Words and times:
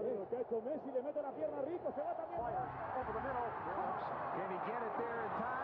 muchacho 0.00 0.62
Messi 0.62 0.90
le 0.92 1.02
mete 1.02 1.22
la 1.22 1.30
pierna 1.32 1.60
rico, 1.62 1.92
se 1.94 2.00
va 2.00 2.16
también. 2.16 2.40
Can 4.32 4.50
he 4.50 4.58
get 4.64 4.80
it 4.80 4.94
there 4.96 5.22
in 5.22 5.30
time? 5.36 5.62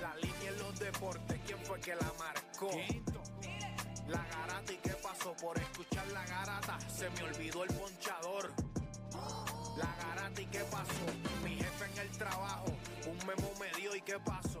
La 0.00 0.14
línea 0.16 0.50
en 0.50 0.58
los 0.58 0.78
deportes, 0.78 1.40
¿quién 1.46 1.58
fue 1.64 1.80
que 1.80 1.94
la 1.94 2.12
marcó? 2.18 2.70
La 4.08 4.24
garata 4.26 4.72
y 4.72 4.76
qué 4.76 4.94
pasó 5.02 5.34
por 5.40 5.56
escuchar 5.58 6.06
la 6.08 6.24
garata, 6.26 6.78
se 6.80 7.08
me 7.10 7.22
olvidó 7.22 7.64
el 7.64 7.74
ponchador. 7.74 8.52
La 9.78 9.96
garata 10.04 10.40
y 10.40 10.46
qué 10.46 10.64
pasó, 10.70 11.06
mi 11.42 11.56
jefe 11.56 11.84
en 11.92 11.98
el 11.98 12.18
trabajo, 12.18 12.66
un 13.06 13.16
memo 13.26 13.50
me 13.58 13.70
dio 13.80 13.96
y 13.96 14.02
qué 14.02 14.18
pasó. 14.20 14.60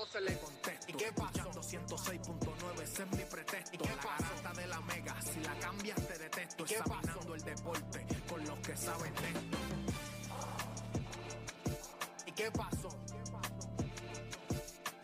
12 0.00 0.20
le 0.22 0.38
contesto, 0.38 0.86
¿y 0.88 0.92
qué 0.94 1.12
pasó? 1.12 1.50
106.9, 1.60 2.82
ese 2.82 3.02
es 3.02 3.10
mi 3.10 3.22
pretexto, 3.24 3.74
¿y 3.74 3.78
qué 3.78 3.88
la 3.96 4.02
garata 4.02 4.52
de 4.58 4.66
la 4.66 4.80
mega, 4.80 5.20
si 5.20 5.40
la 5.40 5.54
cambias 5.58 6.08
te 6.08 6.18
detesto, 6.18 6.64
examinando 6.64 7.34
el 7.34 7.42
deporte 7.42 8.06
con 8.26 8.46
los 8.46 8.58
que 8.60 8.76
saben 8.78 9.14
de 9.14 9.28
esto. 9.28 9.58
¿Y 12.24 12.32
qué 12.32 12.50
pasó? 12.50 12.88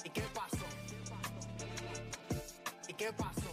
¿Y 0.02 0.08
qué 0.08 0.22
pasó? 0.32 0.66
¿Y 2.88 2.94
qué 2.94 3.12
pasó? 3.12 3.45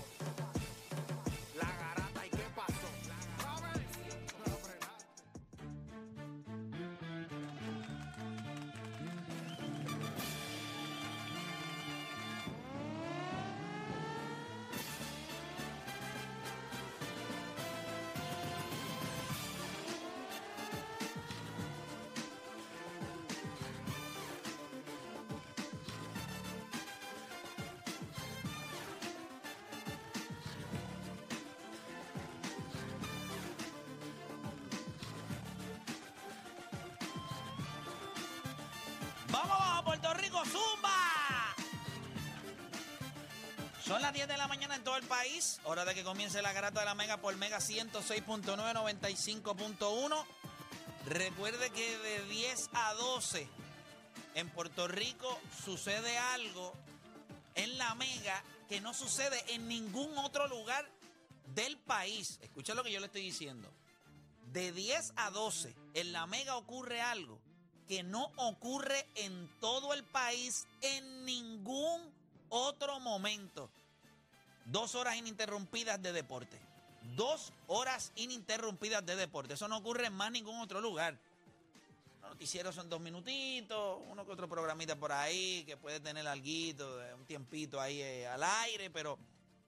Son 43.86 44.02
las 44.02 44.14
10 44.14 44.30
de 44.30 44.38
la 44.38 44.48
mañana 44.48 44.76
en 44.76 44.84
todo 44.84 44.96
el 44.96 45.04
país. 45.04 45.60
Hora 45.66 45.84
de 45.84 45.94
que 45.94 46.06
comience 46.06 46.42
la 46.42 46.54
garata 46.54 46.80
de 46.80 46.86
la 46.86 46.96
Mega 46.96 47.18
por 47.18 47.36
Mega 47.36 47.58
106.9, 47.58 48.46
95.1. 48.56 50.26
Recuerde 51.06 51.70
que 51.72 51.98
de 51.98 52.24
10 52.28 52.70
a 52.74 52.94
12 52.94 53.46
en 54.36 54.50
Puerto 54.52 54.88
Rico 54.88 55.38
sucede 55.66 56.18
algo 56.18 56.74
en 57.56 57.78
la 57.78 57.94
Mega 57.96 58.42
que 58.70 58.80
no 58.80 58.94
sucede 58.94 59.44
en 59.54 59.68
ningún 59.68 60.18
otro 60.18 60.48
lugar 60.48 60.90
del 61.54 61.78
país. 61.78 62.40
Escucha 62.42 62.76
lo 62.76 62.86
que 62.86 62.92
yo 62.92 63.02
le 63.02 63.08
estoy 63.08 63.24
diciendo. 63.24 63.70
De 64.54 64.72
10 64.72 65.12
a 65.18 65.30
12 65.30 65.76
en 65.96 66.14
la 66.14 66.26
Mega 66.26 66.56
ocurre 66.56 67.02
algo 67.02 67.42
que 67.90 68.02
no 68.02 68.32
ocurre 68.38 69.06
en 69.16 69.50
todo 69.60 69.94
el 69.94 70.06
país 70.06 70.68
en 70.80 71.26
ningún 71.26 72.14
otro 72.54 73.00
momento. 73.00 73.70
Dos 74.66 74.96
horas 74.96 75.16
ininterrumpidas 75.16 76.02
de 76.02 76.14
deporte. 76.14 76.60
Dos 77.16 77.52
horas 77.68 78.12
ininterrumpidas 78.16 79.06
de 79.06 79.16
deporte. 79.16 79.56
Eso 79.56 79.68
no 79.68 79.78
ocurre 79.78 80.08
en 80.08 80.14
más 80.14 80.32
ningún 80.32 80.60
otro 80.62 80.80
lugar. 80.80 81.18
Los 82.22 82.32
noticieros 82.32 82.74
son 82.74 82.90
dos 82.90 83.02
minutitos, 83.02 84.02
uno 84.10 84.26
que 84.26 84.32
otro 84.32 84.48
programita 84.48 84.96
por 84.96 85.12
ahí 85.12 85.66
que 85.66 85.76
puede 85.76 86.00
tener 86.00 86.26
alguito, 86.26 86.98
de 86.98 87.14
un 87.14 87.26
tiempito 87.26 87.82
ahí 87.82 88.02
eh, 88.02 88.28
al 88.28 88.44
aire, 88.44 88.90
pero 88.90 89.20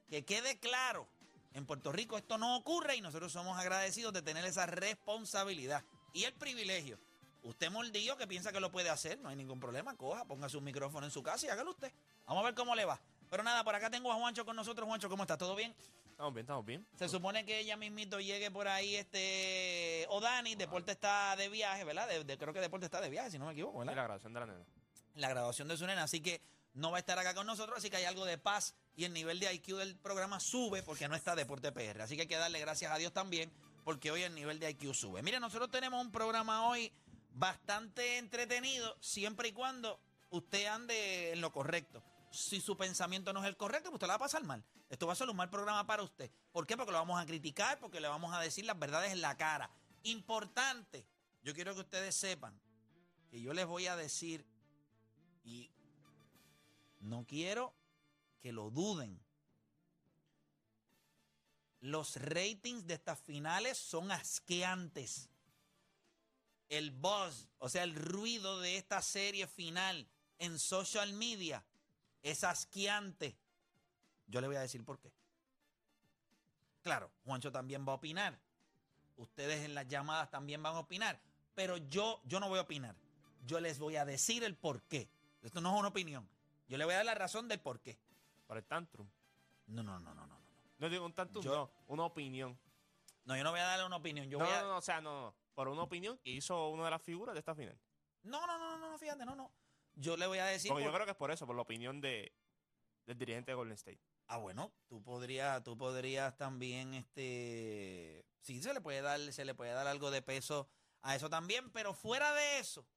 que 0.09 0.23
quede 0.23 0.57
claro, 0.59 1.07
en 1.53 1.65
Puerto 1.65 1.91
Rico 1.91 2.17
esto 2.17 2.37
no 2.37 2.55
ocurre 2.55 2.95
y 2.95 3.01
nosotros 3.01 3.31
somos 3.31 3.57
agradecidos 3.59 4.13
de 4.13 4.21
tener 4.21 4.45
esa 4.45 4.65
responsabilidad 4.65 5.83
y 6.13 6.23
el 6.23 6.33
privilegio. 6.33 6.97
Usted 7.43 7.69
mordido 7.69 8.17
que 8.17 8.25
piensa 8.25 8.51
que 8.51 8.59
lo 8.59 8.71
puede 8.71 8.89
hacer, 8.89 9.19
no 9.19 9.29
hay 9.29 9.35
ningún 9.35 9.59
problema, 9.59 9.95
coja, 9.95 10.25
ponga 10.25 10.49
su 10.49 10.61
micrófono 10.61 11.05
en 11.05 11.11
su 11.11 11.21
casa 11.21 11.45
y 11.45 11.49
hágalo 11.49 11.71
usted. 11.71 11.91
Vamos 12.25 12.41
a 12.41 12.45
ver 12.45 12.55
cómo 12.55 12.73
le 12.73 12.85
va. 12.85 12.99
Pero 13.29 13.43
nada, 13.43 13.63
por 13.63 13.75
acá 13.75 13.89
tengo 13.89 14.11
a 14.11 14.15
Juancho 14.15 14.45
con 14.45 14.55
nosotros. 14.55 14.87
Juancho, 14.87 15.09
¿cómo 15.09 15.23
está? 15.23 15.37
¿Todo 15.37 15.55
bien? 15.55 15.75
Estamos 16.11 16.33
bien, 16.33 16.43
estamos 16.45 16.65
bien. 16.65 16.87
Se 16.97 17.09
supone 17.09 17.45
que 17.45 17.59
ella 17.59 17.75
mismito 17.75 18.19
llegue 18.21 18.49
por 18.51 18.67
ahí, 18.67 18.95
este, 18.95 20.05
Odani, 20.09 20.55
Deporte 20.55 20.91
está 20.93 21.35
de 21.35 21.49
viaje, 21.49 21.83
¿verdad? 21.83 22.07
De- 22.07 22.23
de- 22.23 22.37
creo 22.37 22.53
que 22.53 22.61
Deporte 22.61 22.85
está 22.85 23.01
de 23.01 23.09
viaje, 23.09 23.31
si 23.31 23.37
no 23.39 23.45
me 23.47 23.51
equivoco, 23.53 23.77
Y 23.77 23.79
¿verdad? 23.79 23.95
la 23.95 24.03
grabación 24.03 24.33
de 24.33 24.39
la 24.39 24.45
nena. 24.45 24.65
la 25.15 25.29
graduación 25.29 25.67
de 25.67 25.77
su 25.77 25.85
nena, 25.87 26.03
así 26.03 26.21
que 26.21 26.41
no 26.73 26.91
va 26.91 26.97
a 26.97 26.99
estar 26.99 27.17
acá 27.19 27.33
con 27.33 27.45
nosotros, 27.47 27.77
así 27.77 27.89
que 27.89 27.95
hay 27.97 28.03
algo 28.05 28.25
de 28.25 28.37
paz 28.37 28.75
y 28.97 29.05
el 29.05 29.13
nivel 29.13 29.39
de 29.39 29.53
IQ 29.53 29.77
del 29.77 29.95
programa 29.97 30.39
sube 30.41 30.83
porque 30.83 31.07
no 31.07 31.15
está 31.15 31.35
Deporte 31.35 31.71
PR. 31.71 32.01
Así 32.03 32.15
que 32.15 32.23
hay 32.23 32.27
que 32.27 32.35
darle 32.37 32.59
gracias 32.59 32.91
a 32.91 32.97
Dios 32.97 33.11
también 33.13 33.49
porque 33.85 34.11
hoy 34.11 34.23
el 34.23 34.35
nivel 34.35 34.59
de 34.59 34.69
IQ 34.71 34.93
sube. 34.93 35.21
Mire, 35.21 35.39
nosotros 35.39 35.69
tenemos 35.71 36.03
un 36.03 36.11
programa 36.11 36.67
hoy 36.67 36.91
bastante 37.33 38.17
entretenido 38.17 38.95
siempre 38.99 39.49
y 39.49 39.51
cuando 39.53 39.99
usted 40.29 40.65
ande 40.67 41.31
en 41.33 41.41
lo 41.41 41.51
correcto. 41.51 42.03
Si 42.35 42.59
su 42.59 42.75
pensamiento 42.75 43.31
no 43.31 43.41
es 43.41 43.47
el 43.47 43.55
correcto, 43.55 43.89
pues 43.89 43.95
usted 43.95 44.07
la 44.07 44.13
va 44.13 44.25
a 44.25 44.27
pasar 44.27 44.43
mal. 44.43 44.61
Esto 44.89 45.07
va 45.07 45.13
a 45.13 45.15
ser 45.15 45.29
un 45.29 45.37
mal 45.37 45.49
programa 45.49 45.87
para 45.87 46.03
usted. 46.03 46.29
¿Por 46.51 46.67
qué? 46.67 46.75
Porque 46.75 46.91
lo 46.91 46.97
vamos 46.97 47.21
a 47.21 47.25
criticar, 47.25 47.79
porque 47.79 48.01
le 48.01 48.09
vamos 48.09 48.33
a 48.33 48.41
decir 48.41 48.65
las 48.65 48.77
verdades 48.77 49.13
en 49.13 49.21
la 49.21 49.37
cara. 49.37 49.71
Importante, 50.03 51.07
yo 51.43 51.53
quiero 51.53 51.73
que 51.73 51.79
ustedes 51.79 52.13
sepan 52.13 52.59
que 53.31 53.39
yo 53.41 53.53
les 53.53 53.65
voy 53.65 53.87
a 53.87 53.95
decir 53.95 54.45
y 55.45 55.71
no 56.99 57.25
quiero 57.25 57.73
que 58.41 58.51
lo 58.51 58.69
duden. 58.69 59.17
Los 61.79 62.17
ratings 62.17 62.85
de 62.85 62.95
estas 62.95 63.19
finales 63.19 63.77
son 63.77 64.11
asqueantes. 64.11 65.29
El 66.67 66.91
buzz, 66.91 67.47
o 67.59 67.69
sea, 67.69 67.83
el 67.83 67.95
ruido 67.95 68.59
de 68.59 68.75
esta 68.75 69.01
serie 69.01 69.47
final 69.47 70.05
en 70.37 70.59
social 70.59 71.13
media 71.13 71.63
es 72.25 72.43
asqueante. 72.43 73.37
Yo 74.27 74.41
le 74.41 74.47
voy 74.47 74.55
a 74.55 74.61
decir 74.61 74.83
por 74.83 74.99
qué. 74.99 75.13
Claro, 76.81 77.11
Juancho 77.23 77.51
también 77.51 77.85
va 77.87 77.91
a 77.93 77.95
opinar. 77.95 78.37
Ustedes 79.15 79.63
en 79.63 79.75
las 79.75 79.87
llamadas 79.87 80.29
también 80.31 80.61
van 80.61 80.75
a 80.75 80.79
opinar. 80.79 81.19
Pero 81.53 81.77
yo, 81.77 82.21
yo 82.25 82.39
no 82.39 82.49
voy 82.49 82.57
a 82.57 82.63
opinar. 82.63 82.95
Yo 83.45 83.59
les 83.59 83.77
voy 83.77 83.95
a 83.95 84.05
decir 84.05 84.43
el 84.43 84.55
por 84.55 84.81
qué. 84.83 85.07
Esto 85.43 85.61
no 85.61 85.71
es 85.73 85.79
una 85.79 85.89
opinión. 85.89 86.27
Yo 86.67 86.77
le 86.79 86.85
voy 86.85 86.95
a 86.95 86.97
dar 86.97 87.05
la 87.05 87.13
razón 87.13 87.47
del 87.47 87.59
por 87.59 87.79
qué. 87.79 87.99
Para 88.47 88.59
el 88.59 88.65
tantrum. 88.65 89.07
No, 89.67 89.83
no, 89.83 89.99
no, 89.99 90.13
no, 90.15 90.25
no. 90.27 90.27
No, 90.27 90.39
No 90.79 90.89
digo 90.89 91.05
un 91.05 91.13
tantrum, 91.13 91.43
Yo- 91.43 91.55
no, 91.55 91.71
una 91.87 92.05
opinión. 92.05 92.57
no 93.25 93.37
yo 93.37 93.43
no 93.43 93.51
voy 93.51 93.59
a 93.59 93.65
darle 93.65 93.85
una 93.85 93.97
opinión. 93.97 94.27
Yo 94.29 94.39
no, 94.39 94.45
voy 94.45 94.53
a... 94.53 94.61
no, 94.63 94.67
no, 94.69 94.77
o 94.77 94.81
sea, 94.81 94.99
no, 94.99 95.21
no. 95.27 95.35
Por 95.53 95.67
una 95.67 95.83
opinión 95.83 96.17
que 96.17 96.31
hizo 96.31 96.69
una 96.69 96.85
de 96.85 96.91
las 96.91 97.01
figuras 97.03 97.33
de 97.33 97.39
esta 97.39 97.53
final. 97.55 97.77
No, 98.23 98.45
no, 98.47 98.57
no, 98.57 98.77
no, 98.77 98.91
no, 98.91 98.97
fíjate, 98.97 99.23
no, 99.25 99.35
no. 99.35 99.51
Yo 99.95 100.17
le 100.17 100.27
voy 100.27 100.39
a 100.39 100.45
decir. 100.45 100.69
Porque 100.69 100.85
yo 100.85 100.93
creo 100.93 101.05
que 101.05 101.11
es 101.11 101.17
por 101.17 101.31
eso, 101.31 101.47
por 101.47 101.55
la 101.55 101.61
opinión 101.61 102.01
de, 102.01 102.33
del 103.05 103.17
dirigente 103.17 103.51
de 103.51 103.55
Golden 103.55 103.75
State. 103.75 104.01
Ah, 104.27 104.37
bueno, 104.37 104.73
tú 104.87 105.03
podrías, 105.03 105.63
tú 105.63 105.77
podrías 105.77 106.35
también, 106.35 106.95
este, 106.95 108.25
sí, 108.41 108.61
se 108.61 108.73
le 108.73 108.81
puede 108.81 109.01
dar, 109.01 109.19
se 109.31 109.45
le 109.45 109.53
puede 109.53 109.71
dar 109.71 109.87
algo 109.87 110.09
de 110.09 110.23
peso 110.23 110.67
a 111.01 111.15
eso 111.15 111.29
también, 111.29 111.71
pero 111.71 111.93
fuera 111.93 112.33
de 112.33 112.59
eso, 112.59 112.87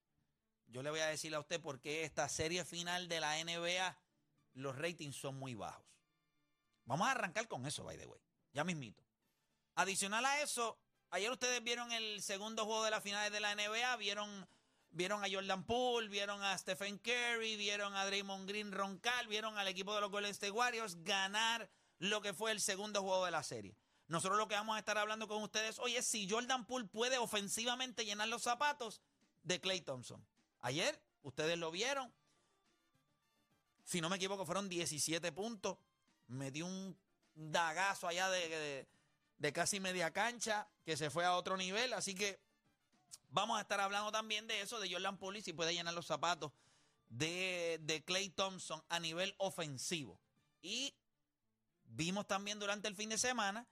yo 0.69 0.83
le 0.83 0.91
voy 0.91 1.01
a 1.01 1.07
decir 1.07 1.35
a 1.35 1.41
usted 1.41 1.61
por 1.61 1.81
qué 1.81 2.05
esta 2.05 2.29
serie 2.31 2.65
final 2.65 3.09
de 3.09 3.21
la 3.21 3.45
NBA, 3.45 3.99
los 4.55 4.77
ratings 4.77 5.17
son 5.17 5.39
muy 5.39 5.55
bajos. 5.55 5.85
Vamos 6.87 7.07
a 7.07 7.11
arrancar 7.11 7.47
con 7.47 7.67
eso, 7.67 7.85
by 7.85 7.99
the 7.99 8.07
way, 8.07 8.21
ya 8.53 8.65
mismito. 8.65 9.05
Adicional 9.75 10.25
a 10.25 10.41
eso, 10.41 10.79
ayer 11.11 11.31
ustedes 11.31 11.63
vieron 11.63 11.93
el 11.93 12.23
segundo 12.23 12.65
juego 12.65 12.85
de 12.85 12.91
las 12.91 13.03
finales 13.03 13.31
de 13.31 13.41
la 13.41 13.55
NBA, 13.55 13.97
vieron 13.97 14.49
vieron 14.91 15.25
a 15.25 15.29
Jordan 15.31 15.65
Poole, 15.65 16.09
vieron 16.09 16.43
a 16.43 16.57
Stephen 16.59 16.99
Curry, 16.99 17.57
vieron 17.57 17.95
a 17.95 18.05
Draymond 18.07 18.49
Green 18.49 18.73
roncar, 18.73 19.27
vieron 19.29 19.59
al 19.59 19.69
equipo 19.69 19.95
de 19.95 20.01
los 20.01 20.11
Golden 20.11 20.31
State 20.31 20.51
Warriors 20.53 21.03
ganar 21.05 21.69
lo 21.99 22.21
que 22.21 22.33
fue 22.33 22.53
el 22.53 22.61
segundo 22.61 23.03
juego 23.03 23.25
de 23.25 23.31
la 23.31 23.43
serie. 23.43 23.77
Nosotros 24.07 24.39
lo 24.39 24.49
que 24.49 24.55
vamos 24.55 24.77
a 24.77 24.79
estar 24.79 24.97
hablando 24.97 25.29
con 25.29 25.43
ustedes 25.43 25.79
hoy 25.79 25.97
es 25.97 26.07
si 26.07 26.29
Jordan 26.29 26.65
Poole 26.67 26.87
puede 26.87 27.19
ofensivamente 27.19 28.05
llenar 28.05 28.29
los 28.29 28.43
zapatos 28.43 29.01
de 29.43 29.61
Clay 29.61 29.81
Thompson. 29.83 30.25
Ayer, 30.61 31.01
ustedes 31.23 31.59
lo 31.59 31.71
vieron. 31.71 32.13
Si 33.85 34.01
no 34.01 34.09
me 34.09 34.17
equivoco, 34.17 34.45
fueron 34.45 34.69
17 34.69 35.33
puntos. 35.33 35.79
Metió 36.27 36.67
un 36.67 36.99
dagazo 37.35 38.07
allá 38.09 38.29
de- 38.31 38.89
de 39.39 39.53
casi 39.53 39.79
media 39.81 40.13
cancha 40.13 40.69
que 40.85 40.97
se 40.97 41.11
fue 41.11 41.25
a 41.25 41.35
otro 41.37 41.57
nivel. 41.57 41.93
Así 41.93 42.15
que 42.15 42.41
vamos 43.29 43.59
a 43.59 43.63
estar 43.63 43.81
hablando 43.81 44.13
también 44.13 44.47
de 44.47 44.61
eso, 44.61 44.81
de 44.81 44.91
Jordan 44.91 45.19
Poole 45.19 45.41
y 45.41 45.43
si 45.43 45.53
puede 45.53 45.75
llenar 45.75 45.95
los 45.95 46.07
zapatos 46.07 46.53
de, 47.09 47.79
de 47.83 48.05
Clay 48.05 48.31
Thompson 48.31 48.83
a 48.89 49.01
nivel 49.01 49.35
ofensivo. 49.39 50.21
Y 50.61 50.95
vimos 51.85 52.27
también 52.27 52.59
durante 52.59 52.89
el 52.89 52.97
fin 52.97 53.09
de 53.09 53.19
semana 53.19 53.67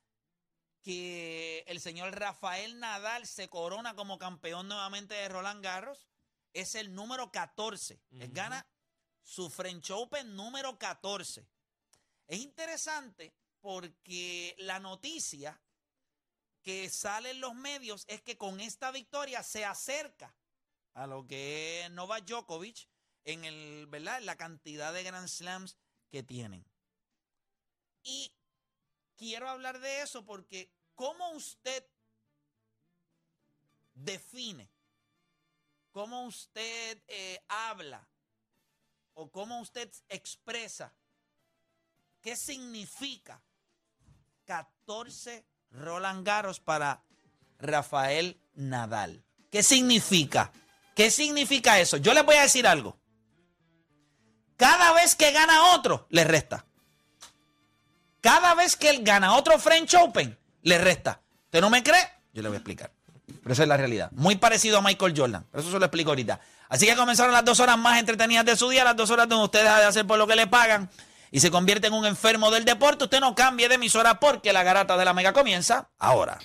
que 0.82 1.64
el 1.66 1.80
señor 1.80 2.16
Rafael 2.16 2.78
Nadal 2.78 3.26
se 3.26 3.48
corona 3.48 3.94
como 3.94 4.18
campeón 4.18 4.68
nuevamente 4.68 5.14
de 5.14 5.28
Roland 5.28 5.62
Garros. 5.62 6.06
Es 6.52 6.74
el 6.74 6.94
número 6.94 7.32
14. 7.32 8.00
Él 8.12 8.30
gana 8.32 8.66
su 9.20 9.50
French 9.50 9.90
Open 9.90 10.36
número 10.36 10.78
14. 10.78 11.46
Es 12.28 12.38
interesante 12.38 13.34
porque 13.60 14.54
la 14.58 14.78
noticia 14.78 15.60
que 16.66 16.90
sale 16.90 17.30
en 17.30 17.40
los 17.40 17.54
medios 17.54 18.04
es 18.08 18.22
que 18.22 18.36
con 18.36 18.58
esta 18.58 18.90
victoria 18.90 19.44
se 19.44 19.64
acerca 19.64 20.34
a 20.94 21.06
lo 21.06 21.24
que 21.24 21.84
es 21.84 21.90
Novak 21.92 22.24
Djokovic 22.24 22.88
en 23.22 23.44
el, 23.44 23.86
¿verdad? 23.86 24.20
La 24.22 24.34
cantidad 24.34 24.92
de 24.92 25.04
Grand 25.04 25.28
Slams 25.28 25.76
que 26.10 26.24
tienen. 26.24 26.66
Y 28.02 28.34
quiero 29.14 29.48
hablar 29.48 29.78
de 29.78 30.00
eso 30.00 30.24
porque 30.24 30.68
¿cómo 30.96 31.30
usted 31.34 31.86
define, 33.94 34.68
cómo 35.92 36.26
usted 36.26 37.00
eh, 37.06 37.44
habla 37.46 38.10
o 39.12 39.30
cómo 39.30 39.60
usted 39.60 39.88
expresa 40.08 40.92
qué 42.20 42.34
significa 42.34 43.40
14 44.46 45.46
Roland 45.70 46.26
Garros 46.26 46.60
para 46.60 47.02
Rafael 47.58 48.40
Nadal? 48.54 49.24
¿Qué 49.50 49.62
significa? 49.62 50.52
¿Qué 50.94 51.10
significa 51.10 51.78
eso? 51.78 51.96
Yo 51.98 52.14
les 52.14 52.24
voy 52.24 52.36
a 52.36 52.42
decir 52.42 52.66
algo. 52.66 52.98
Cada 54.56 54.92
vez 54.92 55.14
que 55.14 55.32
gana 55.32 55.74
otro, 55.74 56.06
le 56.10 56.24
resta. 56.24 56.64
Cada 58.20 58.54
vez 58.54 58.76
que 58.76 58.90
él 58.90 59.02
gana 59.02 59.36
otro 59.36 59.58
French 59.58 59.94
Open, 59.94 60.38
le 60.62 60.78
resta. 60.78 61.20
¿Usted 61.44 61.60
no 61.60 61.70
me 61.70 61.82
cree? 61.82 62.00
Yo 62.32 62.42
le 62.42 62.48
voy 62.48 62.56
a 62.56 62.58
explicar. 62.58 62.90
Pero 63.42 63.52
esa 63.52 63.62
es 63.62 63.68
la 63.68 63.76
realidad. 63.76 64.10
Muy 64.12 64.36
parecido 64.36 64.78
a 64.78 64.82
Michael 64.82 65.14
Jordan. 65.16 65.46
Eso 65.52 65.70
se 65.70 65.78
lo 65.78 65.84
explico 65.84 66.10
ahorita. 66.10 66.40
Así 66.68 66.86
que 66.86 66.96
comenzaron 66.96 67.32
las 67.32 67.44
dos 67.44 67.60
horas 67.60 67.78
más 67.78 67.98
entretenidas 67.98 68.44
de 68.44 68.56
su 68.56 68.68
día, 68.68 68.82
las 68.82 68.96
dos 68.96 69.10
horas 69.10 69.28
donde 69.28 69.44
usted 69.44 69.62
deja 69.62 69.78
de 69.78 69.84
hacer 69.84 70.06
por 70.06 70.18
lo 70.18 70.26
que 70.26 70.34
le 70.34 70.46
pagan 70.46 70.90
y 71.30 71.40
se 71.40 71.50
convierte 71.50 71.88
en 71.88 71.92
un 71.92 72.06
enfermo 72.06 72.50
del 72.50 72.64
deporte. 72.64 73.04
Usted 73.04 73.20
no 73.20 73.34
cambie 73.34 73.68
de 73.68 73.76
emisora 73.76 74.18
porque 74.20 74.52
la 74.52 74.62
garata 74.62 74.96
de 74.96 75.04
la 75.04 75.14
mega 75.14 75.32
comienza 75.32 75.90
ahora. 75.98 76.38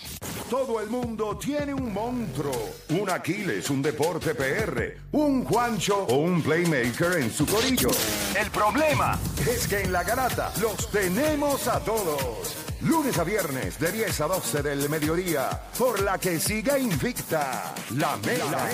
Todo 0.50 0.82
el 0.82 0.90
mundo 0.90 1.38
tiene 1.38 1.74
un 1.74 1.94
monstruo, 1.94 2.74
un 2.90 3.10
Aquiles, 3.10 3.70
un 3.70 3.82
deporte 3.82 4.36
PR, 4.36 4.98
un 5.14 5.46
Juancho 5.46 6.04
o 6.10 6.16
un 6.16 6.42
playmaker 6.42 7.20
en 7.20 7.32
su 7.32 7.46
corillo. 7.46 7.90
El 8.38 8.52
problema 8.52 9.18
es 9.50 9.66
que 9.66 9.82
en 9.84 9.94
la 9.94 10.04
garata 10.04 10.52
los 10.60 10.92
tenemos 10.92 11.70
a 11.70 11.80
todos. 11.80 12.58
Lunes 12.82 13.18
a 13.18 13.24
viernes 13.24 13.80
de 13.80 13.92
10 13.92 14.22
a 14.22 14.28
12 14.28 14.64
del 14.64 14.90
mediodía, 14.90 15.50
por 15.78 16.02
la 16.02 16.18
que 16.18 16.40
siga 16.40 16.78
invicta 16.78 17.74
la 17.92 18.18
mega. 18.18 18.68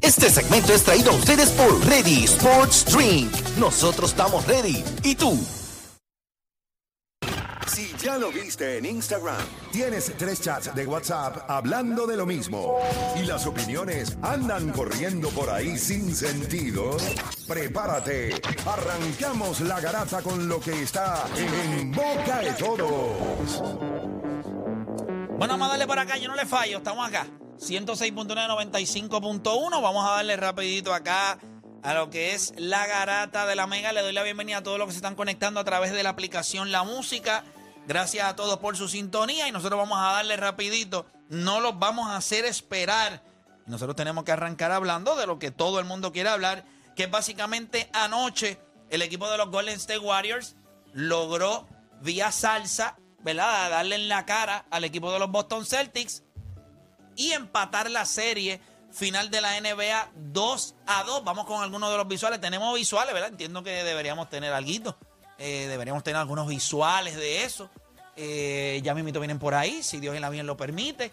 Este 0.00 0.30
segmento 0.30 0.72
es 0.72 0.82
traído 0.82 1.10
a 1.10 1.14
ustedes 1.14 1.50
por 1.50 1.84
Ready 1.86 2.24
Sports 2.24 2.86
Drink. 2.92 3.32
Nosotros 3.58 4.10
estamos 4.10 4.46
ready. 4.46 4.84
¿Y 5.02 5.14
tú? 5.14 5.38
Si 7.66 7.92
ya 7.98 8.16
lo 8.16 8.30
viste 8.30 8.78
en 8.78 8.86
Instagram, 8.86 9.44
tienes 9.72 10.12
tres 10.16 10.40
chats 10.40 10.74
de 10.74 10.86
WhatsApp 10.86 11.50
hablando 11.50 12.06
de 12.06 12.16
lo 12.16 12.24
mismo 12.24 12.78
y 13.16 13.24
las 13.24 13.44
opiniones 13.46 14.16
andan 14.22 14.70
corriendo 14.70 15.28
por 15.30 15.50
ahí 15.50 15.76
sin 15.76 16.14
sentido, 16.14 16.96
prepárate. 17.48 18.40
Arrancamos 18.64 19.60
la 19.60 19.80
garata 19.80 20.22
con 20.22 20.48
lo 20.48 20.60
que 20.60 20.82
está 20.82 21.26
en 21.36 21.92
boca 21.92 22.38
de 22.40 22.52
todos. 22.52 23.62
Bueno, 25.36 25.54
vamos 25.54 25.66
a 25.66 25.70
darle 25.70 25.86
por 25.86 25.98
acá, 25.98 26.16
yo 26.16 26.28
no 26.28 26.36
le 26.36 26.46
fallo, 26.46 26.78
estamos 26.78 27.06
acá. 27.06 27.26
106.995.1, 27.58 29.82
vamos 29.82 30.06
a 30.06 30.12
darle 30.12 30.36
rapidito 30.36 30.92
acá 30.92 31.38
a 31.82 31.94
lo 31.94 32.10
que 32.10 32.34
es 32.34 32.52
la 32.56 32.86
garata 32.86 33.46
de 33.46 33.56
la 33.56 33.66
mega. 33.66 33.92
Le 33.92 34.02
doy 34.02 34.12
la 34.12 34.22
bienvenida 34.22 34.58
a 34.58 34.62
todos 34.62 34.78
los 34.78 34.86
que 34.86 34.92
se 34.92 34.98
están 34.98 35.14
conectando 35.14 35.60
a 35.60 35.64
través 35.64 35.92
de 35.92 36.02
la 36.02 36.10
aplicación 36.10 36.70
La 36.70 36.84
Música. 36.84 37.44
Gracias 37.86 38.26
a 38.26 38.36
todos 38.36 38.58
por 38.58 38.76
su 38.76 38.88
sintonía 38.88 39.48
y 39.48 39.52
nosotros 39.52 39.78
vamos 39.78 39.98
a 39.98 40.12
darle 40.12 40.36
rapidito. 40.36 41.06
No 41.28 41.60
los 41.60 41.78
vamos 41.78 42.10
a 42.10 42.16
hacer 42.16 42.44
esperar. 42.44 43.22
Nosotros 43.66 43.96
tenemos 43.96 44.24
que 44.24 44.32
arrancar 44.32 44.72
hablando 44.72 45.16
de 45.16 45.26
lo 45.26 45.38
que 45.38 45.50
todo 45.50 45.80
el 45.80 45.86
mundo 45.86 46.12
quiere 46.12 46.28
hablar, 46.28 46.64
que 46.94 47.06
básicamente 47.06 47.88
anoche 47.92 48.60
el 48.90 49.02
equipo 49.02 49.30
de 49.30 49.38
los 49.38 49.50
Golden 49.50 49.76
State 49.76 49.98
Warriors 49.98 50.56
logró 50.92 51.66
vía 52.02 52.30
salsa, 52.32 52.98
¿verdad? 53.20 53.70
Darle 53.70 53.94
en 53.94 54.08
la 54.08 54.26
cara 54.26 54.66
al 54.70 54.84
equipo 54.84 55.10
de 55.10 55.18
los 55.18 55.30
Boston 55.30 55.64
Celtics 55.64 56.22
y 57.16 57.32
empatar 57.32 57.90
la 57.90 58.04
serie 58.04 58.60
final 58.92 59.30
de 59.30 59.40
la 59.40 59.60
NBA 59.60 60.10
2 60.14 60.74
a 60.86 61.02
2. 61.04 61.24
Vamos 61.24 61.46
con 61.46 61.62
algunos 61.62 61.90
de 61.90 61.96
los 61.96 62.08
visuales. 62.08 62.40
Tenemos 62.40 62.74
visuales, 62.74 63.12
¿verdad? 63.12 63.30
Entiendo 63.30 63.62
que 63.62 63.70
deberíamos 63.84 64.30
tener 64.30 64.52
algo. 64.52 64.96
Eh, 65.38 65.66
deberíamos 65.68 66.02
tener 66.02 66.20
algunos 66.20 66.48
visuales 66.48 67.16
de 67.16 67.44
eso. 67.44 67.70
Eh, 68.16 68.80
ya 68.82 68.94
mismito 68.94 69.20
vienen 69.20 69.38
por 69.38 69.54
ahí, 69.54 69.82
si 69.82 70.00
Dios 70.00 70.14
en 70.14 70.22
la 70.22 70.30
bien 70.30 70.46
lo 70.46 70.56
permite. 70.56 71.12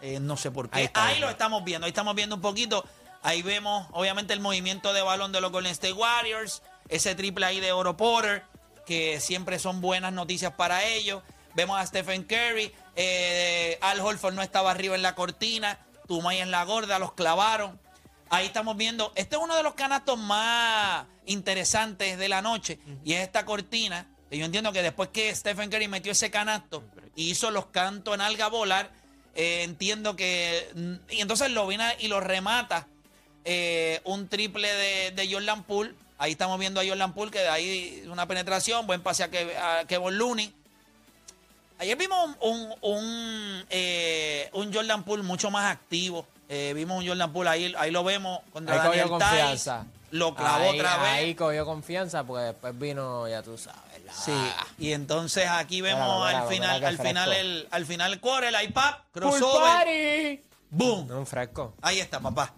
Eh, 0.00 0.20
no 0.20 0.36
sé 0.36 0.50
por 0.50 0.70
qué. 0.70 0.78
Ahí 0.78 0.84
está, 0.86 1.06
ahí 1.06 1.20
lo 1.20 1.28
estamos 1.28 1.62
viendo, 1.64 1.84
ahí 1.84 1.90
estamos 1.90 2.14
viendo 2.14 2.36
un 2.36 2.42
poquito. 2.42 2.84
Ahí 3.22 3.42
vemos, 3.42 3.88
obviamente, 3.92 4.32
el 4.32 4.40
movimiento 4.40 4.92
de 4.92 5.02
balón 5.02 5.32
de 5.32 5.40
los 5.40 5.52
Golden 5.52 5.72
State 5.72 5.92
Warriors. 5.92 6.62
Ese 6.88 7.14
triple 7.14 7.44
ahí 7.44 7.60
de 7.60 7.72
Oro 7.72 7.96
Porter, 7.96 8.44
que 8.86 9.20
siempre 9.20 9.58
son 9.58 9.80
buenas 9.80 10.12
noticias 10.12 10.52
para 10.52 10.84
ellos. 10.84 11.22
Vemos 11.58 11.76
a 11.76 11.84
Stephen 11.84 12.22
Curry. 12.22 12.70
eh, 12.94 13.78
Al 13.80 13.98
Holford 13.98 14.32
no 14.34 14.42
estaba 14.42 14.70
arriba 14.70 14.94
en 14.94 15.02
la 15.02 15.16
cortina. 15.16 15.76
Tumay 16.06 16.38
en 16.38 16.52
la 16.52 16.62
gorda, 16.62 17.00
los 17.00 17.14
clavaron. 17.14 17.80
Ahí 18.30 18.46
estamos 18.46 18.76
viendo. 18.76 19.10
Este 19.16 19.34
es 19.34 19.42
uno 19.42 19.56
de 19.56 19.64
los 19.64 19.74
canastos 19.74 20.16
más 20.20 21.04
interesantes 21.26 22.16
de 22.16 22.28
la 22.28 22.42
noche. 22.42 22.78
Y 23.04 23.14
es 23.14 23.22
esta 23.22 23.44
cortina. 23.44 24.06
Y 24.30 24.38
yo 24.38 24.44
entiendo 24.44 24.72
que 24.72 24.82
después 24.82 25.08
que 25.08 25.34
Stephen 25.34 25.68
Curry 25.68 25.88
metió 25.88 26.12
ese 26.12 26.30
canasto 26.30 26.84
y 27.16 27.30
hizo 27.30 27.50
los 27.50 27.66
cantos 27.66 28.14
en 28.14 28.20
alga 28.20 28.46
volar, 28.46 28.92
eh, 29.34 29.62
entiendo 29.64 30.14
que. 30.14 30.70
mm, 30.76 30.94
Y 31.12 31.20
entonces 31.22 31.50
lo 31.50 31.66
viene 31.66 31.96
y 31.98 32.06
lo 32.06 32.20
remata 32.20 32.86
eh, 33.44 34.00
un 34.04 34.28
triple 34.28 34.72
de, 34.72 35.10
de 35.10 35.32
Jordan 35.32 35.64
Poole. 35.64 35.92
Ahí 36.18 36.30
estamos 36.32 36.56
viendo 36.60 36.80
a 36.80 36.86
Jordan 36.86 37.14
Poole, 37.14 37.32
que 37.32 37.40
de 37.40 37.48
ahí 37.48 38.04
una 38.06 38.26
penetración, 38.28 38.86
buen 38.86 39.02
pase 39.02 39.24
a, 39.24 39.30
Kev- 39.30 39.56
a 39.56 39.84
Kevin 39.88 40.18
Looney. 40.18 40.52
Ayer 41.78 41.96
vimos 41.96 42.30
un, 42.40 42.50
un, 42.50 42.74
un, 42.82 43.66
eh, 43.70 44.50
un 44.52 44.72
Jordan 44.74 45.04
Poole 45.04 45.22
mucho 45.22 45.50
más 45.50 45.70
activo. 45.70 46.26
Eh, 46.48 46.72
vimos 46.74 46.98
un 47.02 47.06
Jordan 47.08 47.32
Poole 47.32 47.50
ahí, 47.50 47.74
ahí 47.78 47.90
lo 47.90 48.02
vemos 48.04 48.40
contra 48.52 48.74
Ahí 48.82 48.88
cogió 48.88 49.02
Daniel 49.02 49.18
Tice. 49.18 49.28
confianza. 49.30 49.86
Lo 50.10 50.34
clavó 50.34 50.70
Ahí- 50.70 50.78
otra 50.80 50.96
vez. 50.96 51.12
Ahí 51.12 51.34
cogió 51.34 51.64
confianza 51.66 52.24
porque 52.24 52.44
después 52.46 52.78
vino, 52.78 53.28
ya 53.28 53.42
tú 53.42 53.56
sabes. 53.58 53.78
la- 54.04 54.12
Sí, 54.14 54.32
y 54.78 54.92
entonces 54.92 55.46
aquí 55.48 55.82
vemos 55.82 56.26
al 56.26 56.48
final, 56.48 56.82
al 56.82 56.98
final 56.98 57.32
el, 57.32 57.68
al 57.70 57.84
final 57.84 58.12
el 58.14 58.20
core, 58.20 58.48
el 58.48 58.62
iPad, 58.64 58.94
¡Pool 59.12 59.22
crossover, 59.22 60.40
boom. 60.70 61.10
Un 61.10 61.26
fresco. 61.26 61.74
Ahí 61.82 62.00
está, 62.00 62.18
papá. 62.20 62.54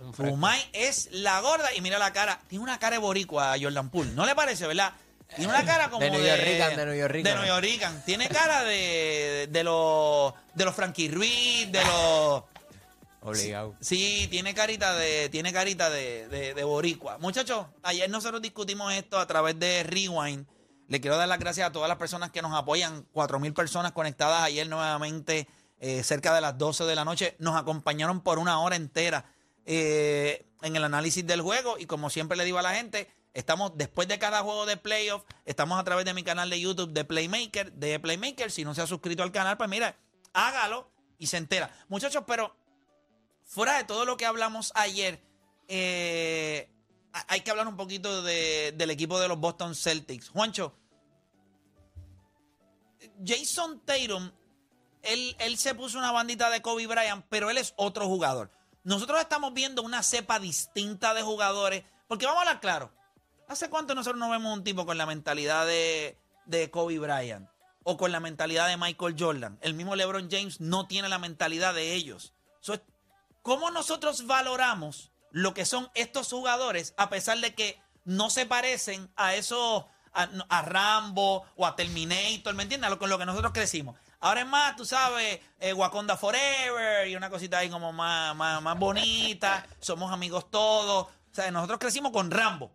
Un 0.00 0.12
fresco. 0.12 0.34
Umay 0.34 0.60
es 0.72 1.08
la 1.12 1.40
gorda 1.40 1.72
y 1.74 1.80
mira 1.80 1.98
la 2.00 2.12
cara. 2.12 2.40
Tiene 2.48 2.64
una 2.64 2.78
cara 2.80 2.96
de 2.96 2.98
boricua 2.98 3.52
a 3.52 3.58
Jordan 3.58 3.88
Poole. 3.88 4.10
¿No 4.10 4.26
le 4.26 4.34
parece, 4.34 4.66
verdad? 4.66 4.92
Tiene 5.36 5.52
una 5.52 5.64
cara 5.64 5.90
como 5.90 6.04
De. 6.04 6.10
New 6.10 6.24
Yorkican, 6.24 6.76
de 6.76 6.86
New 6.86 6.94
Yorkican. 6.94 7.24
De 7.24 7.92
New. 7.92 8.02
Tiene 8.04 8.28
cara 8.28 8.62
de, 8.64 9.48
de, 9.50 9.64
los... 9.64 10.32
De 10.54 10.64
los 10.64 10.74
Frankie 10.74 11.08
Ruiz, 11.08 11.70
de 11.72 11.84
los... 11.84 12.44
Obligado. 13.20 13.74
Sí, 13.80 14.28
tiene 14.30 14.52
carita 14.54 14.92
de, 14.94 15.30
tiene 15.30 15.50
carita 15.52 15.88
de, 15.88 16.28
de- 16.28 16.52
de 16.52 16.64
boricua. 16.64 17.16
Muchachos, 17.18 17.66
ayer 17.82 18.10
nosotros 18.10 18.42
discutimos 18.42 18.92
esto 18.92 19.18
a 19.18 19.26
través 19.26 19.58
de 19.58 19.82
Rewind. 19.82 20.46
Le 20.88 21.00
quiero 21.00 21.16
dar 21.16 21.26
las 21.26 21.38
gracias 21.38 21.66
a 21.66 21.72
todas 21.72 21.88
las 21.88 21.96
personas 21.96 22.30
que 22.30 22.42
nos 22.42 22.52
apoyan. 22.52 23.06
Cuatro 23.12 23.40
mil 23.40 23.54
personas 23.54 23.92
conectadas 23.92 24.42
ayer 24.42 24.68
nuevamente 24.68 25.48
eh, 25.80 26.02
cerca 26.02 26.34
de 26.34 26.42
las 26.42 26.58
12 26.58 26.84
de 26.84 26.94
la 26.94 27.06
noche. 27.06 27.34
Nos 27.38 27.56
acompañaron 27.56 28.20
por 28.20 28.38
una 28.38 28.60
hora 28.60 28.76
entera 28.76 29.24
eh, 29.64 30.44
en 30.60 30.76
el 30.76 30.84
análisis 30.84 31.26
del 31.26 31.40
juego 31.40 31.78
y 31.78 31.86
como 31.86 32.10
siempre 32.10 32.36
le 32.36 32.44
digo 32.44 32.58
a 32.58 32.62
la 32.62 32.74
gente, 32.74 33.08
estamos 33.34 33.72
después 33.76 34.08
de 34.08 34.18
cada 34.18 34.42
juego 34.42 34.64
de 34.64 34.76
playoff, 34.76 35.24
estamos 35.44 35.78
a 35.78 35.84
través 35.84 36.04
de 36.04 36.14
mi 36.14 36.22
canal 36.22 36.48
de 36.48 36.60
YouTube 36.60 36.92
de 36.92 37.04
Playmaker, 37.04 37.72
de 37.72 37.98
Playmaker. 38.00 38.50
Si 38.50 38.64
no 38.64 38.74
se 38.74 38.82
ha 38.82 38.86
suscrito 38.86 39.22
al 39.22 39.32
canal, 39.32 39.56
pues 39.56 39.68
mira, 39.68 39.96
hágalo 40.32 40.90
y 41.18 41.26
se 41.26 41.36
entera. 41.36 41.70
Muchachos, 41.88 42.24
pero 42.26 42.56
fuera 43.44 43.76
de 43.76 43.84
todo 43.84 44.04
lo 44.04 44.16
que 44.16 44.24
hablamos 44.26 44.72
ayer, 44.74 45.20
eh, 45.68 46.70
hay 47.28 47.40
que 47.42 47.50
hablar 47.50 47.68
un 47.68 47.76
poquito 47.76 48.22
de- 48.22 48.72
del 48.76 48.90
equipo 48.90 49.20
de 49.20 49.28
los 49.28 49.38
Boston 49.38 49.74
Celtics. 49.74 50.30
Juancho, 50.30 50.74
Jason 53.24 53.80
Tatum, 53.84 54.30
él, 55.02 55.36
él 55.38 55.58
se 55.58 55.74
puso 55.74 55.98
una 55.98 56.12
bandita 56.12 56.50
de 56.50 56.62
Kobe 56.62 56.86
Bryant, 56.86 57.24
pero 57.28 57.50
él 57.50 57.58
es 57.58 57.74
otro 57.76 58.06
jugador. 58.06 58.50
Nosotros 58.82 59.20
estamos 59.20 59.52
viendo 59.54 59.82
una 59.82 60.02
cepa 60.02 60.38
distinta 60.38 61.14
de 61.14 61.22
jugadores, 61.22 61.84
porque 62.08 62.26
vamos 62.26 62.38
a 62.38 62.42
hablar 62.42 62.60
claro. 62.60 62.92
¿Hace 63.48 63.68
cuánto 63.68 63.94
nosotros 63.94 64.18
no 64.18 64.30
vemos 64.30 64.56
un 64.56 64.64
tipo 64.64 64.86
con 64.86 64.98
la 64.98 65.06
mentalidad 65.06 65.66
de, 65.66 66.18
de 66.46 66.70
Kobe 66.70 66.98
Bryant 66.98 67.48
o 67.82 67.96
con 67.96 68.12
la 68.12 68.20
mentalidad 68.20 68.68
de 68.68 68.76
Michael 68.76 69.16
Jordan? 69.18 69.58
El 69.60 69.74
mismo 69.74 69.96
LeBron 69.96 70.28
James 70.30 70.60
no 70.60 70.86
tiene 70.86 71.08
la 71.08 71.18
mentalidad 71.18 71.74
de 71.74 71.94
ellos. 71.94 72.34
¿Cómo 73.44 73.70
nosotros 73.70 74.26
valoramos 74.26 75.12
lo 75.30 75.52
que 75.52 75.66
son 75.66 75.90
estos 75.94 76.30
jugadores 76.30 76.94
a 76.96 77.10
pesar 77.10 77.36
de 77.40 77.54
que 77.54 77.78
no 78.06 78.30
se 78.30 78.46
parecen 78.46 79.12
a 79.16 79.34
esos, 79.34 79.84
a, 80.14 80.62
Rambo 80.62 81.44
o 81.54 81.66
a 81.66 81.76
Terminator, 81.76 82.54
¿me 82.54 82.62
entiendes? 82.62 82.96
Con 82.96 83.10
lo 83.10 83.18
que 83.18 83.26
nosotros 83.26 83.52
crecimos. 83.52 83.96
Ahora 84.20 84.40
es 84.40 84.46
más, 84.46 84.76
tú 84.76 84.86
sabes, 84.86 85.40
eh, 85.60 85.74
Wakanda 85.74 86.16
Forever 86.16 87.06
y 87.06 87.16
una 87.16 87.28
cosita 87.28 87.58
ahí 87.58 87.68
como 87.68 87.92
más, 87.92 88.34
más, 88.34 88.62
más 88.62 88.78
bonita. 88.78 89.66
Somos 89.78 90.10
amigos 90.10 90.50
todos. 90.50 91.08
O 91.08 91.10
sea, 91.30 91.50
nosotros 91.50 91.78
crecimos 91.78 92.12
con 92.12 92.30
Rambo. 92.30 92.72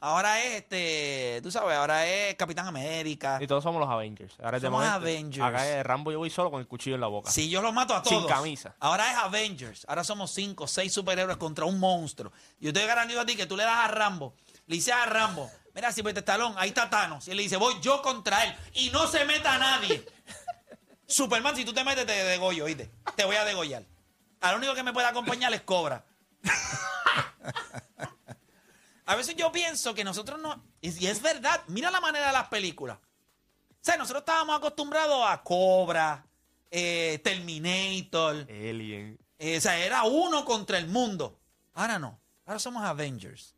Ahora 0.00 0.42
es, 0.44 0.54
este, 0.62 1.40
tú 1.42 1.50
sabes, 1.50 1.76
ahora 1.76 2.06
es 2.06 2.34
Capitán 2.36 2.66
América. 2.68 3.38
Y 3.40 3.46
todos 3.46 3.64
somos 3.64 3.80
los 3.80 3.88
Avengers. 3.90 4.34
Ahora 4.42 4.58
es 4.58 4.62
Somos 4.62 4.80
momento- 4.80 4.96
Avengers. 4.96 5.44
Acá 5.46 5.68
es 5.68 5.84
Rambo 5.84 6.12
yo 6.12 6.18
voy 6.18 6.30
solo 6.30 6.50
con 6.50 6.60
el 6.60 6.68
cuchillo 6.68 6.94
en 6.94 7.00
la 7.00 7.08
boca. 7.08 7.30
Si 7.30 7.48
yo 7.50 7.60
los 7.60 7.72
mato 7.74 7.94
a 7.94 8.04
Sin 8.04 8.18
todos. 8.18 8.30
camisa. 8.30 8.74
Ahora 8.78 9.10
es 9.10 9.16
Avengers. 9.18 9.84
Ahora 9.88 10.04
somos 10.04 10.30
cinco, 10.32 10.66
seis 10.68 10.92
superhéroes 10.92 11.36
contra 11.36 11.64
un 11.64 11.80
monstruo. 11.80 12.32
Yo 12.60 12.72
te 12.72 12.86
garantizo 12.86 13.20
a 13.20 13.26
ti 13.26 13.34
que 13.36 13.46
tú 13.46 13.56
le 13.56 13.64
das 13.64 13.84
a 13.84 13.88
Rambo. 13.88 14.34
Le 14.66 14.76
dices 14.76 14.94
a 14.94 15.04
Rambo, 15.06 15.50
mira, 15.74 15.90
si 15.92 16.00
este 16.02 16.22
talón, 16.22 16.54
ahí 16.58 16.68
está 16.68 16.88
Thanos. 16.90 17.26
Y 17.26 17.30
él 17.32 17.36
le 17.38 17.42
dice, 17.44 17.56
voy 17.56 17.74
yo 17.80 18.00
contra 18.02 18.44
él. 18.44 18.54
Y 18.74 18.90
no 18.90 19.06
se 19.08 19.24
meta 19.24 19.58
nadie. 19.58 20.04
Superman, 21.06 21.56
si 21.56 21.64
tú 21.64 21.72
te 21.72 21.82
metes, 21.84 22.04
te 22.06 22.12
degollo, 22.12 22.64
oíste. 22.66 22.90
Te 23.16 23.24
voy 23.24 23.36
a 23.36 23.44
degollar. 23.44 23.82
A 24.40 24.52
lo 24.52 24.58
único 24.58 24.74
que 24.74 24.82
me 24.82 24.92
puede 24.92 25.06
acompañar 25.06 25.52
es 25.54 25.62
Cobra. 25.62 26.04
A 29.08 29.16
veces 29.16 29.34
yo 29.36 29.50
pienso 29.50 29.94
que 29.94 30.04
nosotros 30.04 30.40
no. 30.40 30.62
Y 30.80 31.06
es 31.06 31.20
verdad, 31.22 31.62
mira 31.68 31.90
la 31.90 32.00
manera 32.00 32.26
de 32.28 32.32
las 32.32 32.48
películas. 32.48 32.98
O 32.98 33.80
sea, 33.80 33.96
nosotros 33.96 34.20
estábamos 34.22 34.56
acostumbrados 34.58 35.24
a 35.26 35.42
Cobra, 35.42 36.24
eh, 36.70 37.20
Terminator. 37.24 38.36
Alien. 38.48 39.18
Eh, 39.38 39.56
o 39.56 39.60
sea, 39.60 39.78
era 39.78 40.02
uno 40.04 40.44
contra 40.44 40.78
el 40.78 40.88
mundo. 40.88 41.38
Ahora 41.74 41.98
no. 41.98 42.18
Ahora 42.44 42.58
somos 42.58 42.82
Avengers. 42.84 43.54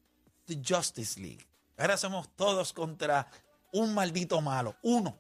The 0.46 0.60
Justice 0.66 1.18
League. 1.18 1.46
Ahora 1.78 1.96
somos 1.96 2.28
todos 2.36 2.72
contra 2.72 3.26
un 3.72 3.94
maldito 3.94 4.40
malo. 4.40 4.76
Uno. 4.82 5.16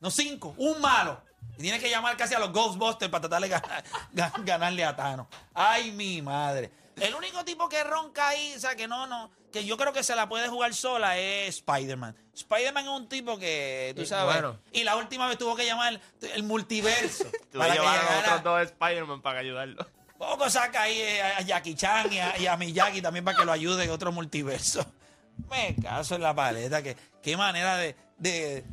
No 0.00 0.10
cinco. 0.10 0.54
Un 0.58 0.80
malo. 0.80 1.20
Y 1.58 1.62
tienes 1.62 1.80
que 1.82 1.90
llamar 1.90 2.16
casi 2.16 2.34
a 2.34 2.38
los 2.38 2.52
Ghostbusters 2.52 3.10
para 3.10 3.22
tratar 3.28 3.42
de 3.42 3.48
ganar- 3.48 3.84
ga- 4.14 4.44
ganarle 4.44 4.84
a 4.84 4.94
Thanos. 4.94 5.26
Ay, 5.54 5.90
mi 5.92 6.22
madre. 6.22 6.70
El 6.96 7.14
único 7.14 7.44
tipo 7.44 7.68
que 7.68 7.84
ronca 7.84 8.28
ahí, 8.28 8.54
o 8.56 8.60
sea, 8.60 8.74
que 8.74 8.88
no, 8.88 9.06
no, 9.06 9.30
que 9.52 9.64
yo 9.64 9.76
creo 9.76 9.92
que 9.92 10.02
se 10.02 10.16
la 10.16 10.28
puede 10.28 10.48
jugar 10.48 10.72
sola 10.74 11.18
es 11.18 11.56
Spider-Man. 11.56 12.16
Spider-Man 12.34 12.84
es 12.84 12.90
un 12.90 13.08
tipo 13.08 13.38
que, 13.38 13.92
tú 13.96 14.06
sabes, 14.06 14.34
bueno. 14.40 14.58
y 14.72 14.82
la 14.84 14.96
última 14.96 15.28
vez 15.28 15.36
tuvo 15.36 15.54
que 15.56 15.66
llamar 15.66 16.00
el 16.34 16.42
multiverso. 16.42 17.24
Tú 17.52 17.58
vas 17.58 17.68
a 17.70 17.72
que 17.74 17.78
llevar 17.80 17.98
a 17.98 18.18
otros 18.20 18.42
dos 18.42 18.62
Spider-Man 18.62 19.20
para 19.22 19.40
ayudarlo. 19.40 19.86
poco 20.18 20.48
saca 20.48 20.82
ahí 20.82 20.98
eh, 20.98 21.22
a 21.22 21.40
Jackie 21.42 21.74
Chan 21.74 22.10
y 22.12 22.18
a, 22.18 22.38
y 22.38 22.46
a 22.46 22.56
Miyagi 22.56 23.02
también 23.02 23.24
para 23.24 23.36
que 23.38 23.44
lo 23.44 23.52
ayude 23.52 23.84
en 23.84 23.90
otro 23.90 24.10
multiverso. 24.12 24.84
Me 25.50 25.76
caso 25.82 26.14
en 26.14 26.22
la 26.22 26.34
paleta. 26.34 26.82
Que, 26.82 26.96
qué 27.22 27.36
manera 27.36 27.76
de, 27.76 27.94
de, 28.16 28.64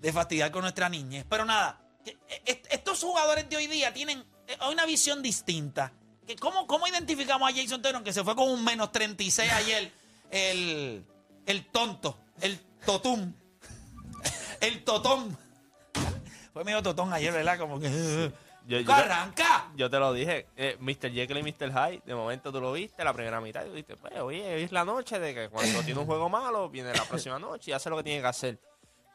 de 0.00 0.12
fastidiar 0.12 0.50
con 0.50 0.60
nuestra 0.60 0.90
niñez. 0.90 1.24
Pero 1.28 1.46
nada, 1.46 1.80
eh, 2.04 2.16
est- 2.44 2.66
estos 2.70 3.00
jugadores 3.02 3.48
de 3.48 3.56
hoy 3.56 3.66
día 3.66 3.94
tienen 3.94 4.22
eh, 4.46 4.58
una 4.70 4.84
visión 4.84 5.22
distinta. 5.22 5.92
Que 6.30 6.36
¿cómo, 6.36 6.64
¿Cómo 6.68 6.86
identificamos 6.86 7.50
a 7.50 7.52
Jason 7.54 7.82
Taylor 7.82 8.04
que 8.04 8.12
se 8.12 8.22
fue 8.22 8.36
con 8.36 8.48
un 8.48 8.62
menos 8.64 8.92
36 8.92 9.50
ayer? 9.52 9.90
El, 10.30 11.04
el 11.46 11.66
tonto, 11.66 12.16
el 12.40 12.56
totum, 12.86 13.32
el 14.60 14.84
totón. 14.84 15.36
Fue 16.52 16.62
medio 16.62 16.80
totón 16.82 17.12
ayer, 17.12 17.32
¿verdad? 17.32 17.58
Como 17.58 17.80
que... 17.80 18.30
Yo- 18.66 18.78
yo 18.78 18.86
te- 18.86 18.92
¡Arranca! 18.92 19.70
Yo 19.74 19.90
te 19.90 19.98
lo 19.98 20.12
dije, 20.12 20.46
eh, 20.56 20.76
Mr. 20.78 21.10
Jekyll 21.12 21.38
y 21.38 21.42
Mr. 21.42 21.72
Hyde, 21.72 22.02
de 22.04 22.14
momento 22.14 22.52
tú 22.52 22.60
lo 22.60 22.72
viste, 22.72 23.02
la 23.02 23.12
primera 23.12 23.40
mitad, 23.40 23.62
y 23.64 23.68
tú 23.68 23.70
dijiste, 23.72 23.96
pues, 23.96 24.12
oye, 24.20 24.54
hoy 24.54 24.62
es 24.62 24.70
la 24.70 24.84
noche 24.84 25.18
de 25.18 25.34
que 25.34 25.48
cuando 25.48 25.82
tiene 25.82 25.98
un 25.98 26.06
juego 26.06 26.28
malo, 26.28 26.68
viene 26.68 26.92
la 26.94 27.04
próxima 27.06 27.40
noche 27.40 27.72
y 27.72 27.74
hace 27.74 27.90
lo 27.90 27.96
que 27.96 28.04
tiene 28.04 28.20
que 28.20 28.26
hacer. 28.28 28.60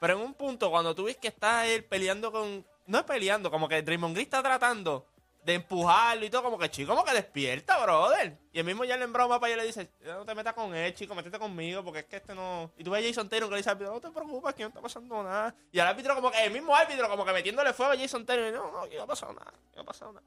Pero 0.01 0.15
en 0.15 0.19
un 0.25 0.34
punto, 0.34 0.69
cuando 0.69 0.93
tú 0.93 1.05
ves 1.05 1.15
que 1.15 1.29
está 1.29 1.65
él 1.67 1.86
peleando 1.86 2.29
con... 2.34 2.65
No 2.88 2.98
es 2.98 3.03
peleando, 3.05 3.50
como 3.50 3.69
que 3.69 3.81
Draymond 3.81 4.13
Green 4.15 4.25
está 4.25 4.43
tratando 4.43 5.05
de 5.45 5.53
empujarlo 5.53 6.25
y 6.25 6.29
todo, 6.31 6.41
como 6.43 6.57
que 6.57 6.69
chico, 6.71 6.91
como 6.93 7.05
que 7.05 7.13
despierta, 7.13 7.77
brother. 7.83 8.37
Y 8.51 8.59
el 8.59 8.65
mismo 8.65 8.83
Jalen 8.87 9.13
Brown 9.13 9.29
va 9.31 9.39
para 9.39 9.53
allá 9.53 9.61
y 9.63 9.65
le 9.65 9.67
dice, 9.67 9.91
no 10.03 10.25
te 10.25 10.33
metas 10.33 10.53
con 10.55 10.73
él, 10.75 10.93
chico, 10.95 11.13
métete 11.13 11.37
conmigo, 11.37 11.83
porque 11.83 11.99
es 11.99 12.05
que 12.05 12.15
este 12.15 12.33
no... 12.33 12.71
Y 12.77 12.83
tú 12.83 12.89
ves 12.91 13.03
a 13.05 13.07
Jason 13.07 13.29
Taylor 13.29 13.47
que 13.47 13.53
le 13.53 13.57
dice 13.57 13.69
al 13.69 13.75
árbitro, 13.75 13.93
no 13.93 14.01
te 14.01 14.09
preocupes, 14.09 14.55
que 14.55 14.63
no 14.63 14.69
está 14.69 14.81
pasando 14.81 15.21
nada. 15.23 15.53
Y 15.71 15.77
al 15.79 15.87
árbitro 15.87 16.15
como 16.15 16.31
que, 16.31 16.43
el 16.43 16.51
mismo 16.51 16.75
árbitro 16.75 17.07
como 17.09 17.23
que 17.23 17.31
metiéndole 17.31 17.73
fuego 17.73 17.91
a 17.91 17.97
Jason 17.97 18.25
Taylor, 18.25 18.49
y 18.49 18.51
no, 18.53 18.71
no, 18.71 18.89
que 18.89 18.97
no 18.97 19.03
ha 19.03 19.07
pasado 19.07 19.33
nada, 19.33 19.53
que 19.69 19.75
no 19.75 19.81
ha 19.83 19.85
pasado 19.85 20.13
nada. 20.13 20.25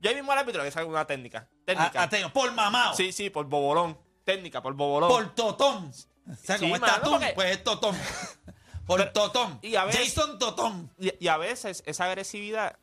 Yo 0.00 0.10
ahí 0.10 0.16
mismo 0.16 0.30
al 0.32 0.38
árbitro 0.38 0.62
le 0.62 0.70
saca 0.70 0.84
una 0.86 1.06
técnica. 1.06 1.48
Técnica. 1.64 2.00
A- 2.00 2.04
a 2.04 2.08
Taylor, 2.10 2.32
por 2.32 2.52
mamado. 2.52 2.94
Sí, 2.94 3.10
sí, 3.10 3.30
por 3.30 3.46
bobolón. 3.46 3.98
Técnica, 4.24 4.60
por 4.62 4.74
bobolón. 4.74 5.08
Por 5.08 5.34
totón. 5.34 5.90
O 6.30 6.34
sea, 6.36 6.58
Sí, 6.58 6.64
como 6.64 6.76
está 6.76 7.00
porque- 7.00 7.32
pues 7.34 7.50
es 7.52 7.64
totón. 7.64 7.96
Por 8.86 9.00
Pero- 9.00 9.12
totón. 9.12 9.58
y 9.60 9.76
a 9.76 9.84
veces- 9.84 10.14
Jason 10.14 10.38
Totón. 10.38 10.90
Y, 10.98 11.12
y 11.22 11.28
a 11.28 11.36
veces 11.36 11.82
esa 11.84 12.04
agresividad 12.06 12.70
es 12.70 12.78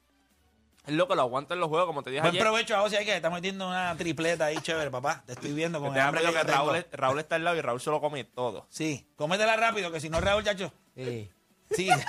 lo 0.88 1.08
que 1.08 1.16
lo 1.16 1.22
aguanta 1.22 1.54
en 1.54 1.60
los 1.60 1.70
juegos, 1.70 1.88
como 1.88 2.04
te 2.04 2.10
dije 2.10 2.22
Buen 2.22 2.32
ayer. 2.32 2.42
provecho 2.42 2.76
a 2.76 2.84
hay 2.86 3.06
que 3.06 3.16
está 3.16 3.30
metiendo 3.30 3.68
una 3.68 3.96
tripleta 3.98 4.46
ahí 4.46 4.58
chévere, 4.58 4.92
papá. 4.92 5.24
Te 5.26 5.34
estoy 5.34 5.54
viendo 5.54 5.80
con 5.80 5.94
el 5.94 6.02
hambre 6.02 6.22
que 6.24 6.32
que. 6.32 6.44
Raúl, 6.44 6.76
es- 6.76 6.86
Raúl 6.92 7.20
está 7.20 7.36
al 7.36 7.44
lado 7.44 7.58
y 7.58 7.62
Raúl 7.62 7.82
se 7.82 7.90
lo 7.90 8.00
come 8.02 8.24
todo. 8.24 8.68
Sí, 8.70 9.08
cómetela 9.16 9.56
rápido, 9.56 9.92
que 9.92 10.00
si 10.00 10.10
no 10.10 10.20
Raúl, 10.22 10.44
chacho. 10.44 10.72
Sí. 10.96 11.32
Sí. 11.76 11.90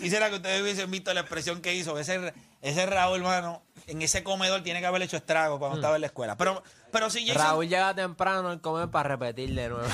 Quisiera 0.00 0.28
que 0.28 0.36
ustedes 0.36 0.60
hubiesen 0.62 0.90
visto 0.90 1.12
la 1.14 1.20
expresión 1.20 1.62
que 1.62 1.74
hizo. 1.74 1.98
Ese, 1.98 2.34
ese 2.60 2.86
Raúl, 2.86 3.18
hermano, 3.20 3.62
en 3.86 4.02
ese 4.02 4.22
comedor 4.22 4.62
tiene 4.62 4.80
que 4.80 4.86
haber 4.86 5.02
hecho 5.02 5.16
estrago 5.16 5.58
cuando 5.58 5.78
estaba 5.78 5.94
en 5.96 6.02
la 6.02 6.06
escuela. 6.08 6.36
Pero, 6.36 6.62
pero 6.90 7.08
si 7.10 7.26
Jason, 7.26 7.42
Raúl 7.42 7.68
llega 7.68 7.94
temprano 7.94 8.50
al 8.50 8.60
comer 8.60 8.90
para 8.90 9.08
repetir 9.10 9.54
de 9.54 9.68
nuevo. 9.68 9.86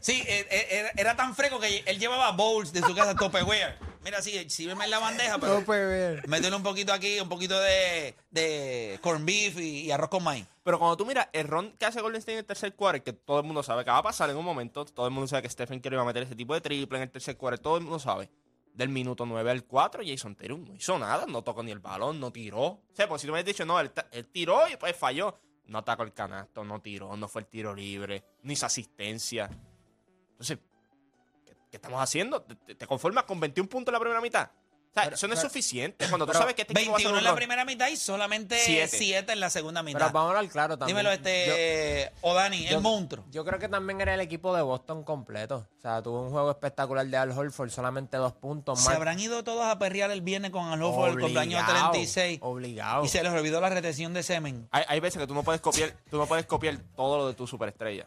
Sí, 0.00 0.22
eh, 0.26 0.46
eh, 0.50 0.66
era, 0.70 0.90
era 0.96 1.16
tan 1.16 1.34
fresco 1.34 1.60
que 1.60 1.82
él 1.86 1.98
llevaba 1.98 2.30
bowls 2.32 2.72
de 2.72 2.80
su 2.80 2.94
casa 2.94 3.14
Tupperware. 3.18 3.76
Mira, 4.04 4.20
sí, 4.20 4.50
sírveme 4.50 4.84
en 4.84 4.90
la 4.90 4.98
bandeja, 4.98 5.38
pero 5.38 5.64
métele 6.28 6.54
un 6.54 6.62
poquito 6.62 6.92
aquí, 6.92 7.18
un 7.20 7.28
poquito 7.28 7.58
de, 7.58 8.14
de 8.30 8.98
corn 9.00 9.24
beef 9.24 9.58
y, 9.58 9.86
y 9.86 9.90
arroz 9.90 10.10
con 10.10 10.22
maíz. 10.22 10.46
Pero 10.62 10.78
cuando 10.78 10.96
tú 10.96 11.06
miras 11.06 11.28
el 11.32 11.46
ron 11.46 11.72
que 11.78 11.86
hace 11.86 12.00
Golden 12.00 12.18
State 12.18 12.32
en 12.32 12.38
el 12.38 12.44
tercer 12.44 12.74
quarter, 12.74 13.02
que 13.02 13.12
todo 13.12 13.38
el 13.38 13.46
mundo 13.46 13.62
sabe 13.62 13.84
que 13.84 13.90
va 13.90 13.98
a 13.98 14.02
pasar 14.02 14.30
en 14.30 14.36
un 14.36 14.44
momento, 14.44 14.84
todo 14.84 15.06
el 15.06 15.12
mundo 15.12 15.26
sabe 15.26 15.42
que 15.42 15.50
Stephen 15.50 15.80
Curry 15.80 15.96
va 15.96 16.02
a 16.02 16.06
meter 16.06 16.22
ese 16.22 16.34
tipo 16.34 16.54
de 16.54 16.60
triple 16.60 16.98
en 16.98 17.02
el 17.02 17.10
tercer 17.10 17.36
quarter, 17.36 17.58
todo 17.58 17.76
el 17.76 17.82
mundo 17.82 17.98
sabe. 17.98 18.30
Del 18.74 18.88
minuto 18.88 19.24
9 19.24 19.50
al 19.50 19.64
4, 19.64 20.02
Jason 20.04 20.34
Taylor 20.34 20.58
no 20.58 20.74
hizo 20.74 20.98
nada, 20.98 21.26
no 21.26 21.42
tocó 21.42 21.62
ni 21.62 21.70
el 21.70 21.78
balón, 21.78 22.18
no 22.18 22.32
tiró. 22.32 22.62
O 22.62 22.82
sea, 22.92 23.08
pues 23.08 23.20
si 23.20 23.26
tú 23.26 23.32
me 23.32 23.36
hubieras 23.38 23.46
dicho, 23.46 23.64
no, 23.64 23.78
él, 23.78 23.92
tiró 24.32 24.66
y 24.68 24.76
pues 24.76 24.96
falló. 24.96 25.38
No 25.66 25.78
atacó 25.78 26.02
el 26.02 26.12
canasto, 26.12 26.64
no 26.64 26.80
tiró, 26.82 27.16
no 27.16 27.28
fue 27.28 27.42
el 27.42 27.46
tiro 27.46 27.74
libre, 27.74 28.24
ni 28.42 28.54
hizo 28.54 28.66
asistencia. 28.66 29.48
Entonces, 30.32 30.58
¿qué, 31.74 31.76
estamos 31.76 32.00
haciendo? 32.00 32.42
¿Te, 32.42 32.86
conformas 32.86 33.24
con 33.24 33.40
21 33.40 33.68
puntos 33.68 33.90
en 33.90 33.94
la 33.94 34.00
primera 34.00 34.20
mitad? 34.20 34.48
O 34.48 34.94
sea, 34.94 35.04
eso 35.08 35.26
no 35.26 35.34
es 35.34 35.40
suficiente. 35.40 36.06
Cuando 36.08 36.24
tú 36.24 36.32
sabes 36.34 36.54
que 36.54 36.62
este 36.62 36.72
equipo 36.72 36.92
va 36.92 36.98
a 36.98 36.98
21 36.98 37.18
en 37.18 37.24
la 37.24 37.34
primera 37.34 37.64
mitad 37.64 37.88
y 37.88 37.96
solamente 37.96 38.56
Siete. 38.60 38.96
7 38.96 39.32
en 39.32 39.40
la 39.40 39.50
segunda 39.50 39.82
mitad. 39.82 39.98
Pero 39.98 40.12
vamos 40.12 40.32
a 40.32 40.38
hablar 40.38 40.52
claro 40.52 40.78
también. 40.78 40.96
Dímelo, 40.96 41.10
este, 41.10 42.12
Odani, 42.20 42.64
Yo- 42.64 42.76
el 42.76 42.80
monstruo. 42.80 43.24
Yo 43.32 43.44
creo 43.44 43.58
que 43.58 43.68
también 43.68 44.00
era 44.00 44.14
el 44.14 44.20
equipo 44.20 44.54
de 44.54 44.62
Boston 44.62 45.02
completo. 45.02 45.66
O 45.76 45.80
sea, 45.80 46.00
tuvo 46.00 46.22
un 46.22 46.30
juego 46.30 46.48
espectacular 46.48 47.04
de 47.04 47.16
Al 47.16 47.32
Horford, 47.32 47.70
solamente 47.70 48.18
dos 48.18 48.34
puntos. 48.34 48.78
Se 48.78 48.84
Mark- 48.84 48.98
habrán 48.98 49.18
ido 49.18 49.42
todos 49.42 49.64
a 49.66 49.76
perrear 49.80 50.12
el 50.12 50.20
viernes 50.20 50.52
con 50.52 50.68
Alonso 50.68 50.94
por 50.94 51.08
el 51.08 51.18
cumpleaños 51.18 51.60
Obligado, 51.64 51.90
36 51.90 52.38
Obligado. 52.40 53.04
y 53.04 53.08
se 53.08 53.20
les 53.20 53.32
olvidó 53.32 53.60
la 53.60 53.70
retención 53.70 54.14
de 54.14 54.22
semen. 54.22 54.68
Hay, 54.70 54.84
hay 54.86 55.00
veces 55.00 55.20
que 55.20 55.26
tú 55.26 55.34
no 55.34 55.42
puedes 55.42 55.60
copiar, 55.60 55.92
tú 56.08 56.18
no 56.18 56.26
puedes 56.26 56.46
copiar 56.46 56.78
todo 56.94 57.18
lo 57.18 57.26
de 57.26 57.34
tu 57.34 57.48
superestrella. 57.48 58.06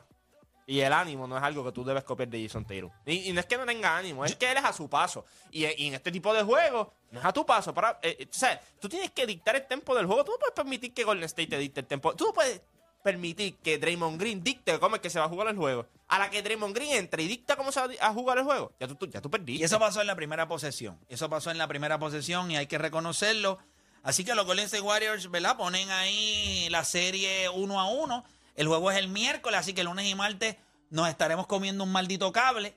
Y 0.70 0.82
el 0.82 0.92
ánimo 0.92 1.26
no 1.28 1.38
es 1.38 1.44
algo 1.44 1.64
que 1.64 1.72
tú 1.72 1.84
debes 1.86 2.04
copiar 2.04 2.28
de 2.28 2.44
Jason 2.44 2.66
Taylor. 2.66 2.92
Y, 3.06 3.30
y 3.30 3.34
no 3.34 3.40
es 3.40 3.46
que 3.46 3.58
no 3.58 3.66
tenga 3.66 3.96
ánimo, 3.98 4.26
es 4.26 4.36
que 4.36 4.52
él 4.52 4.58
es 4.58 4.66
a 4.66 4.74
su 4.74 4.90
paso. 4.90 5.26
Y, 5.50 5.66
y 5.66 5.88
en 5.88 5.94
este 5.94 6.12
tipo 6.12 6.34
de 6.34 6.44
juegos, 6.44 6.90
no 7.10 7.20
es 7.22 7.26
a 7.26 7.32
tu 7.32 7.46
paso. 7.46 7.74
Para, 7.74 8.00
eh, 8.02 8.18
eh, 8.20 8.28
o 8.30 8.34
sea, 8.34 8.62
tú 8.80 8.90
tienes 8.90 9.12
que 9.12 9.26
dictar 9.26 9.56
el 9.56 9.66
tempo 9.66 9.96
del 9.96 10.06
juego. 10.06 10.26
Tú 10.26 10.32
no 10.34 10.38
puedes 10.40 10.54
permitir 10.54 10.94
que 10.94 11.06
Golden 11.06 11.24
State 11.24 11.48
te 11.48 11.58
dicte 11.58 11.80
el 11.80 11.88
tempo. 11.88 12.14
Tú 12.18 12.26
no 12.26 12.34
puedes 12.34 12.62
permitir 13.02 13.56
que 13.60 13.78
Draymond 13.78 14.20
Green 14.20 14.44
dicte 14.44 14.78
cómo 14.80 14.98
es 14.98 15.02
que 15.02 15.10
se 15.10 15.20
va 15.20 15.26
a 15.26 15.30
jugar 15.30 15.48
el 15.48 15.56
juego. 15.56 15.88
A 16.10 16.20
la 16.20 16.30
que 16.30 16.42
Draymond 16.44 16.76
Green 16.76 16.98
entre 16.98 17.24
y 17.24 17.28
dicta 17.30 17.56
cómo 17.56 17.72
se 17.72 17.80
va 17.80 17.88
a 18.02 18.12
jugar 18.12 18.38
el 18.40 18.44
juego, 18.44 18.74
ya 18.78 18.88
tú, 18.90 18.96
tú- 18.96 19.08
ya 19.08 19.22
tú 19.22 19.32
perdiste. 19.32 19.62
Y 19.62 19.64
eso 19.64 19.80
pasó 19.80 20.02
en 20.02 20.08
la 20.08 20.16
primera 20.16 20.50
posesión. 20.50 21.00
Eso 21.08 21.30
pasó 21.30 21.50
en 21.50 21.58
la 21.58 21.68
primera 21.68 21.98
posesión 21.98 22.52
y 22.52 22.58
hay 22.58 22.68
que 22.68 22.78
reconocerlo. 22.78 23.58
Así 24.04 24.26
que 24.26 24.36
los 24.36 24.46
Golden 24.46 24.66
State 24.66 24.82
Warriors, 24.84 25.32
¿verdad? 25.32 25.56
Ponen 25.56 25.90
ahí 25.92 26.68
la 26.70 26.84
serie 26.84 27.48
uno 27.48 27.80
a 27.80 27.90
uno. 27.90 28.26
El 28.58 28.68
juego 28.68 28.92
es 28.92 28.98
el 28.98 29.08
miércoles, 29.08 29.58
así 29.60 29.74
que 29.74 29.84
lunes 29.86 30.06
y 30.06 30.16
martes 30.16 30.58
nos 30.90 31.08
estaremos 31.08 31.48
comiendo 31.48 31.84
un 31.86 31.92
maldito 31.92 32.32
cable, 32.34 32.76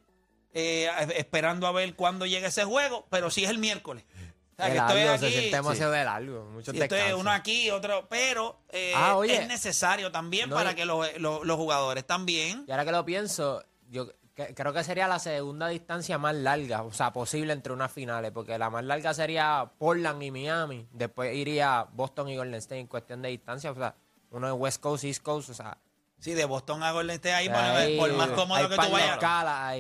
eh, 0.53 0.89
esperando 1.17 1.67
a 1.67 1.73
ver 1.73 1.95
cuándo 1.95 2.27
llega 2.27 2.49
ese 2.49 2.65
juego, 2.65 3.07
pero 3.11 3.31
sí 3.31 3.45
es 3.45 3.51
el 3.51 3.59
miércoles. 3.59 4.05
O 4.05 4.63
sea, 4.63 4.67
De 4.67 4.73
que 4.73 4.79
estoy 4.79 5.19
se 5.19 5.31
siente 5.31 5.57
demasiado. 5.57 6.45
Muchos 6.51 6.75
Sí, 6.75 7.13
uno 7.17 7.31
aquí, 7.31 7.71
otro, 7.71 8.07
pero 8.11 8.61
eh, 8.69 8.93
Ah, 8.95 9.17
oye. 9.17 9.37
es 9.37 9.49
necesario 9.49 10.13
también 10.13 10.51
No, 10.51 10.57
para 10.57 10.75
que 10.75 10.85
los, 10.85 11.19
los- 11.19 11.45
los 11.47 11.57
jugadores 11.57 12.07
también. 12.07 12.65
Y 12.69 12.71
ahora 12.71 12.85
que 12.85 12.93
lo 12.93 13.05
pienso, 13.07 13.65
yo 13.89 14.09
que- 14.35 14.55
creo 14.55 14.73
que 14.75 14.85
sería 14.85 15.09
la 15.09 15.19
segunda 15.19 15.69
distancia 15.69 16.19
más 16.19 16.35
larga, 16.35 16.83
o 16.83 16.93
sea, 16.93 17.11
posible 17.13 17.53
entre 17.55 17.73
unas 17.73 17.91
finales, 17.91 18.33
porque 18.33 18.59
la 18.59 18.69
más 18.69 18.85
larga 18.85 19.15
sería 19.15 19.71
Portland 19.79 20.23
y 20.23 20.31
Miami, 20.31 20.87
después 20.93 21.35
iría 21.35 21.87
Boston 21.93 22.29
y 22.29 22.37
Golden 22.37 22.55
State 22.57 22.81
en 22.81 22.87
cuestión 22.87 23.23
de 23.23 23.31
distancia, 23.31 23.71
o 23.71 23.75
sea, 23.75 23.95
uno 24.31 24.47
es 24.49 24.55
West 24.55 24.81
Coast, 24.81 25.05
East 25.05 25.23
Coast, 25.23 25.51
o 25.51 25.55
sea, 25.55 25.79
Sí, 26.19 26.35
de 26.35 26.45
Boston 26.45 26.83
a 26.83 26.93
Golden 26.93 27.15
State 27.17 27.33
ahí, 27.33 27.49
por- 27.49 27.57
ahí 27.57 27.99
por 27.99 28.13
más 28.13 28.29
cómodo 28.31 28.69
que 28.69 28.77
tú 28.77 28.83
de 28.83 28.93
vayas. 28.93 29.19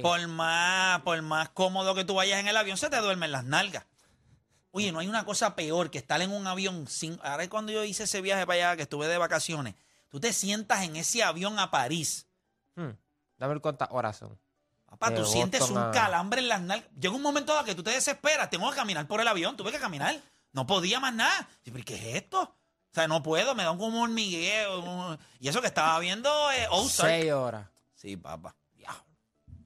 Por 0.00 0.26
más, 0.28 1.00
por 1.02 1.20
más 1.20 1.50
cómodo 1.50 1.94
que 1.94 2.04
tú 2.06 2.14
vayas 2.14 2.40
en 2.40 2.48
el 2.48 2.56
avión, 2.56 2.78
se 2.78 2.88
te 2.88 2.96
duermen 2.96 3.30
las 3.30 3.44
nalgas. 3.44 3.84
Oye, 4.70 4.90
no 4.90 5.00
hay 5.00 5.08
una 5.08 5.24
cosa 5.26 5.54
peor 5.54 5.90
que 5.90 5.98
estar 5.98 6.18
en 6.22 6.32
un 6.32 6.46
avión 6.46 6.86
sin. 6.86 7.18
Ahora 7.22 7.46
cuando 7.50 7.72
yo 7.72 7.84
hice 7.84 8.04
ese 8.04 8.22
viaje 8.22 8.46
para 8.46 8.70
allá, 8.70 8.76
que 8.76 8.82
estuve 8.84 9.06
de 9.06 9.18
vacaciones, 9.18 9.74
tú 10.08 10.18
te 10.18 10.32
sientas 10.32 10.82
en 10.82 10.96
ese 10.96 11.22
avión 11.22 11.58
a 11.58 11.70
París. 11.70 12.26
Hmm, 12.74 12.90
Dame 13.36 13.54
ver 13.54 13.60
cuántas 13.60 13.88
horas 13.90 14.16
son. 14.16 14.38
Papá, 14.86 15.10
De 15.10 15.16
tú 15.16 15.26
sientes 15.26 15.60
un 15.88 15.92
calambre 15.92 16.40
en 16.40 16.48
las 16.48 16.62
nalgas. 16.62 16.88
Llega 16.98 17.14
un 17.14 17.20
momento 17.22 17.52
dado 17.52 17.66
que 17.66 17.74
tú 17.74 17.82
te 17.82 17.90
desesperas, 17.90 18.48
tengo 18.48 18.70
que 18.70 18.76
caminar 18.76 19.06
por 19.06 19.20
el 19.20 19.28
avión, 19.28 19.56
tuve 19.58 19.72
que 19.72 19.78
caminar. 19.78 20.18
No 20.52 20.66
podía 20.66 21.00
más 21.00 21.12
nada. 21.14 21.48
Y, 21.64 21.70
¿pero 21.70 21.84
qué 21.84 21.96
es 21.96 22.16
esto? 22.22 22.56
O 22.90 22.94
sea, 22.94 23.06
no 23.06 23.22
puedo, 23.22 23.54
me 23.54 23.62
da 23.62 23.70
como 23.76 23.86
un 23.86 24.10
hormigueo. 24.10 25.18
Y 25.38 25.48
eso 25.48 25.60
que 25.60 25.68
estaba 25.68 25.98
viendo 26.00 26.28
eh, 26.52 26.66
Ozark. 26.70 27.10
Seis 27.10 27.32
horas. 27.32 27.68
Sí, 27.94 28.16
papá. 28.16 28.56
Diablo. 28.74 29.04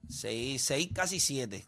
Seis, 0.09 0.63
seis, 0.63 0.89
casi 0.93 1.19
siete. 1.19 1.65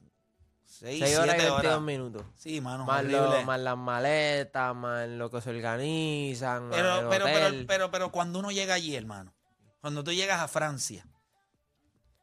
Seis, 0.65 0.99
Seis 0.99 1.17
horas 1.17 1.35
y 1.35 1.39
siete 1.39 1.51
22 1.51 1.59
horas. 1.73 1.81
minutos. 1.81 2.23
Sí, 2.35 2.61
mano, 2.61 2.85
Más, 2.85 3.03
lo- 3.03 3.41
más 3.43 3.59
las 3.59 3.77
maletas, 3.77 4.75
más 4.75 5.07
lo 5.09 5.31
que 5.31 5.41
se 5.41 5.49
organizan, 5.49 6.69
más 6.69 6.77
el 6.77 6.83
pero, 6.83 7.09
pero, 7.09 7.25
pero, 7.25 7.65
pero, 7.67 7.91
pero 7.91 8.11
cuando 8.11 8.37
uno 8.37 8.51
llega 8.51 8.75
allí, 8.75 8.95
hermano, 8.95 9.33
cuando 9.81 10.03
tú 10.03 10.11
llegas 10.13 10.39
a 10.39 10.47
Francia, 10.47 11.07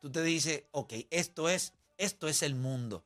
tú 0.01 0.13
te 0.13 0.23
dices, 0.23 0.65
ok, 0.71 0.93
esto 1.11 1.49
es, 1.49 1.73
esto 1.99 2.29
es 2.29 2.43
el 2.45 2.55
mundo. 2.55 3.05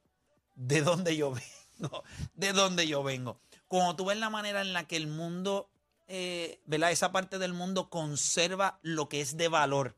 ¿De 0.55 0.83
dónde 0.83 1.17
yo 1.17 1.33
vengo? 1.81 2.03
¿De 2.35 2.53
dónde 2.53 2.87
yo 2.87 3.03
vengo? 3.03 3.41
Cuando 3.69 3.97
tú 3.97 4.05
ves 4.05 4.19
la 4.19 4.29
manera 4.29 4.61
en 4.61 4.75
la 4.75 4.85
que 4.87 4.97
el 4.97 5.07
mundo, 5.07 5.71
eh. 6.09 6.61
Esa 6.91 7.13
parte 7.13 7.39
del 7.39 7.53
mundo 7.53 7.91
conserva 7.91 8.79
lo 8.83 9.09
que 9.09 9.21
es 9.21 9.37
de 9.37 9.49
valor. 9.49 9.97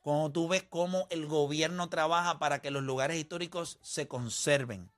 Cuando 0.00 0.32
tú 0.32 0.48
ves 0.48 0.64
cómo 0.64 1.06
el 1.10 1.26
gobierno 1.26 1.88
trabaja 1.88 2.38
para 2.38 2.60
que 2.60 2.72
los 2.72 2.82
lugares 2.82 3.16
históricos 3.16 3.78
se 3.82 4.08
conserven. 4.08 4.90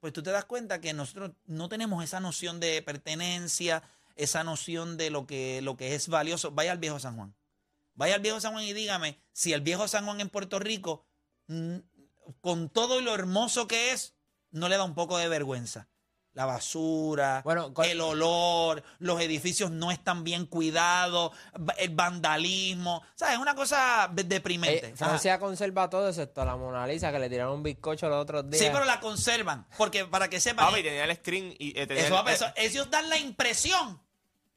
Pues 0.00 0.12
tú 0.12 0.22
te 0.22 0.30
das 0.30 0.46
cuenta 0.46 0.80
que 0.80 0.92
nosotros 0.94 1.32
no 1.46 1.68
tenemos 1.68 2.02
esa 2.02 2.20
noción 2.20 2.60
de 2.60 2.82
pertenencia, 2.82 3.82
esa 4.16 4.44
noción 4.44 4.96
de 4.96 5.10
lo 5.10 5.26
que, 5.26 5.60
lo 5.62 5.76
que 5.76 5.94
es 5.94 6.08
valioso. 6.08 6.50
Vaya 6.50 6.72
al 6.72 6.78
viejo 6.78 6.98
San 6.98 7.16
Juan. 7.16 7.34
Vaya 7.94 8.14
al 8.14 8.20
viejo 8.20 8.40
San 8.40 8.52
Juan 8.52 8.64
y 8.64 8.72
dígame 8.72 9.20
si 9.32 9.52
el 9.52 9.60
viejo 9.60 9.86
San 9.88 10.04
Juan 10.04 10.20
en 10.20 10.30
Puerto 10.30 10.58
Rico, 10.58 11.06
mm, 11.46 11.76
con 12.40 12.68
todo 12.70 13.00
lo 13.00 13.14
hermoso 13.14 13.68
que 13.68 13.92
es, 13.92 14.14
no 14.50 14.68
le 14.68 14.76
da 14.76 14.84
un 14.84 14.94
poco 14.94 15.18
de 15.18 15.28
vergüenza. 15.28 15.88
La 16.34 16.46
basura, 16.46 17.42
Bueno, 17.44 17.72
el 17.84 18.00
olor, 18.00 18.82
los 18.98 19.20
edificios 19.20 19.70
no 19.70 19.92
están 19.92 20.24
bien 20.24 20.46
cuidados, 20.46 21.30
el 21.78 21.90
vandalismo. 21.94 22.96
O 22.96 23.04
sea, 23.14 23.32
es 23.32 23.38
una 23.38 23.54
cosa 23.54 24.10
de- 24.12 24.24
deprimente. 24.24 24.88
Eh, 24.88 24.96
Francia 24.96 25.38
conserva 25.38 25.88
todo 25.88 26.08
excepto 26.08 26.44
la 26.44 26.56
Mona 26.56 26.86
Lisa 26.88 27.12
que 27.12 27.20
le 27.20 27.30
tiraron 27.30 27.54
un 27.54 27.62
bizcocho 27.62 28.08
los 28.08 28.20
otros 28.20 28.50
días. 28.50 28.60
Sí, 28.62 28.68
pero 28.72 28.84
la 28.84 28.98
conservan. 28.98 29.64
Porque 29.78 30.06
para 30.06 30.28
que 30.28 30.40
sepan. 30.40 30.66
Papi, 30.66 30.82
tenía 30.82 31.04
el 31.04 31.14
screen 31.16 31.54
y 31.58 31.78
eh, 31.78 31.86
tenía 31.86 32.04
Eso, 32.06 32.20
el- 32.26 32.34
eso- 32.34 32.52
ellos 32.56 32.90
dan 32.90 33.08
la 33.08 33.16
impresión. 33.18 34.00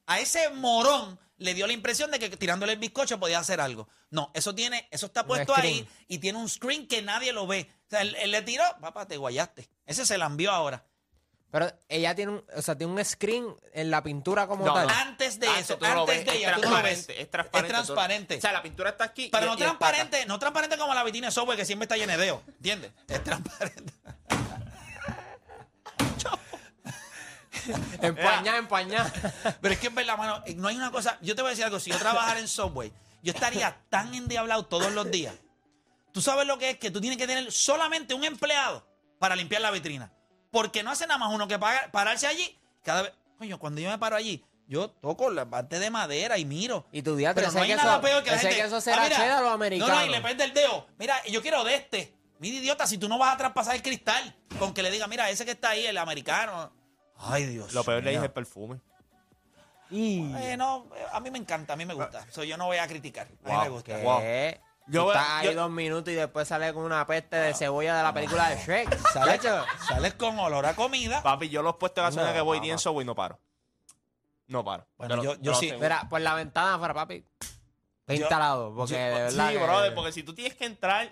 A 0.08 0.20
ese 0.20 0.50
morón 0.50 1.20
le 1.38 1.54
dio 1.54 1.68
la 1.68 1.74
impresión 1.74 2.10
de 2.10 2.18
que 2.18 2.30
tirándole 2.38 2.74
el 2.74 2.80
bizcocho 2.80 3.20
podía 3.20 3.38
hacer 3.38 3.62
algo. 3.62 3.88
No, 4.10 4.32
eso 4.34 4.56
tiene, 4.56 4.88
eso 4.90 5.06
está 5.06 5.28
puesto 5.28 5.54
ahí 5.56 5.88
y 6.08 6.18
tiene 6.18 6.40
un 6.40 6.50
screen 6.50 6.88
que 6.88 7.04
nadie 7.04 7.34
lo 7.34 7.46
ve. 7.46 7.70
O 7.86 7.90
sea, 7.92 8.02
él, 8.02 8.16
él 8.16 8.32
le 8.32 8.42
tiró, 8.42 8.64
papá, 8.82 9.06
te 9.08 9.18
guayaste. 9.18 9.70
Ese 9.86 10.08
se 10.08 10.18
la 10.18 10.26
envió 10.26 10.52
ahora. 10.52 10.84
Pero 11.50 11.72
ella 11.88 12.14
tiene 12.14 12.34
un, 12.34 12.44
o 12.56 12.62
sea, 12.62 12.78
tiene 12.78 12.92
un 12.92 13.04
screen 13.06 13.56
en 13.74 13.90
la 13.90 14.04
pintura 14.04 14.48
como 14.48 14.66
No, 14.66 14.74
tal. 14.74 14.88
no. 14.88 14.94
Antes 14.94 15.40
de 15.40 15.48
Antes 15.48 15.64
eso, 15.64 15.78
tú 15.78 15.86
no 15.86 15.94
lo 15.96 16.02
antes 16.02 16.18
ves, 16.18 16.26
de 16.26 16.32
es 16.32 16.38
ella, 16.40 16.56
tú 16.56 16.62
no 16.62 16.70
lo 16.70 16.76
ves. 16.76 16.84
transparente, 16.84 17.22
es 17.22 17.32
transparente. 17.32 17.68
Es 17.68 17.86
transparente. 17.86 18.38
O 18.38 18.42
sea, 18.42 18.52
la 18.52 18.62
pintura 18.64 18.90
está 18.90 19.04
aquí. 19.06 19.30
Pero 19.32 19.46
y- 19.46 19.50
no 19.50 19.56
y 19.56 19.58
transparente, 19.58 20.26
no 20.26 20.40
transparente 20.40 20.78
como 20.78 20.94
la 20.94 21.04
vitrina 21.06 21.28
de 21.28 21.32
software 21.32 21.58
que 21.58 21.66
siempre 21.66 21.86
está 21.86 21.96
llena 21.96 22.18
de 22.18 22.26
dedos. 22.26 22.42
¿Entiendes? 22.48 22.92
Es 23.08 23.24
transparente. 23.24 23.94
Empañada, 28.02 28.58
empañada. 28.58 29.12
Pero 29.62 29.74
es 29.74 29.80
que 29.80 29.88
es 29.88 29.94
verdad, 29.96 30.18
mano, 30.18 30.42
eh, 30.46 30.54
no 30.56 30.68
hay 30.68 30.76
una 30.78 30.92
cosa. 30.92 31.18
Yo 31.22 31.36
te 31.36 31.42
voy 31.42 31.50
a 31.50 31.52
decir 31.52 31.66
algo. 31.66 31.80
Si 31.80 31.90
yo 31.92 31.98
trabajara 31.98 32.40
en 32.40 32.48
Subway, 32.48 32.94
yo 33.24 33.34
estaría 33.34 33.78
tan 33.90 34.14
endiablado 34.14 34.66
todos 34.66 34.92
los 34.94 35.10
días. 35.12 35.34
Tú 36.14 36.22
sabes 36.22 36.48
lo 36.48 36.58
que 36.58 36.72
es 36.72 36.78
que 36.78 36.92
tú 36.92 37.02
tienes 37.02 37.18
que 37.18 37.28
tener 37.28 37.52
solamente 37.52 38.14
un 38.14 38.24
empleado 38.24 38.88
para 39.20 39.36
limpiar 39.36 39.62
la 39.62 39.72
vitrina. 39.72 40.12
Porque 40.52 40.84
no 40.84 40.92
hace 40.92 41.06
nada 41.08 41.18
más 41.18 41.34
uno 41.34 41.48
que 41.48 41.58
pagar- 41.60 41.92
pararse 41.92 42.28
allí. 42.28 42.58
Cada 42.84 43.02
vez, 43.04 43.14
coño, 43.38 43.60
cuando 43.60 43.82
yo 43.82 43.90
me 43.90 43.98
paro 43.98 44.16
allí, 44.16 44.44
yo 44.68 44.90
toco 44.90 45.30
la 45.30 45.46
parte 45.50 45.80
de 45.80 45.90
madera 45.90 46.38
y 46.38 46.46
miro. 46.46 46.86
Y 46.92 47.02
tu 47.02 47.16
día 47.16 47.34
Pero 47.34 47.52
no 47.52 47.62
hay 47.62 47.76
nada 47.76 48.02
peor 48.02 48.24
que 48.24 48.32
la 48.32 48.38
gente. 48.40 48.56
queso 48.56 48.82
será 48.82 49.04
"Ah, 49.04 49.10
mira, 49.10 49.42
No, 49.42 49.50
americano. 49.50 49.94
no, 49.96 50.06
y 50.06 50.10
le 50.10 50.22
prende 50.22 50.44
el 50.44 50.54
dedo. 50.54 50.88
Mira, 50.98 51.22
yo 51.26 51.42
quiero 51.42 51.64
de 51.64 51.76
este. 51.76 52.14
Mira, 52.40 52.58
idiota, 52.58 52.86
si 52.86 52.98
tú 52.98 53.10
no 53.10 53.18
vas 53.18 53.34
a 53.34 53.38
traspasar 53.38 53.76
el 53.76 53.82
cristal, 53.82 54.36
con 54.60 54.74
que 54.74 54.84
le 54.84 54.92
diga, 54.92 55.08
mira, 55.08 55.30
ese 55.30 55.44
que 55.46 55.52
está 55.52 55.70
ahí, 55.72 55.86
el 55.86 55.98
americano. 55.98 56.72
Ay, 57.18 57.46
Dios. 57.46 57.74
Lo 57.74 57.84
peor 57.84 58.04
le 58.04 58.12
dije 58.12 58.26
el 58.26 58.32
perfume. 58.32 58.80
Y- 59.90 60.34
Eh, 60.36 60.56
no, 60.58 60.88
a 61.14 61.20
mí 61.20 61.32
me 61.32 61.38
encanta, 61.40 61.74
a 61.74 61.76
mí 61.76 61.86
me 61.86 61.94
gusta. 61.94 62.26
So, 62.30 62.44
yo 62.44 62.58
no 62.58 62.66
voy 62.66 62.78
a 62.78 62.88
criticar. 62.88 63.28
A 63.46 63.48
mí 63.50 63.54
Wow, 63.56 63.64
me 63.64 63.70
gusta. 63.70 63.96
¿Qué? 63.98 64.04
Wow. 64.04 64.20
Yo- 64.88 65.12
estás 65.12 65.28
ahí 65.30 65.46
yo- 65.48 65.54
dos 65.56 65.70
minutos 65.72 66.12
y 66.14 66.16
después 66.16 66.48
sale 66.48 66.74
con 66.74 66.84
una 66.84 67.06
peste 67.06 67.36
de 67.36 67.54
cebolla 67.54 67.98
de 67.98 68.04
la 68.04 68.14
película 68.14 68.50
de 68.50 68.58
Shrek. 68.64 68.98
Sales, 69.14 69.42
sales 69.88 70.14
con 70.14 70.38
olor 70.40 70.66
a 70.66 70.76
comida. 70.76 71.22
Papi, 71.22 71.50
yo 71.50 71.62
los 71.62 71.76
puestos 71.76 72.02
de 72.02 72.06
gasolina 72.08 72.30
No, 72.30 72.34
que 72.36 72.42
voy 72.42 72.58
papá. 72.58 72.68
y 72.68 72.72
en 72.72 72.80
Subway 72.80 73.06
no 73.06 73.16
paro. 73.16 73.40
No 74.48 74.64
paro. 74.64 74.88
Bueno, 74.98 75.16
Te 75.16 75.18
lo- 75.18 75.24
yo- 75.24 75.38
te 75.38 75.44
yo 75.44 75.52
lo 75.52 75.58
sí- 75.60 75.66
aseguro. 75.68 75.86
Mira, 75.90 76.08
por 76.10 76.22
la 76.22 76.34
ventana 76.36 76.76
afuera, 76.76 76.94
papi. 76.94 77.26
Está 78.02 78.14
instalado. 78.16 78.74
Porque 78.74 78.94
Yo- 78.94 78.98
de 79.00 79.10
verdad. 79.14 79.48
sí, 79.50 79.58
que- 79.58 79.64
brother, 79.64 79.94
porque 79.94 80.12
si 80.14 80.24
tú 80.24 80.34
tienes 80.34 80.56
que 80.56 80.66
entrar, 80.66 81.12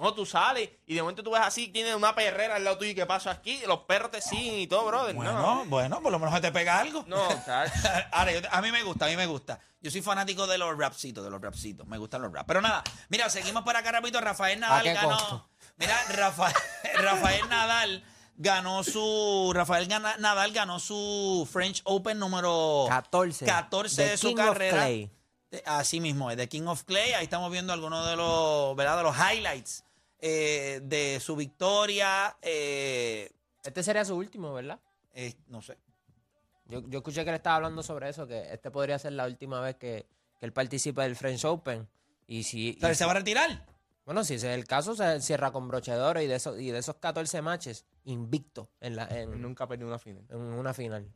no, 0.00 0.14
tú 0.14 0.24
sales 0.26 0.68
y 0.86 0.94
de 0.94 1.02
momento 1.02 1.22
tú 1.22 1.30
ves 1.30 1.42
así, 1.44 1.68
tienes 1.68 1.94
una 1.94 2.14
perrera 2.14 2.56
al 2.56 2.64
lado 2.64 2.78
tuyo 2.78 2.90
y 2.90 2.94
qué 2.94 3.06
pasa 3.06 3.30
aquí, 3.30 3.60
los 3.66 3.80
perros 3.80 4.10
te 4.10 4.20
siguen 4.20 4.54
y 4.60 4.66
todo, 4.66 4.86
brother. 4.86 5.14
Bueno, 5.14 5.32
no, 5.34 5.64
bueno, 5.66 6.00
por 6.00 6.10
lo 6.10 6.18
menos 6.18 6.34
se 6.34 6.40
te 6.40 6.52
pega 6.52 6.78
algo. 6.80 7.04
no. 7.06 7.22
Ahora, 8.12 8.32
yo- 8.32 8.40
a 8.50 8.62
mí 8.62 8.70
me 8.72 8.82
gusta, 8.82 9.06
a 9.06 9.08
mí 9.08 9.16
me 9.16 9.26
gusta. 9.26 9.60
Yo 9.80 9.90
soy 9.90 10.02
fanático 10.02 10.46
de 10.46 10.58
los 10.58 10.76
rapsitos, 10.76 11.24
de 11.24 11.30
los 11.30 11.40
rapsitos. 11.40 11.86
Me 11.86 11.96
gustan 11.98 12.20
los 12.22 12.32
rap. 12.32 12.46
Pero 12.46 12.60
nada, 12.60 12.82
mira, 13.08 13.30
seguimos 13.30 13.62
por 13.62 13.76
acá 13.76 13.92
rapidito. 13.92 14.20
Rafael 14.20 14.60
Nadal 14.60 14.82
qué 14.82 14.92
ganó. 14.92 15.08
costo? 15.10 15.48
Mira, 15.76 15.96
Rafael, 16.10 16.54
Rafael 16.96 17.48
Nadal 17.48 18.04
ganó 18.36 18.84
su. 18.84 19.50
Rafael 19.54 19.88
Nadal 19.88 20.52
ganó 20.52 20.78
su 20.78 21.48
French 21.50 21.80
Open 21.84 22.18
número 22.18 22.84
14. 22.90 23.46
14 23.46 23.96
The 24.04 24.08
de 24.10 24.16
su 24.18 24.28
King 24.28 24.36
carrera. 24.36 24.76
Clay. 24.76 25.10
De- 25.50 25.62
Así 25.66 25.98
mismo, 25.98 26.30
es 26.30 26.36
The 26.36 26.48
King 26.48 26.66
of 26.66 26.84
Clay. 26.84 27.12
Ahí 27.14 27.24
estamos 27.24 27.50
viendo 27.50 27.72
algunos 27.72 28.06
de 28.06 28.16
los, 28.16 28.76
¿verdad? 28.76 28.98
De 28.98 29.02
los 29.02 29.16
highlights 29.16 29.82
eh, 30.20 30.80
de 30.82 31.18
su 31.20 31.36
victoria. 31.36 32.36
eh, 32.42 33.30
Este 33.64 33.82
sería 33.82 34.04
su 34.04 34.16
último, 34.16 34.52
¿verdad? 34.54 34.78
eh, 35.14 35.34
no 35.48 35.60
sé. 35.62 35.76
Yo, 36.66 36.82
yo 36.88 36.98
escuché 36.98 37.24
que 37.24 37.30
él 37.30 37.36
estaba 37.36 37.56
hablando 37.56 37.82
sobre 37.82 38.08
eso, 38.08 38.26
que 38.26 38.52
este 38.52 38.70
podría 38.70 38.98
ser 38.98 39.12
la 39.14 39.26
última 39.26 39.60
vez 39.60 39.74
que, 39.76 40.06
que 40.38 40.46
él 40.46 40.52
participe 40.52 41.02
del 41.02 41.16
French 41.16 41.44
Open. 41.44 41.88
Y 42.28 42.44
si, 42.44 42.68
y 42.68 42.72
Pero 42.74 42.94
si- 42.94 42.98
se 42.98 43.04
va 43.04 43.10
a 43.10 43.14
retirar. 43.14 43.66
bueno, 44.06 44.22
si 44.22 44.34
ese 44.34 44.52
es 44.52 44.56
el 44.58 44.66
caso, 44.66 44.94
se 44.94 45.20
cierra 45.20 45.50
con 45.50 45.68
oro 45.68 46.20
y 46.22 46.26
de 46.28 46.36
esos, 46.36 46.60
y 46.60 46.70
de 46.70 46.78
esos 46.78 46.94
14 46.96 47.42
matches, 47.42 47.84
invicto 48.04 48.70
en, 48.80 48.94
la, 48.94 49.08
en, 49.08 49.30
Nunca 49.42 49.66
perdí 49.66 49.82
una 49.84 49.98
final. 49.98 50.24
en 50.30 50.38
una 50.40 50.72
final. 50.72 51.10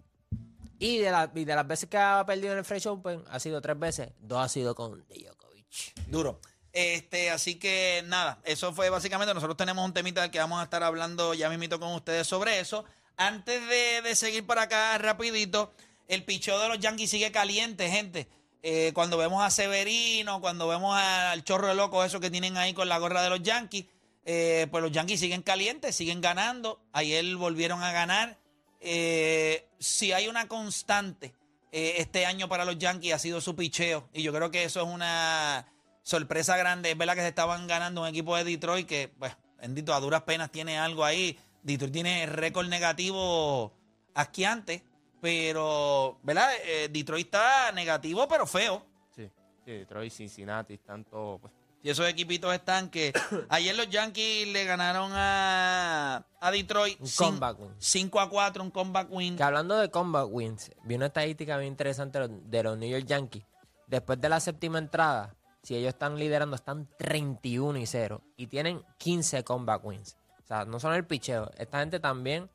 Y 0.80 0.98
de, 0.98 1.10
la- 1.12 1.30
y 1.32 1.44
de 1.44 1.54
las 1.54 1.66
veces 1.68 1.88
que 1.88 1.98
ha 1.98 2.24
perdido 2.26 2.50
en 2.52 2.58
el 2.58 2.64
French 2.64 2.86
Open, 2.86 3.22
ha 3.30 3.38
sido 3.38 3.60
tres 3.62 3.78
veces, 3.78 4.10
dos 4.18 4.38
ha 4.44 4.48
sido 4.48 4.74
con 4.74 5.04
Djokovic. 5.06 6.08
Duro. 6.08 6.40
Este, 6.74 7.30
así 7.30 7.54
que 7.54 8.02
nada, 8.06 8.40
eso 8.44 8.74
fue 8.74 8.90
básicamente. 8.90 9.32
Nosotros 9.32 9.56
tenemos 9.56 9.84
un 9.84 9.94
temita 9.94 10.20
del 10.20 10.30
que 10.30 10.40
vamos 10.40 10.60
a 10.60 10.64
estar 10.64 10.82
hablando 10.82 11.32
ya 11.32 11.48
mismito 11.48 11.80
con 11.80 11.94
ustedes 11.94 12.26
sobre 12.26 12.58
eso. 12.60 12.84
Antes 13.16 13.66
de, 13.68 14.02
de 14.02 14.16
seguir 14.16 14.44
para 14.44 14.62
acá 14.62 14.98
rapidito, 14.98 15.72
el 16.08 16.24
picheo 16.24 16.58
de 16.58 16.68
los 16.68 16.80
Yankees 16.80 17.10
sigue 17.10 17.30
caliente, 17.30 17.88
gente. 17.88 18.28
Eh, 18.62 18.90
cuando 18.92 19.16
vemos 19.16 19.42
a 19.42 19.50
Severino, 19.50 20.40
cuando 20.40 20.66
vemos 20.66 20.96
al 20.96 21.44
chorro 21.44 21.68
de 21.68 21.76
locos, 21.76 22.06
eso 22.06 22.18
que 22.18 22.30
tienen 22.30 22.56
ahí 22.56 22.74
con 22.74 22.88
la 22.88 22.98
gorra 22.98 23.22
de 23.22 23.30
los 23.30 23.42
Yankees, 23.42 23.86
eh, 24.24 24.66
pues 24.70 24.82
los 24.82 24.90
Yankees 24.90 25.20
siguen 25.20 25.42
calientes, 25.42 25.94
siguen 25.94 26.20
ganando. 26.20 26.80
Ayer 26.92 27.36
volvieron 27.36 27.82
a 27.82 27.92
ganar. 27.92 28.38
Eh, 28.80 29.68
si 29.78 30.12
hay 30.12 30.28
una 30.28 30.48
constante 30.48 31.34
eh, 31.72 31.94
este 31.98 32.24
año 32.24 32.48
para 32.48 32.64
los 32.64 32.78
Yankees 32.78 33.14
ha 33.14 33.18
sido 33.18 33.40
su 33.40 33.54
picheo. 33.56 34.08
Y 34.12 34.22
yo 34.22 34.32
creo 34.32 34.50
que 34.50 34.64
eso 34.64 34.80
es 34.80 34.86
una 34.86 35.66
sorpresa 36.04 36.56
grande. 36.56 36.92
Es 36.92 36.96
verdad 36.96 37.14
que 37.16 37.22
se 37.22 37.28
estaban 37.28 37.66
ganando 37.66 38.02
un 38.02 38.06
equipo 38.06 38.36
de 38.36 38.44
Detroit 38.44 38.86
que, 38.86 39.08
pues, 39.18 39.36
bendito, 39.60 39.92
a 39.92 39.98
duras 39.98 40.22
penas 40.22 40.52
tiene 40.52 40.78
algo 40.78 41.04
ahí. 41.04 41.36
Detroit 41.64 41.92
tiene 41.92 42.26
récord 42.26 42.68
negativo 42.68 43.72
asqueante, 44.14 44.84
pero, 45.20 46.18
¿verdad? 46.22 46.48
Eh, 46.64 46.88
Detroit 46.92 47.26
está 47.26 47.72
negativo, 47.72 48.28
pero 48.28 48.46
feo. 48.46 48.84
Sí, 49.16 49.28
sí 49.64 49.72
Detroit, 49.72 50.12
Cincinnati, 50.12 50.78
tanto. 50.78 51.38
Pues, 51.40 51.52
Y 51.82 51.90
esos 51.90 52.06
equipitos 52.08 52.52
están 52.54 52.90
que 52.90 53.12
ayer 53.48 53.74
los 53.74 53.88
Yankees 53.88 54.48
le 54.48 54.64
ganaron 54.64 55.10
a, 55.14 56.24
a 56.40 56.50
Detroit 56.50 57.00
Un 57.00 57.06
cin- 57.06 57.16
comeback 57.26 57.58
win. 57.60 57.70
5 57.78 58.20
a 58.20 58.28
4, 58.28 58.62
un 58.62 58.70
comeback 58.70 59.08
win. 59.10 59.36
Que 59.36 59.42
hablando 59.42 59.76
de 59.78 59.90
combat 59.90 60.26
wins, 60.30 60.70
vi 60.84 60.94
una 60.96 61.06
estadística 61.06 61.56
bien 61.56 61.72
interesante 61.72 62.18
de 62.28 62.62
los 62.62 62.76
New 62.78 62.88
York 62.90 63.06
Yankees. 63.06 63.44
Después 63.86 64.20
de 64.20 64.28
la 64.28 64.40
séptima 64.40 64.78
entrada, 64.78 65.34
si 65.64 65.74
ellos 65.74 65.94
están 65.94 66.18
liderando, 66.18 66.54
están 66.56 66.86
31 66.98 67.78
y 67.78 67.86
0 67.86 68.22
y 68.36 68.46
tienen 68.48 68.82
15 68.98 69.44
comeback 69.44 69.82
wins. 69.82 70.16
O 70.42 70.46
sea, 70.46 70.66
no 70.66 70.78
son 70.78 70.92
el 70.92 71.06
picheo. 71.06 71.50
Esta 71.56 71.80
gente 71.80 72.00
también 72.00 72.50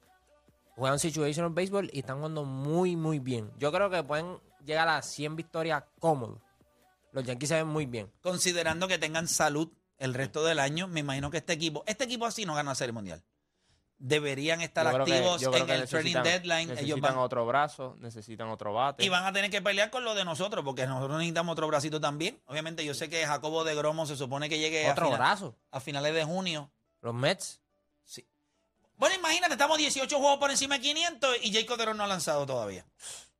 juegan 0.76 1.00
situational 1.00 1.52
baseball 1.52 1.90
y 1.92 2.00
están 2.00 2.18
jugando 2.18 2.46
muy, 2.46 2.96
muy 2.96 3.18
bien. 3.18 3.52
Yo 3.58 3.72
creo 3.72 3.90
que 3.90 4.04
pueden 4.04 4.38
llegar 4.64 4.88
a 4.88 5.02
100 5.02 5.36
victorias 5.36 5.84
cómodos. 6.00 6.40
Los 7.12 7.24
Yankees 7.24 7.50
se 7.50 7.56
ven 7.56 7.68
muy 7.68 7.88
bien. 7.88 8.12
Considerando 8.22 8.88
que 8.88 9.00
tengan 9.00 9.28
salud 9.28 9.70
el 9.98 10.14
resto 10.14 10.44
del 10.46 10.60
año, 10.60 10.88
me 10.88 11.00
imagino 11.00 11.32
que 11.32 11.38
este 11.38 11.54
equipo, 11.54 11.84
este 11.88 12.04
equipo 12.04 12.28
así 12.28 12.46
no 12.46 12.54
gana 12.54 12.72
la 12.72 12.76
Serie 12.76 12.94
Mundial. 12.94 13.24
Deberían 14.02 14.62
estar 14.62 14.86
yo 14.86 14.92
creo 14.94 15.06
que- 15.06 15.12
activos 15.14 15.44
en 15.44 15.70
el 15.70 15.88
trading 15.90 16.14
necesitan- 16.16 16.24
deadline. 16.24 16.60
Ellos 16.72 16.76
Necesitan 16.82 17.02
van, 17.02 17.18
otro 17.18 17.46
brazo, 17.46 17.96
necesitan 18.00 18.48
otro 18.50 18.74
bate. 18.74 19.04
y 19.04 19.10
van 19.10 19.26
a 19.26 19.34
tener 19.34 19.52
que 19.52 19.62
pelear 19.62 19.90
con 19.90 20.06
lo 20.06 20.16
de 20.16 20.24
nosotros, 20.24 20.64
porque 20.64 20.88
nosotros 20.88 21.18
necesitamos 21.18 21.52
otro 21.54 21.68
bracito 21.68 22.00
también. 22.00 22.42
Obviamente, 22.46 22.86
yo 22.86 22.94
sé 22.94 23.10
que 23.10 23.26
Jacobo 23.28 23.66
de 23.66 23.76
Gromo 23.76 24.06
se 24.06 24.16
supone 24.16 24.48
que 24.48 24.58
llegue 24.58 24.88
a, 24.88 24.92
Otro 24.94 25.08
fina- 25.08 25.18
brazo. 25.18 25.56
a 25.72 25.80
finales 25.82 26.14
de 26.14 26.24
junio. 26.24 26.72
Los 27.02 27.14
Mets. 27.14 27.60
Sí. 28.06 28.26
Bueno, 28.96 29.16
imagínate, 29.16 29.54
estamos 29.54 29.78
18 29.78 30.18
juegos 30.18 30.40
por 30.40 30.50
encima 30.50 30.76
de 30.76 30.82
500 30.82 31.36
y 31.44 31.54
Jacob 31.54 31.78
Deron 31.78 31.98
no 31.98 32.06
ha 32.06 32.08
lanzado 32.08 32.46
todavía. 32.46 32.86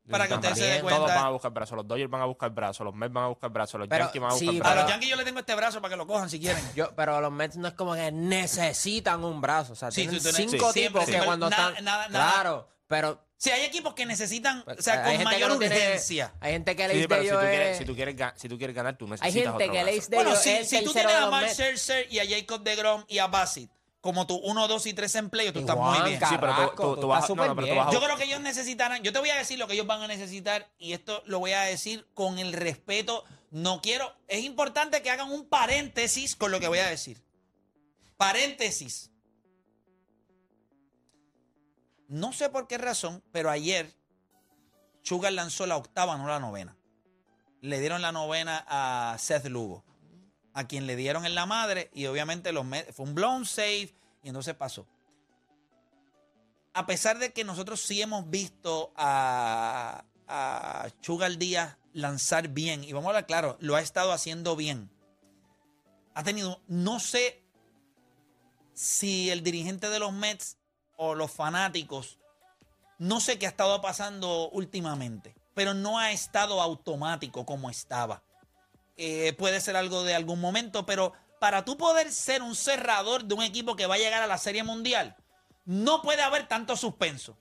Para 0.10 0.28
que 0.28 0.34
ustedes 0.36 0.58
se 0.58 0.64
den 0.64 0.78
También, 0.80 0.96
Todos 0.96 1.08
van 1.08 1.12
a 1.12 1.20
cuenta. 1.22 1.30
buscar 1.32 1.52
brazos. 1.52 1.76
Los 1.78 1.88
Dodgers 1.88 2.10
van 2.10 2.22
a 2.22 2.26
buscar 2.26 2.50
brazos. 2.52 2.86
Los 2.86 2.96
Mets 2.96 3.14
van 3.14 3.24
a 3.24 3.28
buscar 3.28 3.50
brazos. 3.52 3.80
Los 3.80 3.88
Pero, 3.90 4.06
Yankees 4.06 4.22
van 4.22 4.32
a 4.32 4.36
sí, 4.36 4.46
buscar 4.46 4.62
A 4.62 4.70
brazos. 4.74 4.82
los 4.84 4.92
Yankees 4.92 5.10
yo 5.10 5.16
le 5.16 5.24
tengo 5.26 5.40
este 5.40 5.56
brazo 5.56 5.82
para 5.82 5.92
que 5.94 5.98
lo 5.98 6.08
cojan 6.08 6.30
si 6.30 6.40
quieren. 6.40 6.64
Yo, 6.76 6.96
pero 6.96 7.22
los 7.22 7.32
Mets 7.32 7.58
no 7.58 7.68
es 7.68 7.74
como 7.76 7.94
que 7.96 8.12
necesitan 8.12 9.24
un 9.24 9.42
brazo. 9.42 9.74
O 9.74 9.76
sea, 9.76 9.92
Sí, 9.92 10.02
tienen 10.02 10.20
sí, 10.22 10.32
tú 10.32 10.38
ne- 10.38 10.50
cinco 10.50 10.74
sí, 10.74 10.82
tipos 10.82 11.06
que 11.06 11.20
sí. 11.20 11.26
cuando 11.26 11.50
Nada- 11.50 11.70
están. 11.70 11.84
nada- 11.86 12.08
nada. 12.10 12.32
Claro, 12.34 12.70
pero. 12.88 13.28
Si 13.38 13.50
hay 13.52 13.62
equipos 13.64 13.94
que 13.94 14.06
necesitan, 14.06 14.64
pues, 14.66 14.80
o 14.80 14.82
sea, 14.82 15.06
hay 15.06 15.16
con 15.16 15.24
mayor 15.24 15.50
no 15.52 15.58
tiene- 15.60 15.74
urgencia. 15.74 16.34
hay 16.42 16.52
gente 16.52 16.76
que 16.76 16.88
le 16.90 16.94
Sí, 16.94 16.98
dice 16.98 17.08
pero 17.08 17.22
si 17.24 17.30
tú, 17.30 17.38
quieres, 17.40 17.70
es- 17.72 17.78
si, 17.78 17.86
tú 17.86 17.96
quieres, 17.96 18.16
si 18.36 18.50
tú 18.50 18.58
quieres 18.58 18.76
ganar, 18.76 18.98
tú 18.98 19.06
Hay 19.06 19.12
necesitas 19.12 19.34
gente 19.34 19.50
otro 19.50 19.60
que 19.60 19.78
le 19.78 19.84
brazo. 19.84 19.96
dice 19.96 20.16
Bueno, 20.16 20.36
si, 20.36 20.50
es 20.50 20.60
el 20.74 20.80
si 20.80 20.84
tú 20.86 20.92
tienes 20.92 21.12
de 21.14 21.18
a 21.20 21.26
Mark. 21.30 21.50
Scherzer 21.50 22.08
y 22.12 22.20
a 22.20 22.24
Jacob 22.28 22.64
DeGrom 22.64 23.06
y 23.08 23.20
a 23.20 23.28
Bassett 23.28 23.70
como 24.02 24.26
tu 24.28 24.36
1, 24.36 24.68
2 24.68 24.86
y 24.86 24.94
3 24.94 25.16
empleos, 25.16 25.54
tú 25.54 25.60
estás 25.60 25.76
muy 25.76 26.00
bien. 26.10 26.20
Carrasco, 26.20 26.30
Sí, 26.30 26.38
pero 26.40 26.54
tú- 26.54 26.76
tú- 26.76 26.96
tú 26.96 27.02
tú 27.02 27.08
vas- 27.08 27.24
estás 27.24 27.36
no, 27.36 27.44
no, 27.44 27.50
súper 27.50 27.56
pero 27.56 27.68
tú 27.68 27.74
bien. 27.74 27.78
vas 27.78 27.88
a- 27.88 27.92
Yo 27.92 28.02
creo 28.06 28.18
que 28.18 28.24
ellos 28.24 28.42
necesitarán, 28.42 29.04
yo 29.04 29.12
te 29.14 29.20
voy 29.20 29.30
a 29.30 29.36
decir 29.36 29.60
lo 29.60 29.68
que 29.68 29.74
ellos 29.74 29.88
van 29.88 30.02
a 30.02 30.08
necesitar 30.08 30.70
y 30.78 30.94
esto 30.94 31.22
lo 31.26 31.40
voy 31.40 31.52
a 31.52 31.62
decir 31.62 32.08
con 32.14 32.40
el 32.40 32.54
respeto. 32.54 33.26
No 33.52 33.82
quiero, 33.82 34.14
es 34.28 34.44
importante 34.44 35.02
que 35.02 35.10
hagan 35.10 35.32
un 35.32 35.46
paréntesis 35.50 36.36
con 36.36 36.52
lo 36.52 36.60
que 36.60 36.68
voy 36.68 36.80
a 36.80 36.88
decir. 36.88 37.22
Paréntesis. 38.16 39.12
No 42.08 42.34
sé 42.34 42.50
por 42.50 42.68
qué 42.68 42.78
razón, 42.78 43.24
pero 43.32 43.50
ayer 43.50 43.94
Sugar 45.04 45.32
lanzó 45.34 45.66
la 45.66 45.78
octava, 45.78 46.18
no 46.18 46.28
la 46.28 46.40
novena. 46.40 46.76
Le 47.62 47.80
dieron 47.80 48.02
la 48.02 48.12
novena 48.12 48.66
a 48.68 49.18
Seth 49.20 49.46
Lugo, 49.46 49.84
a 50.54 50.68
quien 50.68 50.88
le 50.88 50.96
dieron 50.96 51.26
en 51.26 51.36
la 51.36 51.46
madre 51.46 51.90
y 51.94 52.06
obviamente 52.08 52.52
los 52.52 52.66
fue 52.94 53.06
un 53.06 53.16
blown 53.16 53.46
save 53.46 53.94
y 54.24 54.28
entonces 54.28 54.56
pasó 54.56 54.88
a 56.74 56.86
pesar 56.86 57.20
de 57.20 57.34
que 57.34 57.44
nosotros 57.44 57.82
sí 57.82 58.02
hemos 58.02 58.30
visto 58.30 58.94
a, 58.96 60.06
a 60.28 60.88
Díaz 61.38 61.78
lanzar 61.92 62.50
bien, 62.50 62.84
y 62.84 62.94
vamos 62.94 63.08
a 63.08 63.10
hablar 63.10 63.26
claro, 63.26 63.58
lo 63.60 63.76
ha 63.76 63.82
estado 63.82 64.14
haciendo 64.14 64.56
bien. 64.56 64.90
Ha 66.14 66.24
tenido, 66.24 66.62
no 66.68 67.00
sé 67.00 67.44
si 68.74 69.30
el 69.30 69.44
dirigente 69.44 69.90
de 69.90 70.00
los 70.00 70.14
Mets 70.14 70.58
o 70.96 71.16
los 71.16 71.32
fanáticos, 71.32 72.20
no 72.98 73.20
sé 73.20 73.40
qué 73.40 73.46
ha 73.46 73.50
estado 73.50 73.82
pasando 73.82 74.50
últimamente, 74.52 75.36
pero 75.54 75.74
no 75.74 76.00
ha 76.00 76.12
estado 76.12 76.62
automático 76.62 77.46
como 77.46 77.70
estaba. 77.70 78.24
Eh, 79.02 79.32
puede 79.38 79.62
ser 79.62 79.78
algo 79.78 80.04
de 80.04 80.14
algún 80.14 80.42
momento, 80.42 80.86
pero 80.86 81.14
para 81.40 81.64
tú 81.64 81.78
poder 81.78 82.12
ser 82.12 82.42
un 82.42 82.54
cerrador 82.54 83.24
de 83.24 83.34
un 83.34 83.44
equipo 83.44 83.78
que 83.78 83.86
va 83.86 83.96
a 83.96 83.98
llegar 83.98 84.22
a 84.22 84.28
la 84.28 84.38
Serie 84.38 84.62
Mundial, 84.62 85.16
no 85.64 86.02
puede 86.02 86.22
haber 86.22 86.50
tanto 86.50 86.76
suspenso. 86.76 87.38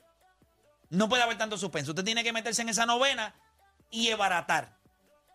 No 0.89 1.09
puede 1.09 1.25
haber 1.25 1.37
tanto 1.37 1.59
suspenso. 1.59 1.91
Usted 1.91 2.05
tiene 2.05 2.23
que 2.23 2.33
meterse 2.33 2.63
en 2.63 2.69
esa 2.69 2.87
novena 2.87 3.35
y 3.91 4.07
ebaratar. 4.07 4.79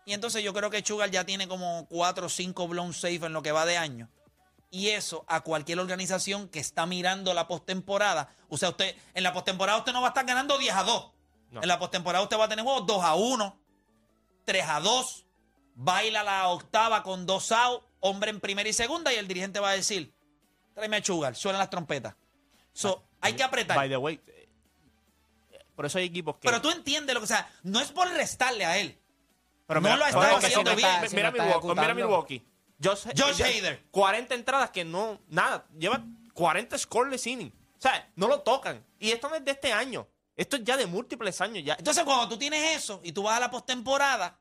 Y 0.06 0.14
entonces 0.14 0.42
yo 0.42 0.54
creo 0.54 0.70
que 0.70 0.82
Sugar 0.82 1.10
ya 1.10 1.24
tiene 1.24 1.46
como 1.46 1.86
4 1.90 2.24
o 2.24 2.30
5 2.30 2.68
blown 2.68 2.94
safe 2.94 3.26
en 3.26 3.34
lo 3.34 3.42
que 3.42 3.52
va 3.52 3.66
de 3.66 3.76
año. 3.76 4.08
Y 4.70 4.88
eso 4.88 5.26
a 5.28 5.42
cualquier 5.42 5.78
organización 5.78 6.48
que 6.48 6.58
está 6.58 6.86
mirando 6.86 7.34
la 7.34 7.46
postemporada. 7.46 8.34
O 8.48 8.56
sea, 8.56 8.70
usted 8.70 8.96
en 9.12 9.24
la 9.24 9.34
postemporada 9.34 9.76
usted 9.76 9.92
no 9.92 10.00
va 10.00 10.08
a 10.08 10.10
estar 10.12 10.24
ganando 10.24 10.56
10 10.56 10.74
a 10.74 10.84
2. 10.84 11.12
No. 11.50 11.60
En 11.60 11.68
la 11.68 11.78
postemporada 11.78 12.24
usted 12.24 12.38
va 12.38 12.46
a 12.46 12.48
tener 12.48 12.64
juegos 12.64 12.86
2 12.86 13.04
a 13.04 13.14
1, 13.14 13.60
3 14.46 14.64
a 14.66 14.80
2. 14.80 15.23
Baila 15.74 16.22
la 16.22 16.48
octava 16.48 17.02
con 17.02 17.26
dos 17.26 17.50
outs, 17.52 17.84
hombre 18.00 18.30
en 18.30 18.40
primera 18.40 18.68
y 18.68 18.72
segunda. 18.72 19.12
Y 19.12 19.16
el 19.16 19.26
dirigente 19.28 19.60
va 19.60 19.70
a 19.70 19.74
decir: 19.74 20.12
tráeme 20.74 20.96
a 20.98 21.04
Sugar, 21.04 21.34
suenan 21.34 21.58
las 21.58 21.70
trompetas. 21.70 22.14
So, 22.72 23.04
hay 23.20 23.34
que 23.34 23.42
apretar. 23.42 23.76
By 23.76 23.88
the 23.88 23.96
way, 23.96 24.20
eh, 24.26 24.48
por 25.74 25.86
eso 25.86 25.98
hay 25.98 26.04
equipos 26.04 26.36
que. 26.36 26.48
Pero 26.48 26.60
tú 26.60 26.70
entiendes 26.70 27.14
lo 27.14 27.20
que 27.20 27.24
o 27.24 27.28
sea, 27.28 27.50
no 27.62 27.80
es 27.80 27.90
por 27.92 28.08
restarle 28.08 28.64
a 28.64 28.78
él. 28.78 28.98
Pero 29.66 29.80
no 29.80 29.96
lo 29.96 30.04
ha 30.04 30.08
estado 30.08 30.36
haciendo 30.36 30.76
bien. 30.76 30.88
está- 31.04 31.16
Mira 31.16 31.30
Milwaukee. 31.30 31.68
Mira. 31.68 31.94
Milwaukee. 31.94 32.46
Josh, 32.82 33.06
Josh 33.16 33.40
Hader. 33.42 33.82
40 33.90 34.34
entradas 34.34 34.70
que 34.70 34.84
no. 34.84 35.20
Nada. 35.28 35.66
Lleva 35.78 36.04
40 36.34 36.76
scoreless 36.76 37.26
innings. 37.26 37.52
O 37.78 37.80
sea, 37.80 38.10
no 38.16 38.28
lo 38.28 38.40
tocan. 38.42 38.84
Y 38.98 39.10
esto 39.10 39.28
no 39.28 39.36
es 39.36 39.44
de 39.44 39.52
este 39.52 39.72
año. 39.72 40.06
Esto 40.36 40.56
es 40.56 40.64
ya 40.64 40.76
de 40.76 40.86
múltiples 40.86 41.40
años. 41.40 41.64
Ya. 41.64 41.76
Entonces, 41.78 42.02
cuando 42.04 42.28
tú 42.28 42.36
tienes 42.36 42.76
eso 42.76 43.00
y 43.04 43.12
tú 43.12 43.22
vas 43.22 43.36
a 43.36 43.40
la 43.40 43.50
postemporada, 43.50 44.38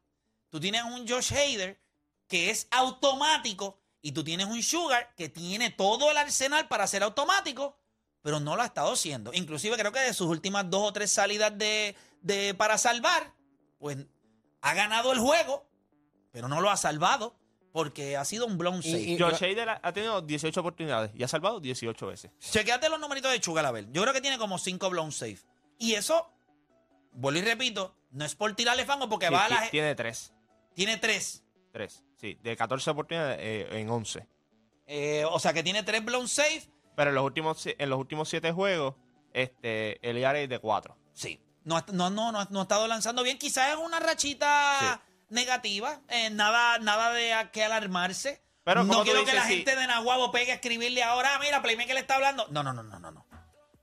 tú 0.53 0.59
tienes 0.59 0.83
un 0.83 1.07
Josh 1.07 1.33
Hader 1.33 1.81
que 2.27 2.51
es 2.51 2.67
automático 2.69 3.79
y 4.03 4.11
tú 4.11 4.23
tienes 4.23 4.45
un 4.45 4.61
Sugar 4.61 5.15
que 5.15 5.27
tiene 5.27 5.71
todo 5.71 6.11
el 6.11 6.17
arsenal 6.17 6.67
para 6.67 6.85
ser 6.85 7.01
automático, 7.01 7.75
pero 8.21 8.39
no 8.39 8.55
lo 8.55 8.61
ha 8.61 8.65
estado 8.67 8.93
haciendo. 8.93 9.33
Inclusive 9.33 9.75
creo 9.77 9.91
que 9.91 9.99
de 9.99 10.13
sus 10.13 10.27
últimas 10.27 10.69
dos 10.69 10.83
o 10.89 10.93
tres 10.93 11.11
salidas 11.11 11.57
de, 11.57 11.95
de 12.21 12.53
para 12.53 12.77
salvar, 12.77 13.33
pues 13.79 13.97
ha 14.61 14.73
ganado 14.75 15.11
el 15.11 15.17
juego, 15.19 15.67
pero 16.31 16.47
no 16.47 16.61
lo 16.61 16.69
ha 16.69 16.77
salvado 16.77 17.35
porque 17.71 18.15
ha 18.15 18.23
sido 18.25 18.45
un 18.45 18.59
blown 18.59 18.83
save. 18.83 19.17
Josh 19.19 19.43
Hader 19.43 19.69
ha- 19.81 19.91
tenido 19.93 20.21
18 20.21 20.59
oportunidades 20.59 21.09
y 21.15 21.23
ha 21.23 21.27
salvado 21.27 21.59
18 21.59 22.05
veces. 22.05 22.29
Chequeate 22.39 22.89
los 22.89 22.99
numeritos 22.99 23.31
de 23.31 23.41
Sugar, 23.41 23.65
a 23.65 23.71
ver. 23.71 23.91
Yo 23.91 24.03
creo 24.03 24.13
que 24.13 24.21
tiene 24.21 24.37
como 24.37 24.59
5 24.59 24.87
blown 24.91 25.11
save. 25.11 25.39
Y 25.79 25.95
eso, 25.95 26.31
vuelvo 27.13 27.39
y 27.39 27.41
repito, 27.43 27.95
no 28.11 28.23
es 28.25 28.35
por 28.35 28.55
tirarle 28.55 28.85
fango 28.85 29.09
porque 29.09 29.27
Sí, 29.29 29.33
va 29.33 29.45
a 29.45 29.49
la... 29.49 29.69
Tiene 29.71 29.95
3. 29.95 30.33
Tiene 30.75 30.97
3. 30.97 31.43
3. 31.71 32.03
Sí, 32.19 32.37
de 32.41 32.55
14 32.55 32.89
oportunidades 32.89 33.37
eh, 33.41 33.67
en 33.79 33.89
11. 33.89 34.27
Eh, 34.87 35.25
o 35.29 35.39
sea 35.39 35.53
que 35.53 35.63
tiene 35.63 35.83
3 35.83 36.03
blown 36.05 36.27
save. 36.27 36.63
Pero 36.95 37.09
en 37.09 37.15
los 37.15 37.23
últimos, 37.25 37.65
en 37.65 37.89
los 37.89 37.99
últimos 37.99 38.29
7 38.29 38.51
juegos, 38.51 38.95
este, 39.33 39.99
el 40.07 40.17
ERA 40.17 40.39
es 40.39 40.49
de 40.49 40.59
4. 40.59 40.97
Sí. 41.13 41.39
No, 41.63 41.83
no, 41.91 42.09
no, 42.09 42.31
no, 42.31 42.45
no 42.49 42.59
ha 42.59 42.63
estado 42.63 42.87
lanzando 42.87 43.23
bien. 43.23 43.37
Quizás 43.37 43.69
es 43.69 43.77
una 43.77 43.99
rachita 43.99 45.01
negativa. 45.29 46.01
eh, 46.09 46.29
nada, 46.29 46.77
nada 46.79 47.11
de 47.13 47.33
a- 47.33 47.51
que 47.51 47.63
alarmarse. 47.63 48.43
Pero, 48.65 48.83
no 48.83 49.03
quiero 49.03 49.25
que 49.25 49.33
la 49.33 49.45
sí. 49.47 49.55
gente 49.57 49.75
de 49.75 49.87
Nahuabo 49.87 50.31
pegue 50.31 50.51
a 50.51 50.55
escribirle 50.55 51.03
ahora, 51.03 51.35
"Ah, 51.35 51.39
mira, 51.39 51.61
Playmaker 51.61 51.95
le 51.95 51.99
está 52.01 52.15
hablando. 52.15 52.47
No, 52.49 52.63
no, 52.63 52.71
no, 52.71 52.83
no, 52.83 52.97
no, 52.99 53.11
no. 53.11 53.25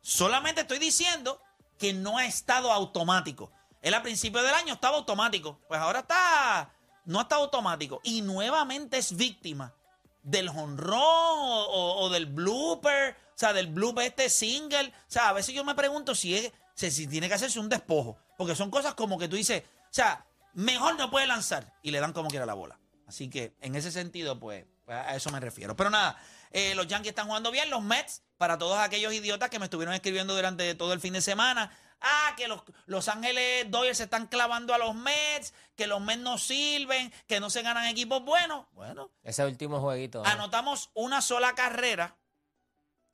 Solamente 0.00 0.62
estoy 0.62 0.79
diciendo 0.79 1.40
que 1.79 1.92
no 1.92 2.16
ha 2.18 2.24
estado 2.26 2.72
automático. 2.72 3.53
Él 3.83 3.92
al 3.94 4.03
principio 4.03 4.42
del 4.42 4.55
año 4.55 4.74
estaba 4.74 4.96
automático. 4.96 5.61
Pues 5.68 5.81
ahora 5.81 6.00
está 6.00 6.72
no 7.10 7.22
está 7.22 7.36
automático 7.36 8.00
y 8.04 8.22
nuevamente 8.22 8.98
es 8.98 9.16
víctima 9.16 9.74
del 10.22 10.48
honrón 10.48 11.00
o, 11.02 12.08
del 12.10 12.26
blooper, 12.26 13.16
o 13.34 13.38
sea, 13.38 13.52
del 13.52 13.66
blooper 13.66 14.06
este 14.06 14.30
single. 14.30 14.88
O 14.88 15.10
sea, 15.10 15.30
a 15.30 15.32
veces 15.32 15.54
yo 15.54 15.64
me 15.64 15.74
pregunto 15.74 16.14
si, 16.14 16.36
es, 16.36 16.52
si, 16.74 16.90
si 16.90 17.06
tiene 17.08 17.28
que 17.28 17.34
hacerse 17.34 17.58
un 17.58 17.68
despojo, 17.68 18.16
porque 18.38 18.54
son 18.54 18.70
cosas 18.70 18.94
como 18.94 19.18
que 19.18 19.28
tú 19.28 19.36
dices, 19.36 19.62
o 19.62 19.88
sea, 19.92 20.24
mejor 20.54 20.96
no 20.96 21.10
puede 21.10 21.26
lanzar 21.26 21.74
y 21.82 21.90
le 21.90 22.00
dan 22.00 22.12
como 22.12 22.28
quiera 22.28 22.46
la 22.46 22.54
bola. 22.54 22.78
Así 23.08 23.28
que 23.28 23.56
en 23.60 23.74
ese 23.74 23.90
sentido, 23.90 24.38
pues, 24.38 24.66
pues, 24.84 24.96
a 24.96 25.16
eso 25.16 25.30
me 25.30 25.40
refiero. 25.40 25.74
Pero 25.74 25.90
nada, 25.90 26.16
eh, 26.52 26.76
los 26.76 26.86
Yankees 26.86 27.10
están 27.10 27.26
jugando 27.26 27.50
bien, 27.50 27.70
los 27.70 27.82
Mets, 27.82 28.22
para 28.38 28.56
todos 28.56 28.78
aquellos 28.78 29.12
idiotas 29.12 29.50
que 29.50 29.58
me 29.58 29.64
estuvieron 29.64 29.94
escribiendo 29.94 30.34
durante 30.34 30.76
todo 30.76 30.92
el 30.92 31.00
fin 31.00 31.14
de 31.14 31.20
semana. 31.20 31.76
Ah, 32.00 32.34
que 32.36 32.48
los, 32.48 32.62
los 32.86 33.08
Ángeles 33.08 33.70
Dodgers 33.70 33.98
se 33.98 34.04
están 34.04 34.26
clavando 34.26 34.72
a 34.74 34.78
los 34.78 34.94
Mets, 34.94 35.52
que 35.76 35.86
los 35.86 36.00
Mets 36.00 36.22
no 36.22 36.38
sirven, 36.38 37.12
que 37.26 37.40
no 37.40 37.50
se 37.50 37.62
ganan 37.62 37.86
equipos 37.86 38.24
buenos. 38.24 38.66
Bueno, 38.72 39.10
Ese 39.22 39.44
último 39.44 39.80
jueguito. 39.80 40.22
¿no? 40.22 40.28
anotamos 40.28 40.90
una 40.94 41.20
sola 41.20 41.54
carrera 41.54 42.16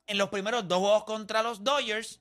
en 0.05 0.17
los 0.17 0.29
primeros 0.29 0.67
dos 0.67 0.79
juegos 0.79 1.03
contra 1.03 1.43
los 1.43 1.63
Dodgers. 1.63 2.19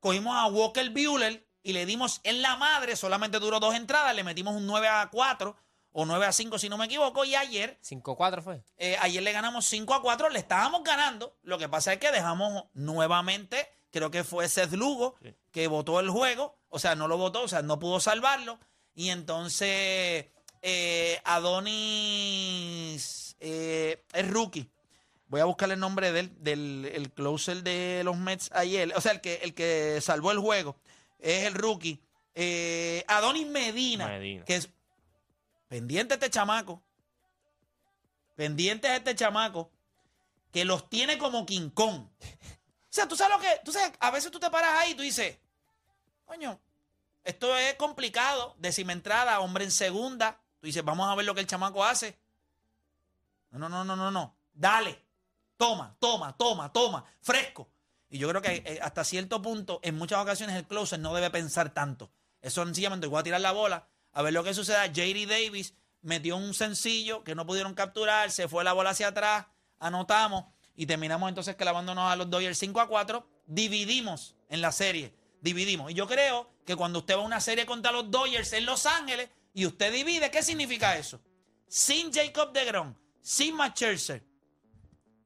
Cogimos 0.00 0.34
a 0.36 0.46
Walker 0.46 0.88
Buehler 0.90 1.46
y 1.62 1.72
le 1.72 1.84
dimos 1.84 2.20
en 2.24 2.40
la 2.40 2.56
madre, 2.56 2.96
solamente 2.96 3.38
duró 3.38 3.60
dos 3.60 3.74
entradas, 3.74 4.14
le 4.14 4.24
metimos 4.24 4.54
un 4.54 4.66
9 4.66 4.88
a 4.88 5.08
4 5.10 5.56
o 5.92 6.06
9 6.06 6.24
a 6.26 6.32
5 6.32 6.58
si 6.58 6.68
no 6.68 6.78
me 6.78 6.86
equivoco. 6.86 7.24
Y 7.24 7.34
ayer, 7.34 7.78
5-4 7.82 8.42
fue. 8.42 8.62
eh, 8.78 8.96
ayer 9.00 9.22
le 9.22 9.32
ganamos 9.32 9.66
5 9.66 9.92
a 9.92 10.00
4, 10.00 10.30
le 10.30 10.38
estábamos 10.38 10.82
ganando. 10.84 11.36
Lo 11.42 11.58
que 11.58 11.68
pasa 11.68 11.92
es 11.92 11.98
que 11.98 12.10
dejamos 12.12 12.64
nuevamente, 12.74 13.68
creo 13.90 14.10
que 14.10 14.24
fue 14.24 14.48
Seth 14.48 14.72
Lugo, 14.72 15.16
que 15.50 15.66
votó 15.68 16.00
el 16.00 16.10
juego, 16.10 16.56
o 16.68 16.78
sea, 16.78 16.94
no 16.94 17.08
lo 17.08 17.16
votó, 17.16 17.42
o 17.42 17.48
sea, 17.48 17.62
no 17.62 17.78
pudo 17.78 18.00
salvarlo. 18.00 18.58
Y 18.94 19.10
entonces 19.10 20.26
eh, 20.62 21.20
Adonis 21.24 22.56
eh, 23.40 24.02
es 24.12 24.30
rookie. 24.30 24.68
Voy 25.28 25.40
a 25.40 25.44
buscarle 25.44 25.74
el 25.74 25.80
nombre 25.80 26.10
del, 26.10 26.42
del 26.42 26.90
el 26.92 27.12
closer 27.12 27.62
de 27.62 28.02
los 28.02 28.16
Mets 28.16 28.50
ayer. 28.52 28.92
O 28.96 29.00
sea, 29.00 29.12
el 29.12 29.20
que, 29.20 29.34
el 29.42 29.54
que 29.54 30.00
salvó 30.00 30.32
el 30.32 30.38
juego. 30.38 30.76
Es 31.18 31.44
el 31.44 31.54
rookie. 31.54 32.00
Eh, 32.34 33.04
Adonis 33.08 33.46
Medina, 33.46 34.06
Medina. 34.08 34.44
Que 34.44 34.56
es 34.56 34.70
pendiente 35.68 36.14
este 36.14 36.30
chamaco. 36.30 36.82
Pendiente 38.36 38.88
es 38.88 38.94
este 38.98 39.14
chamaco. 39.14 39.70
Que 40.50 40.64
los 40.64 40.88
tiene 40.88 41.18
como 41.18 41.44
King 41.44 41.68
Kong. 41.70 42.06
Sea, 42.98 43.06
tú 43.06 43.14
sabes 43.14 43.36
lo 43.36 43.40
que. 43.40 43.60
Tú 43.64 43.70
sabes, 43.70 43.92
a 44.00 44.10
veces 44.10 44.28
tú 44.32 44.40
te 44.40 44.50
paras 44.50 44.72
ahí 44.74 44.90
y 44.90 44.94
tú 44.96 45.02
dices, 45.02 45.38
coño, 46.24 46.58
esto 47.22 47.56
es 47.56 47.74
complicado. 47.74 48.56
Décima 48.58 48.92
entrada, 48.92 49.38
hombre 49.38 49.62
en 49.62 49.70
segunda. 49.70 50.40
Tú 50.58 50.66
dices, 50.66 50.84
vamos 50.84 51.08
a 51.08 51.14
ver 51.14 51.24
lo 51.24 51.32
que 51.32 51.40
el 51.40 51.46
chamaco 51.46 51.84
hace. 51.84 52.18
No, 53.50 53.60
no, 53.60 53.68
no, 53.68 53.84
no, 53.84 53.94
no, 53.94 54.10
no. 54.10 54.34
Dale. 54.52 55.00
Toma, 55.56 55.94
toma, 56.00 56.36
toma, 56.36 56.72
toma. 56.72 57.04
Fresco. 57.20 57.68
Y 58.10 58.18
yo 58.18 58.28
creo 58.30 58.42
que 58.42 58.64
eh, 58.66 58.80
hasta 58.82 59.04
cierto 59.04 59.40
punto, 59.40 59.78
en 59.84 59.96
muchas 59.96 60.20
ocasiones, 60.20 60.56
el 60.56 60.66
closer 60.66 60.98
no 60.98 61.14
debe 61.14 61.30
pensar 61.30 61.72
tanto. 61.72 62.10
Eso 62.42 62.64
sencillamente 62.64 63.06
voy 63.06 63.20
a 63.20 63.22
tirar 63.22 63.40
la 63.40 63.52
bola, 63.52 63.86
a 64.10 64.22
ver 64.22 64.32
lo 64.32 64.42
que 64.42 64.54
suceda. 64.54 64.86
JD 64.86 65.28
Davis 65.28 65.74
metió 66.02 66.36
un 66.36 66.52
sencillo 66.52 67.22
que 67.22 67.36
no 67.36 67.46
pudieron 67.46 67.74
capturar, 67.74 68.32
se 68.32 68.48
fue 68.48 68.64
la 68.64 68.72
bola 68.72 68.90
hacia 68.90 69.08
atrás, 69.08 69.46
anotamos 69.78 70.46
y 70.78 70.86
terminamos 70.86 71.28
entonces 71.28 71.56
clavándonos 71.56 72.10
a 72.10 72.16
los 72.16 72.30
Dodgers 72.30 72.56
5 72.58 72.80
a 72.80 72.88
4. 72.88 73.26
Dividimos 73.46 74.34
en 74.48 74.60
la 74.62 74.72
serie, 74.72 75.12
dividimos. 75.42 75.90
Y 75.90 75.94
yo 75.94 76.06
creo 76.06 76.48
que 76.64 76.76
cuando 76.76 77.00
usted 77.00 77.16
va 77.16 77.22
a 77.22 77.24
una 77.24 77.40
serie 77.40 77.66
contra 77.66 77.90
los 77.92 78.10
Dodgers 78.10 78.52
en 78.52 78.64
Los 78.64 78.86
Ángeles 78.86 79.28
y 79.52 79.66
usted 79.66 79.92
divide, 79.92 80.30
¿qué 80.30 80.42
significa 80.42 80.96
eso? 80.96 81.20
Sin 81.66 82.12
Jacob 82.12 82.52
DeGrom, 82.52 82.94
sin 83.20 83.56
Matt 83.56 83.76
Scherzer, 83.76 84.22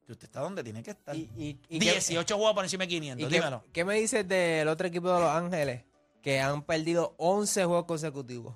que 0.05 0.11
usted 0.11 0.25
está 0.25 0.39
donde 0.41 0.63
tiene 0.63 0.81
que 0.83 0.91
estar. 0.91 1.15
Y- 1.15 1.29
y- 1.37 1.59
y 1.69 1.79
qué- 1.79 1.91
18 1.91 2.35
juegos 2.35 2.55
por 2.55 2.63
encima 2.65 2.83
de 2.85 2.87
500, 2.89 3.25
¿Y 3.27 3.29
qué, 3.29 3.35
dímelo. 3.39 3.63
qué 3.71 3.85
me 3.85 3.93
dices 3.95 4.27
del 4.27 4.67
otro 4.67 4.87
equipo 4.87 5.13
de 5.13 5.19
Los 5.21 5.29
Ángeles? 5.29 5.83
Que 6.23 6.39
han 6.39 6.63
perdido 6.63 7.13
11 7.19 7.63
juegos 7.65 7.85
consecutivos. 7.85 8.55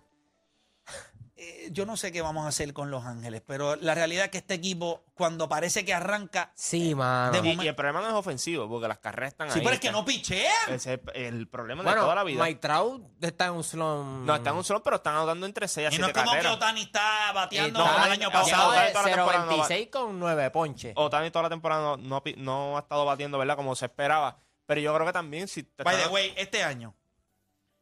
Eh, 1.39 1.69
yo 1.71 1.85
no 1.85 1.97
sé 1.97 2.11
qué 2.11 2.21
vamos 2.23 2.45
a 2.45 2.47
hacer 2.47 2.73
con 2.73 2.89
Los 2.89 3.05
Ángeles, 3.05 3.43
pero 3.45 3.75
la 3.75 3.93
realidad 3.93 4.25
es 4.25 4.31
que 4.31 4.39
este 4.39 4.55
equipo, 4.55 5.05
cuando 5.13 5.47
parece 5.47 5.85
que 5.85 5.93
arranca, 5.93 6.51
Sí, 6.55 6.95
mano. 6.95 7.31
de 7.31 7.37
Y, 7.37 7.41
momento- 7.41 7.63
y 7.63 7.67
el 7.67 7.75
problema 7.75 8.01
no 8.01 8.07
es 8.07 8.13
ofensivo, 8.15 8.67
porque 8.67 8.87
las 8.87 8.97
carreras 8.97 9.33
están 9.33 9.51
sí, 9.51 9.59
ahí. 9.59 9.63
pero 9.63 9.75
es 9.75 9.79
que 9.79 9.91
no 9.91 10.03
pichean. 10.03 10.51
Ese 10.73 10.93
es 10.95 10.99
el 11.13 11.47
problema 11.47 11.83
de 11.83 11.89
bueno, 11.89 12.01
toda 12.01 12.15
la 12.15 12.23
vida. 12.23 12.43
Mike 12.43 12.59
Trout 12.59 13.03
está 13.23 13.45
en 13.45 13.51
un 13.53 13.63
slump. 13.63 14.25
No, 14.25 14.35
están 14.35 14.53
en 14.53 14.57
un 14.57 14.63
solo, 14.63 14.81
pero 14.81 14.95
están 14.95 15.13
anotando 15.13 15.45
entre 15.45 15.67
6 15.67 15.85
a 15.85 15.89
Y 15.89 15.97
7 15.97 16.01
no 16.01 16.07
es 16.07 16.13
como 16.13 16.31
que 16.31 16.37
carreras. 16.37 16.53
Otani 16.55 16.81
está 16.81 17.31
bateando 17.33 17.79
no, 17.79 17.85
como 17.93 18.05
el 18.05 18.11
año 18.13 18.31
pasado. 18.31 18.69
Otani 18.69 18.85
de 18.87 18.91
toda 18.93 19.03
la 19.05 19.15
temporada 19.15 19.45
no 19.45 19.57
va- 19.57 19.67
0.26 19.67 19.89
con 19.91 20.19
9 20.19 20.49
ponches. 20.51 20.93
Otani 20.95 21.29
toda 21.29 21.43
la 21.43 21.49
temporada 21.49 21.81
no, 21.83 21.97
no, 21.97 22.23
no 22.37 22.77
ha 22.77 22.79
estado 22.79 23.05
batiendo, 23.05 23.37
¿verdad? 23.37 23.55
Como 23.55 23.75
se 23.75 23.85
esperaba. 23.85 24.39
Pero 24.65 24.81
yo 24.81 24.91
creo 24.95 25.05
que 25.05 25.13
también 25.13 25.47
si 25.47 25.61
te 25.61 25.83
By 25.83 25.95
the 26.01 26.07
way, 26.09 26.33
este 26.35 26.63
año, 26.63 26.95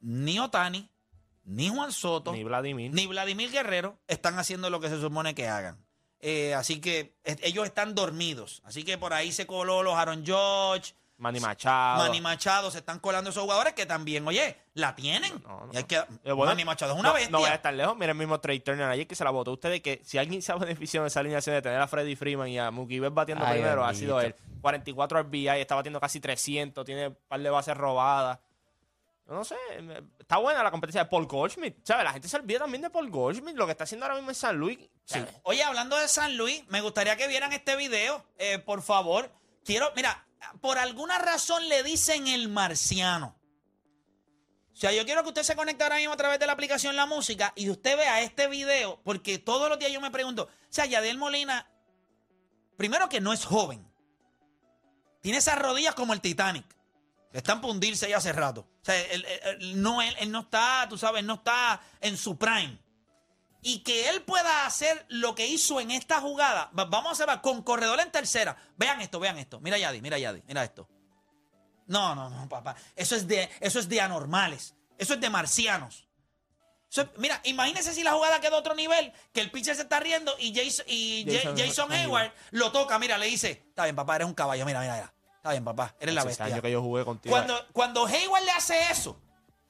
ni 0.01 0.39
Otani, 0.39 0.91
ni 1.45 1.69
Juan 1.69 1.91
Soto, 1.91 2.31
ni 2.31 2.39
ni, 2.39 2.43
Vladimir. 2.43 3.07
Vladimir 3.07 3.51
Guerrero 3.51 3.97
están 4.07 4.37
haciendo 4.37 4.69
lo 4.69 4.79
que 4.79 4.89
se 4.89 4.99
supone 4.99 5.33
que 5.33 5.47
hagan. 5.47 5.77
Eh, 6.19 6.53
así 6.55 6.81
que 6.81 7.15
ellos 7.23 7.65
están 7.65 7.93
dormidos. 7.95 8.61
Así 8.65 8.83
que 8.83 8.97
por 8.97 9.13
ahí 9.13 9.31
se 9.31 9.45
coló 9.45 9.83
los 9.83 9.95
Aaron 9.95 10.25
George, 10.25 10.93
Manny 11.17 11.39
Machado. 11.39 12.03
Manny 12.03 12.19
Machado, 12.19 12.69
se 12.71 12.79
están 12.79 12.99
colando 12.99 13.29
esos 13.29 13.43
jugadores 13.43 13.73
que 13.73 13.85
también, 13.85 14.27
oye, 14.27 14.57
la 14.73 14.95
tienen. 14.95 15.31
No, 15.43 15.67
no. 15.67 15.69
Y 15.71 15.77
hay 15.77 15.83
que, 15.85 15.97
Eh, 16.23 16.31
bueno, 16.31 16.51
Manny 16.51 16.65
Machado 16.65 16.93
es 16.93 16.99
una 16.99 17.09
no, 17.09 17.15
bestia. 17.15 17.31
No 17.31 17.39
voy 17.39 17.49
a 17.49 17.55
estar 17.55 17.73
lejos. 17.73 17.95
Mira 17.95 18.11
el 18.11 18.17
mismo 18.17 18.39
Trey 18.39 18.59
Turner 18.59 18.89
ayer 18.89 19.07
que 19.07 19.15
se 19.15 19.23
la 19.23 19.29
votó 19.29 19.53
usted 19.53 19.69
de 19.69 19.81
que 19.81 20.01
si 20.03 20.17
alguien 20.17 20.41
se 20.41 20.51
ha 20.51 20.55
beneficiado 20.55 21.05
de 21.05 21.07
esa 21.07 21.21
alineación 21.21 21.55
de 21.55 21.61
tener 21.61 21.79
a 21.79 21.87
Freddy 21.87 22.15
Freeman 22.15 22.49
y 22.49 22.59
a 22.59 22.69
Mookie 22.69 22.99
Betts 22.99 23.13
batiendo 23.13 23.45
Ay, 23.45 23.59
primero, 23.59 23.85
ha 23.85 23.93
sido 23.93 24.19
él. 24.19 24.35
44 24.61 25.23
RBI, 25.23 25.47
está 25.47 25.75
batiendo 25.75 25.99
casi 26.01 26.19
300, 26.19 26.83
tiene 26.83 27.07
un 27.09 27.17
par 27.27 27.39
de 27.39 27.49
bases 27.49 27.77
robadas. 27.77 28.39
No 29.27 29.43
sé, 29.43 29.55
me- 29.81 30.03
está 30.19 30.37
buena 30.37 30.61
la 30.61 30.69
competencia 30.71 31.03
de 31.03 31.09
Paul 31.09 31.25
Goldschmidt. 31.25 31.77
¿Sabes? 31.83 32.03
La 32.03 32.13
gente 32.13 32.27
se 32.27 32.37
olvida 32.37 32.59
también 32.59 32.83
de 32.83 32.89
Paul 32.91 33.09
Goldschmidt, 33.09 33.55
lo 33.55 33.65
que 33.65 33.71
está 33.71 33.83
haciendo 33.85 34.05
ahora 34.05 34.15
mismo 34.15 34.29
en 34.31 34.35
San 34.35 34.55
Luis. 34.55 34.77
Oye, 35.43 35.63
hablando 35.63 35.97
de 35.97 36.07
San 36.07 36.37
Luis, 36.37 36.63
me 36.67 36.81
gustaría 36.81 37.15
que 37.17 37.27
vieran 37.27 37.51
este 37.53 37.75
video, 37.75 38.23
eh, 38.37 38.59
por 38.59 38.81
favor. 38.83 39.31
Quiero, 39.63 39.91
mira, 39.95 40.27
por 40.61 40.77
alguna 40.77 41.17
razón 41.17 41.67
le 41.69 41.81
dicen 41.81 42.27
el 42.27 42.49
marciano. 42.49 43.35
O 44.73 44.77
sea, 44.77 44.91
yo 44.91 45.05
quiero 45.05 45.23
que 45.23 45.29
usted 45.29 45.43
se 45.43 45.55
conecte 45.55 45.83
ahora 45.83 45.95
mismo 45.95 46.13
a 46.13 46.17
través 46.17 46.37
de 46.37 46.45
la 46.45 46.51
aplicación 46.53 46.95
La 46.95 47.05
Música 47.05 47.53
y 47.55 47.69
usted 47.69 47.97
vea 47.97 48.21
este 48.21 48.47
video, 48.47 48.99
porque 49.03 49.39
todos 49.39 49.69
los 49.69 49.79
días 49.79 49.91
yo 49.91 50.01
me 50.01 50.11
pregunto, 50.11 50.43
o 50.43 50.49
sea, 50.69 50.85
Yadiel 50.85 51.17
Molina, 51.17 51.67
primero 52.77 53.07
que 53.07 53.21
no 53.21 53.31
es 53.31 53.45
joven, 53.45 53.89
tiene 55.21 55.37
esas 55.39 55.57
rodillas 55.57 55.95
como 55.95 56.11
el 56.13 56.19
Titanic, 56.21 56.65
están 57.39 57.61
para 57.61 57.71
hundirse 57.73 58.07
ya 58.09 58.17
hace 58.17 58.31
rato. 58.33 58.61
O 58.81 58.85
sea, 58.85 58.99
él, 59.07 59.25
no, 59.81 60.01
él, 60.01 60.15
él 60.19 60.31
no 60.31 60.41
está, 60.41 60.85
tú 60.89 60.97
sabes, 60.97 61.23
no 61.23 61.35
está 61.35 61.81
en 62.01 62.17
su 62.17 62.37
prime 62.37 62.77
y 63.61 63.79
que 63.79 64.09
él 64.09 64.21
pueda 64.21 64.65
hacer 64.67 65.05
lo 65.09 65.33
que 65.33 65.47
hizo 65.47 65.79
en 65.81 65.89
esta 65.91 66.21
jugada, 66.21 66.69
va- 66.77 66.85
vamos 66.85 67.19
a 67.19 67.23
hacer 67.23 67.41
con 67.41 67.63
corredor 67.63 67.99
en 67.99 68.11
tercera. 68.11 68.55
Vean 68.77 69.01
esto, 69.01 69.19
vean 69.19 69.39
esto. 69.39 69.59
Mira 69.59 69.77
Yadi, 69.79 70.01
mira 70.01 70.19
Yadi, 70.19 70.43
mira 70.47 70.63
esto. 70.63 70.87
No, 71.87 72.13
no, 72.15 72.29
no, 72.29 72.47
papá. 72.47 72.75
Eso 72.95 73.15
es 73.15 73.27
de, 73.27 73.49
eso 73.59 73.79
es 73.79 73.89
de 73.89 74.01
anormales. 74.01 74.75
Eso 74.97 75.15
es 75.15 75.19
de 75.21 75.29
marcianos. 75.29 76.07
Eso 76.91 77.01
es- 77.01 77.07
mira, 77.17 77.41
imagínese 77.43 77.93
si 77.93 78.03
la 78.03 78.13
jugada 78.13 78.39
queda 78.39 78.55
a 78.55 78.59
otro 78.59 78.75
nivel, 78.75 79.11
que 79.33 79.41
el 79.41 79.49
pitcher 79.51 79.75
se 79.75 79.81
está 79.81 79.99
riendo 79.99 80.35
y 80.39 80.53
Jason, 80.55 80.85
y 80.87 81.25
Ja- 81.25 81.53
Jason. 81.57 81.91
Hayward 81.91 82.31
lo 82.51 82.71
toca, 82.71 82.99
mira, 82.99 83.17
le 83.17 83.25
dice, 83.25 83.49
está 83.69 83.83
bien, 83.85 83.95
papá, 83.95 84.15
eres 84.17 84.27
un 84.27 84.35
caballo, 84.35 84.63
mira, 84.65 84.79
mira, 84.79 84.93
mira. 84.93 85.13
Está 85.45 85.51
bien, 85.51 85.63
papá, 85.63 85.93
eres 85.99 86.15
la 86.15 86.21
Ese 86.21 86.27
bestia. 86.29 86.45
año 86.47 86.59
que 86.63 86.71
yo 86.71 86.81
jugué 86.81 87.05
contigo. 87.05 87.31
Cuando, 87.35 87.55
cuando 87.71 88.07
Hayward 88.07 88.43
le 88.45 88.51
hace 88.51 88.89
eso, 88.89 89.15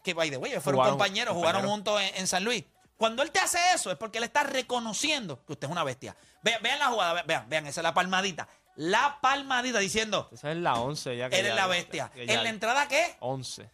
que 0.02 0.14
by 0.14 0.30
the 0.30 0.38
way, 0.38 0.52
ellos 0.54 0.64
fueron 0.64 0.80
Jugaron- 0.80 0.92
compañeros, 0.92 1.34
jugaron 1.36 1.64
compañeros. 1.64 1.72
juntos 2.00 2.02
en, 2.16 2.22
en 2.22 2.28
San 2.28 2.46
Luis. 2.46 2.64
Cuando 2.96 3.24
él 3.24 3.32
te 3.32 3.42
hace 3.42 3.58
eso 3.74 3.92
es 3.92 3.98
porque 3.98 4.20
él 4.20 4.24
está 4.24 4.44
reconociendo 4.44 5.44
que 5.46 5.52
usted 5.52 5.68
es 5.68 5.72
una 5.74 5.84
bestia. 5.84 6.16
Vean, 6.44 6.64
vean 6.64 6.80
la 6.80 6.88
jugada, 6.88 7.12
ve- 7.12 7.24
vean, 7.28 7.50
vean, 7.50 7.66
esa 7.68 7.82
es 7.82 7.84
la 7.84 7.94
palmadita. 7.94 8.48
La 8.78 9.20
palmadita 9.22 9.80
diciendo, 9.80 10.30
Esa 10.32 10.50
es 10.52 10.58
la 10.58 10.76
11 10.76 11.18
ya 11.18 11.30
que 11.30 11.40
eres 11.40 11.52
ya- 11.52 11.56
la 11.56 11.68
bestia. 11.68 12.10
ya- 12.16 12.22
¿En 12.36 12.44
la 12.44 12.50
entrada 12.50 12.88
qué? 12.88 13.18
11. 13.20 13.70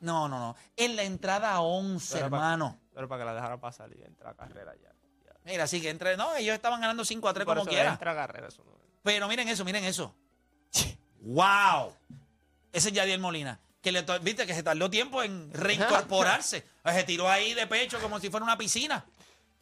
No, 0.00 0.28
no, 0.28 0.38
no. 0.38 0.56
En 0.76 0.94
la 0.94 1.04
entrada 1.04 1.58
11, 1.62 2.16
Pero 2.18 2.28
para- 2.28 2.42
hermano. 2.42 2.78
Pero 2.94 3.08
para 3.08 3.20
que 3.22 3.24
la 3.24 3.34
dejara 3.34 3.58
pasar 3.58 3.90
y 3.96 4.02
entra 4.02 4.28
a 4.30 4.34
carrera 4.34 4.74
ya. 4.82 4.92
Mira, 5.44 5.64
así 5.64 5.80
que 5.80 5.88
entre. 5.88 6.18
No, 6.18 6.34
ellos 6.36 6.54
estaban 6.54 6.82
ganando 6.82 7.02
5 7.02 7.26
a 7.30 7.32
3 7.32 7.46
Por 7.46 7.54
como 7.56 7.62
eso 7.62 7.70
quiera. 7.70 7.92
Entra 7.92 8.12
a 8.12 8.14
carrera, 8.14 8.48
eso 8.48 8.62
no- 8.62 8.76
Pero 9.02 9.26
miren 9.28 9.48
eso, 9.48 9.64
miren 9.64 9.84
eso. 9.84 10.14
¡Wow! 11.26 11.92
Ese 12.72 12.88
es 12.88 12.94
Yadiel 12.94 13.18
Molina. 13.18 13.58
Que 13.82 13.90
le 13.90 14.04
viste 14.22 14.46
que 14.46 14.54
se 14.54 14.62
tardó 14.62 14.88
tiempo 14.88 15.22
en 15.24 15.52
reincorporarse. 15.52 16.64
se 16.84 17.04
tiró 17.04 17.28
ahí 17.28 17.52
de 17.54 17.66
pecho 17.66 17.98
como 18.00 18.20
si 18.20 18.30
fuera 18.30 18.44
una 18.44 18.56
piscina. 18.56 19.04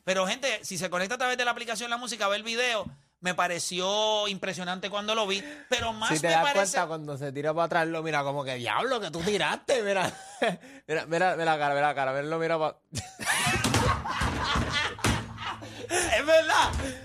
Pero, 0.04 0.26
gente, 0.26 0.60
si 0.62 0.76
se 0.76 0.90
conecta 0.90 1.14
a 1.14 1.18
través 1.18 1.38
de 1.38 1.44
la 1.44 1.50
aplicación 1.52 1.88
La 1.88 1.96
Música, 1.96 2.28
ve 2.28 2.36
el 2.36 2.42
video. 2.42 2.84
Me 3.20 3.34
pareció 3.34 4.28
impresionante 4.28 4.90
cuando 4.90 5.14
lo 5.14 5.26
vi. 5.26 5.42
Pero 5.70 5.94
más 5.94 6.10
Si 6.10 6.20
te 6.20 6.26
me 6.26 6.34
das 6.34 6.42
parece. 6.42 6.72
cuenta 6.76 6.86
cuando 6.86 7.16
se 7.16 7.32
tira 7.32 7.54
para 7.54 7.64
atrás, 7.64 7.86
lo 7.86 8.02
mira 8.02 8.22
como 8.22 8.44
que 8.44 8.56
diablo 8.56 9.00
que 9.00 9.10
tú 9.10 9.20
tiraste, 9.22 9.82
mira. 9.82 10.12
mira, 10.86 11.06
mira, 11.06 11.36
mira 11.36 11.44
la 11.52 11.58
cara, 11.58 11.74
mira 11.74 11.86
la 11.88 11.94
cara, 11.94 12.12
verlo 12.12 12.38
mira 12.38 12.58
para. 12.58 12.76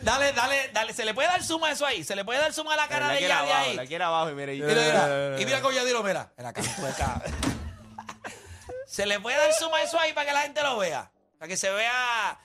Dale, 0.02 0.34
dale, 0.34 0.70
dale. 0.74 0.94
¿Se 0.94 1.06
le 1.06 1.14
puede 1.14 1.28
dar 1.28 1.44
suma 1.44 1.68
a 1.68 1.72
eso 1.72 1.86
ahí? 1.86 2.04
¿Se 2.04 2.16
le 2.16 2.24
puede 2.26 2.40
dar 2.40 2.54
suma 2.54 2.74
a 2.74 2.78
la 2.78 2.88
cara 2.88 3.08
la 3.08 3.14
de 3.14 3.22
Yadi 3.22 3.32
abajo, 3.52 3.54
ahí? 3.70 3.76
la 3.76 3.86
quiere 3.86 4.04
abajo 4.04 4.30
y 4.32 4.34
mira. 4.34 4.54
y- 4.54 4.62
Mira, 4.62 4.82
mira. 4.82 5.42
Y 5.42 5.46
mira 5.46 5.62
cómo 5.62 5.74
Yadi 5.74 5.92
lo 5.92 6.04
mira. 6.04 6.32
Mira, 6.38 6.54
cantueca. 6.54 7.22
¿Se 8.86 9.06
le 9.06 9.20
puede 9.20 9.38
dar 9.38 9.54
suma 9.54 9.78
a 9.78 9.84
eso 9.84 10.00
ahí 10.00 10.14
para 10.14 10.28
que 10.28 10.34
la 10.34 10.42
gente 10.42 10.64
lo 10.64 10.78
vea? 10.78 11.12
Para 11.38 11.48
que 11.48 11.58
se 11.58 11.70
vea... 11.70 12.40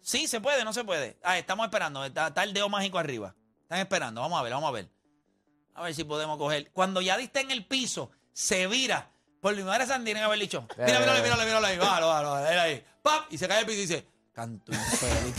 Sí, 0.00 0.26
se 0.26 0.40
puede, 0.40 0.64
no 0.64 0.72
se 0.72 0.84
puede. 0.84 1.18
Ah, 1.22 1.38
estamos 1.38 1.64
esperando. 1.64 2.04
Está, 2.04 2.28
está 2.28 2.42
el 2.42 2.52
dedo 2.52 2.68
mágico 2.68 2.98
arriba. 2.98 3.34
Están 3.62 3.78
esperando. 3.80 4.20
Vamos 4.20 4.38
a 4.38 4.42
ver, 4.42 4.52
vamos 4.52 4.68
a 4.68 4.72
ver. 4.72 4.88
A 5.74 5.82
ver 5.82 5.94
si 5.94 6.04
podemos 6.04 6.36
coger. 6.38 6.70
Cuando 6.72 7.00
Yadi 7.00 7.24
está 7.24 7.40
en 7.40 7.50
el 7.50 7.66
piso, 7.66 8.10
se 8.32 8.66
vira. 8.66 9.10
Por 9.40 9.54
mi 9.56 9.62
madre 9.62 9.86
San 9.86 10.04
tienen 10.04 10.22
que 10.22 10.26
haber 10.26 10.38
dicho. 10.38 10.66
Mira, 10.78 11.00
míralo, 11.00 11.22
míralo, 11.22 11.44
míralo 11.44 11.66
ahí. 11.66 11.78
Bájalo, 11.78 12.34
ahí. 12.34 12.84
¡Pap! 13.02 13.30
Y 13.32 13.38
se 13.38 13.46
cae 13.48 13.60
el 13.60 13.66
piso 13.66 13.78
y 13.78 13.82
dice, 13.82 14.06
canto 14.32 14.72
infeliz. 14.72 15.34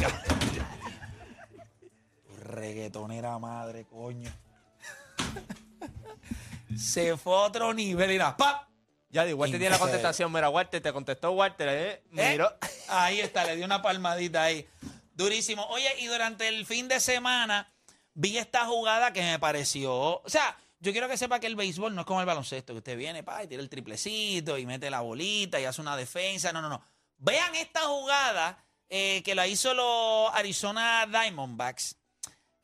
Reggaetonera 2.56 3.38
madre, 3.40 3.86
coño. 3.86 4.32
se 6.78 7.18
fue 7.18 7.34
a 7.36 7.42
otro 7.42 7.74
nivel. 7.74 8.10
Mira, 8.10 8.36
¡pap! 8.36 8.70
Ya 9.10 9.24
digo, 9.24 9.40
Walter 9.40 9.60
tiene 9.60 9.74
la 9.74 9.80
contestación. 9.80 10.32
Mira, 10.32 10.50
Walter, 10.50 10.82
te 10.82 10.92
contestó 10.92 11.32
Walter. 11.32 11.70
Eh, 11.70 12.04
¿Eh? 12.18 12.32
miró. 12.32 12.52
Ahí 12.90 13.22
está, 13.22 13.46
le 13.46 13.56
dio 13.56 13.66
una 13.66 13.82
palmadita 13.82 14.44
ahí. 14.44 14.68
Durísimo. 15.14 15.66
Oye, 15.68 15.90
y 16.00 16.08
durante 16.08 16.48
el 16.48 16.66
fin 16.66 16.88
de 16.88 17.00
semana 17.00 17.72
vi 18.14 18.38
esta 18.38 18.66
jugada 18.66 19.14
que 19.14 19.22
me 19.22 19.40
pareció. 19.40 20.22
O 20.22 20.24
sea, 20.30 20.58
yo 20.80 20.92
quiero 20.92 21.08
que 21.08 21.18
sepa 21.18 21.40
que 21.40 21.48
el 21.48 21.56
béisbol 21.56 21.96
no 21.96 22.02
es 22.02 22.08
como 22.08 22.20
el 22.20 22.26
baloncesto, 22.26 22.74
que 22.74 22.80
usted 22.80 22.98
viene, 22.98 23.24
pa, 23.24 23.44
y 23.44 23.48
tira 23.48 23.62
el 23.62 23.70
triplecito 23.70 24.58
y 24.58 24.66
mete 24.66 24.90
la 24.90 25.02
bolita 25.02 25.60
y 25.60 25.66
hace 25.66 25.82
una 25.82 25.96
defensa. 25.96 26.52
No, 26.52 26.62
no, 26.62 26.70
no. 26.70 26.84
Vean 27.18 27.56
esta 27.56 27.82
jugada 27.82 28.64
eh, 28.90 29.24
que 29.24 29.34
la 29.34 29.48
hizo 29.48 29.74
los 29.74 30.34
Arizona 30.34 31.08
Diamondbacks, 31.08 31.98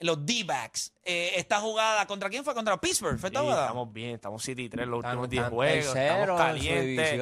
los 0.02 0.26
D-backs. 0.26 0.94
Eh, 1.04 1.34
esta 1.36 1.60
jugada, 1.62 2.06
¿contra 2.08 2.30
quién 2.30 2.44
fue? 2.44 2.54
¿Contra 2.54 2.80
Pittsburgh? 2.80 3.20
¿Fue 3.20 3.30
esta 3.30 3.40
Sí, 3.40 3.46
jugada? 3.46 3.64
estamos 3.66 3.94
bien, 3.94 4.16
estamos 4.16 4.44
7 4.44 4.62
y 4.62 4.70
3 4.70 4.88
los 4.88 5.00
Están- 5.00 5.18
últimos 5.18 5.30
10 5.30 5.42
están 5.44 5.54
juegos. 5.56 5.96
Estamos 5.96 6.28
su 6.28 6.36
calientes. 6.44 7.20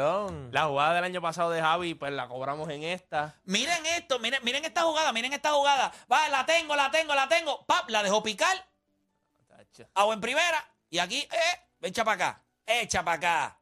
La 0.51 0.65
jugada 0.65 0.93
del 0.95 1.03
año 1.03 1.21
pasado 1.21 1.51
de 1.51 1.61
Javi, 1.61 1.93
pues 1.93 2.11
la 2.13 2.27
cobramos 2.27 2.69
en 2.69 2.83
esta. 2.83 3.35
Miren 3.45 3.85
esto, 3.85 4.19
miren, 4.19 4.43
miren 4.43 4.65
esta 4.65 4.81
jugada, 4.83 5.11
miren 5.13 5.33
esta 5.33 5.51
jugada. 5.51 5.91
Va, 6.11 6.27
la 6.29 6.45
tengo, 6.45 6.75
la 6.75 6.89
tengo, 6.91 7.13
la 7.15 7.27
tengo. 7.27 7.65
Pap, 7.65 7.89
la 7.89 8.01
dejó 8.03 8.23
picar. 8.23 8.67
Hago 9.93 10.13
en 10.13 10.19
primera. 10.21 10.65
Y 10.89 10.99
aquí, 10.99 11.19
eh, 11.19 11.59
echa 11.83 12.03
para 12.03 12.15
acá. 12.15 12.43
Echa 12.65 13.03
para 13.03 13.17
acá. 13.17 13.59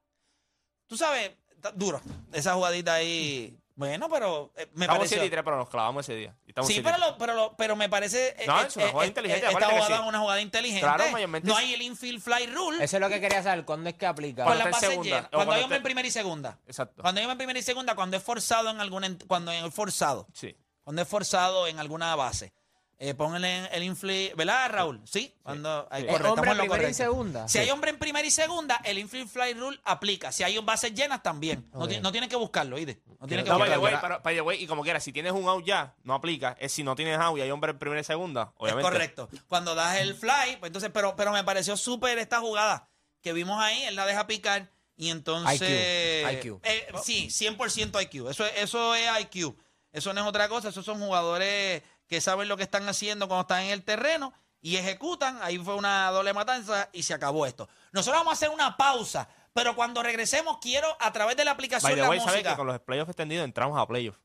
Tú 0.87 0.97
sabes, 0.97 1.31
está 1.53 1.71
duro. 1.71 2.01
Esa 2.31 2.53
jugadita 2.53 2.93
ahí. 2.95 3.57
Bueno, 3.77 4.09
pero 4.09 4.51
eh, 4.57 4.67
me 4.73 4.85
Estamos 4.85 4.97
pareció. 4.97 5.17
7 5.17 5.25
y 5.27 5.29
3, 5.29 5.43
pero 5.43 5.55
nos 5.57 5.69
clavamos 5.69 6.03
ese 6.03 6.15
día. 6.17 6.35
Estamos 6.47 6.67
Sí, 6.67 6.73
7 6.73 6.81
y 6.89 6.91
pero, 6.91 6.97
3. 6.97 7.11
lo- 7.11 7.17
pero, 7.19 7.33
lo- 7.35 7.55
pero 7.55 7.75
me 7.75 7.87
parece. 7.89 8.29
eh, 8.29 8.47
No, 8.47 8.59
eh, 8.59 8.65
es 8.67 8.75
una 8.75 8.85
eh, 8.85 8.89
jugada 8.89 9.05
eh, 9.05 9.07
inteligente, 9.09 9.45
Esta 9.45 9.53
jugada 9.69 9.87
sí. 9.87 9.93
es 9.93 9.99
una 9.99 10.19
jugada 10.19 10.41
inteligente. 10.41 10.81
Claro, 10.81 11.11
mayormente 11.11 11.47
no 11.47 11.53
es- 11.53 11.59
hay 11.59 11.73
el 11.75 11.81
infield 11.83 12.19
fly 12.19 12.47
rule. 12.47 12.83
Eso 12.83 12.97
es 12.97 13.01
lo 13.01 13.07
que 13.07 13.21
quería 13.21 13.43
saber. 13.43 13.65
¿Cuándo 13.65 13.87
es 13.89 13.95
que 13.95 14.07
aplica? 14.07 14.45
Cuando 14.45 14.63
las 14.63 14.73
está 14.73 14.77
en 14.77 14.81
bases 14.81 14.89
segunda, 14.89 15.09
Cuando 15.29 15.37
cuando 15.37 15.53
hay 15.53 15.61
hombre 15.63 15.77
en 15.77 15.83
primera 15.83 16.07
y 16.07 16.11
segunda. 16.11 16.59
Exacto. 16.65 17.01
Cuando 17.03 17.19
hay 17.19 17.25
hombre 17.25 17.33
en 17.33 17.37
primera 17.37 17.59
y 17.59 17.61
segunda, 17.61 17.93
cuando 17.95 18.17
es 18.17 18.23
forzado 18.23 18.69
en 18.71 18.81
alguna. 18.81 19.15
Cuando 19.27 19.51
es 19.51 19.73
forzado. 19.73 20.27
Sí. 20.33 20.57
Cuando 20.83 21.03
es 21.03 21.07
forzado 21.07 21.67
en 21.67 21.79
alguna 21.79 22.15
base. 22.15 22.53
Eh, 22.99 23.13
pónganle 23.13 23.67
el 23.67 23.83
infli, 23.83 24.31
¿verdad, 24.35 24.71
Raúl? 24.71 24.99
Sí, 25.05 25.31
cuando 25.43 25.87
hay 25.91 26.01
Sí. 26.01 26.07
¿Es 26.07 26.13
correcto, 26.13 26.33
hombre 26.33 26.49
en 26.51 26.57
primera 26.57 26.65
y 26.65 26.67
correcto. 26.67 26.93
segunda? 26.97 27.47
Si 27.47 27.57
hay 27.59 27.69
hombre 27.69 27.91
en 27.91 27.99
primera 27.99 28.25
y 28.27 28.31
segunda, 28.31 28.81
el 28.83 28.97
infield 28.97 29.29
fly 29.29 29.53
rule 29.53 29.79
aplica. 29.83 30.31
Si 30.31 30.41
hay 30.41 30.57
bases 30.57 30.95
llenas, 30.95 31.21
también. 31.21 31.69
No, 31.73 31.87
ti- 31.87 31.99
no 31.99 32.11
tienes 32.11 32.27
que 32.27 32.35
buscarlo, 32.35 32.75
¿oíste? 32.75 32.99
No 33.19 33.27
tienes 33.27 33.43
que 33.43 33.51
No, 33.51 33.59
by 33.59 33.69
the 33.69 33.77
buscarlo. 33.77 34.15
way, 34.15 34.21
by 34.23 34.35
the 34.35 34.41
way, 34.41 34.63
y 34.63 34.65
como 34.65 34.81
quiera, 34.81 34.99
si 34.99 35.11
tienes 35.13 35.31
un 35.33 35.47
out 35.47 35.63
ya, 35.63 35.93
no 36.03 36.15
aplica. 36.15 36.57
Es 36.59 36.71
si 36.71 36.83
no 36.83 36.95
tienes 36.95 37.19
out 37.19 37.37
y 37.37 37.41
hay 37.41 37.51
hombre 37.51 37.71
en 37.71 37.77
primera 37.77 38.01
y 38.01 38.03
segunda, 38.03 38.49
Es 38.55 38.61
obviamente. 38.61 38.89
correcto. 38.89 39.29
Cuando 39.47 39.75
das 39.75 39.97
el 39.99 40.15
fly, 40.15 40.57
pues 40.59 40.69
entonces, 40.69 40.89
pero, 40.91 41.15
pero 41.15 41.31
me 41.31 41.43
pareció 41.43 41.77
súper 41.77 42.17
esta 42.17 42.39
jugada 42.39 42.89
que 43.21 43.31
vimos 43.31 43.61
ahí, 43.61 43.79
él 43.83 43.95
la 43.95 44.07
deja 44.07 44.25
picar 44.25 44.71
y 44.95 45.09
entonces... 45.11 46.25
IQ. 46.33 46.59
Eh, 46.63 46.87
sí, 47.03 47.27
100% 47.29 48.01
IQ. 48.01 48.27
Eso, 48.31 48.43
es- 48.43 48.53
eso 48.57 48.95
es 48.95 49.07
IQ. 49.21 49.55
Eso 49.91 50.13
no 50.13 50.21
es 50.21 50.27
otra 50.27 50.49
cosa, 50.49 50.69
esos 50.69 50.83
son 50.85 50.99
jugadores 50.99 51.81
que 52.07 52.21
saben 52.21 52.47
lo 52.47 52.57
que 52.57 52.63
están 52.63 52.87
haciendo 52.87 53.27
cuando 53.27 53.41
están 53.41 53.63
en 53.63 53.71
el 53.71 53.83
terreno 53.83 54.33
y 54.61 54.77
ejecutan. 54.77 55.39
Ahí 55.41 55.57
fue 55.57 55.75
una 55.75 56.09
doble 56.11 56.33
matanza 56.33 56.89
y 56.93 57.03
se 57.03 57.13
acabó 57.13 57.45
esto. 57.45 57.69
Nosotros 57.91 58.19
vamos 58.21 58.31
a 58.31 58.33
hacer 58.33 58.49
una 58.49 58.77
pausa, 58.77 59.29
pero 59.53 59.75
cuando 59.75 60.01
regresemos 60.03 60.57
quiero 60.59 60.87
a 60.99 61.11
través 61.11 61.37
de 61.37 61.45
la 61.45 61.51
aplicación 61.51 61.89
By 61.91 61.95
the 61.95 62.01
la 62.01 62.09
way, 62.09 62.19
¿sabes 62.19 62.33
música. 62.35 62.51
que 62.51 62.55
con 62.57 62.67
los 62.67 62.79
playoffs 62.79 63.09
extendidos 63.09 63.45
entramos 63.45 63.77
a 63.77 63.85
playoffs? 63.85 64.19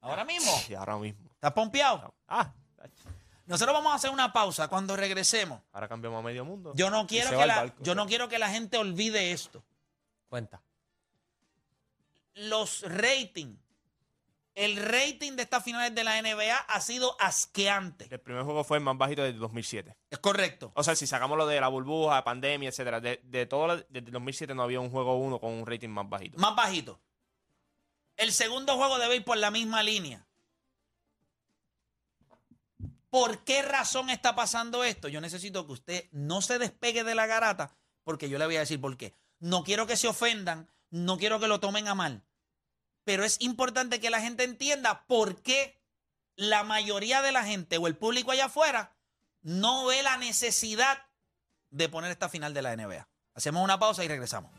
Ahora 0.00 0.24
mismo. 0.24 0.52
Y 0.68 0.74
ahora 0.74 0.96
mismo. 0.96 1.28
¿Estás 1.34 1.52
pompeado? 1.52 2.14
Ah. 2.26 2.52
Nosotros 3.46 3.74
vamos 3.74 3.92
a 3.92 3.96
hacer 3.96 4.10
una 4.10 4.32
pausa 4.32 4.68
cuando 4.68 4.94
regresemos. 4.96 5.60
ahora 5.72 5.88
cambiamos 5.88 6.20
a 6.20 6.22
medio 6.22 6.44
mundo. 6.44 6.72
Yo 6.76 6.88
no 6.88 7.06
quiero 7.06 7.30
que 7.30 7.46
la, 7.46 7.56
barco. 7.56 7.82
yo 7.82 7.94
no 7.96 8.06
quiero 8.06 8.28
que 8.28 8.38
la 8.38 8.48
gente 8.48 8.78
olvide 8.78 9.32
esto. 9.32 9.64
Cuenta. 10.28 10.62
Los 12.34 12.82
ratings, 12.82 13.58
el 14.60 14.76
rating 14.76 15.36
de 15.36 15.42
estas 15.42 15.64
finales 15.64 15.94
de 15.94 16.04
la 16.04 16.20
NBA 16.20 16.54
ha 16.54 16.80
sido 16.82 17.16
asqueante. 17.18 18.08
El 18.10 18.20
primer 18.20 18.44
juego 18.44 18.62
fue 18.62 18.76
el 18.76 18.84
más 18.84 18.98
bajito 18.98 19.22
desde 19.22 19.38
2007. 19.38 19.96
Es 20.10 20.18
correcto. 20.18 20.70
O 20.74 20.84
sea, 20.84 20.94
si 20.94 21.06
sacamos 21.06 21.38
lo 21.38 21.46
de 21.46 21.58
la 21.58 21.68
burbuja, 21.68 22.22
pandemia, 22.24 22.68
etcétera, 22.68 23.00
de, 23.00 23.22
de 23.24 23.46
todo 23.46 23.78
desde 23.88 24.06
el 24.06 24.12
2007 24.12 24.54
no 24.54 24.62
había 24.62 24.78
un 24.78 24.90
juego 24.90 25.16
uno 25.16 25.40
con 25.40 25.54
un 25.54 25.66
rating 25.66 25.88
más 25.88 26.06
bajito. 26.10 26.38
Más 26.38 26.54
bajito. 26.54 27.00
El 28.18 28.32
segundo 28.32 28.76
juego 28.76 28.98
debe 28.98 29.16
ir 29.16 29.24
por 29.24 29.38
la 29.38 29.50
misma 29.50 29.82
línea. 29.82 30.26
¿Por 33.08 33.42
qué 33.44 33.62
razón 33.62 34.10
está 34.10 34.34
pasando 34.36 34.84
esto? 34.84 35.08
Yo 35.08 35.22
necesito 35.22 35.66
que 35.66 35.72
usted 35.72 36.08
no 36.12 36.42
se 36.42 36.58
despegue 36.58 37.02
de 37.02 37.14
la 37.14 37.26
garata 37.26 37.74
porque 38.04 38.28
yo 38.28 38.38
le 38.38 38.44
voy 38.44 38.56
a 38.56 38.60
decir 38.60 38.78
por 38.78 38.94
qué. 38.98 39.14
No 39.38 39.64
quiero 39.64 39.86
que 39.86 39.96
se 39.96 40.06
ofendan, 40.06 40.70
no 40.90 41.16
quiero 41.16 41.40
que 41.40 41.48
lo 41.48 41.60
tomen 41.60 41.88
a 41.88 41.94
mal, 41.94 42.22
pero 43.04 43.24
es 43.24 43.40
importante 43.40 44.00
que 44.00 44.10
la 44.10 44.20
gente 44.20 44.44
entienda 44.44 45.06
por 45.06 45.42
qué 45.42 45.80
la 46.36 46.64
mayoría 46.64 47.22
de 47.22 47.32
la 47.32 47.44
gente 47.44 47.78
o 47.78 47.86
el 47.86 47.96
público 47.96 48.30
allá 48.30 48.46
afuera 48.46 48.96
no 49.42 49.86
ve 49.86 50.02
la 50.02 50.16
necesidad 50.16 51.06
de 51.70 51.88
poner 51.88 52.10
esta 52.10 52.28
final 52.28 52.54
de 52.54 52.62
la 52.62 52.76
NBA. 52.76 53.08
Hacemos 53.34 53.62
una 53.62 53.78
pausa 53.78 54.04
y 54.04 54.08
regresamos. 54.08 54.50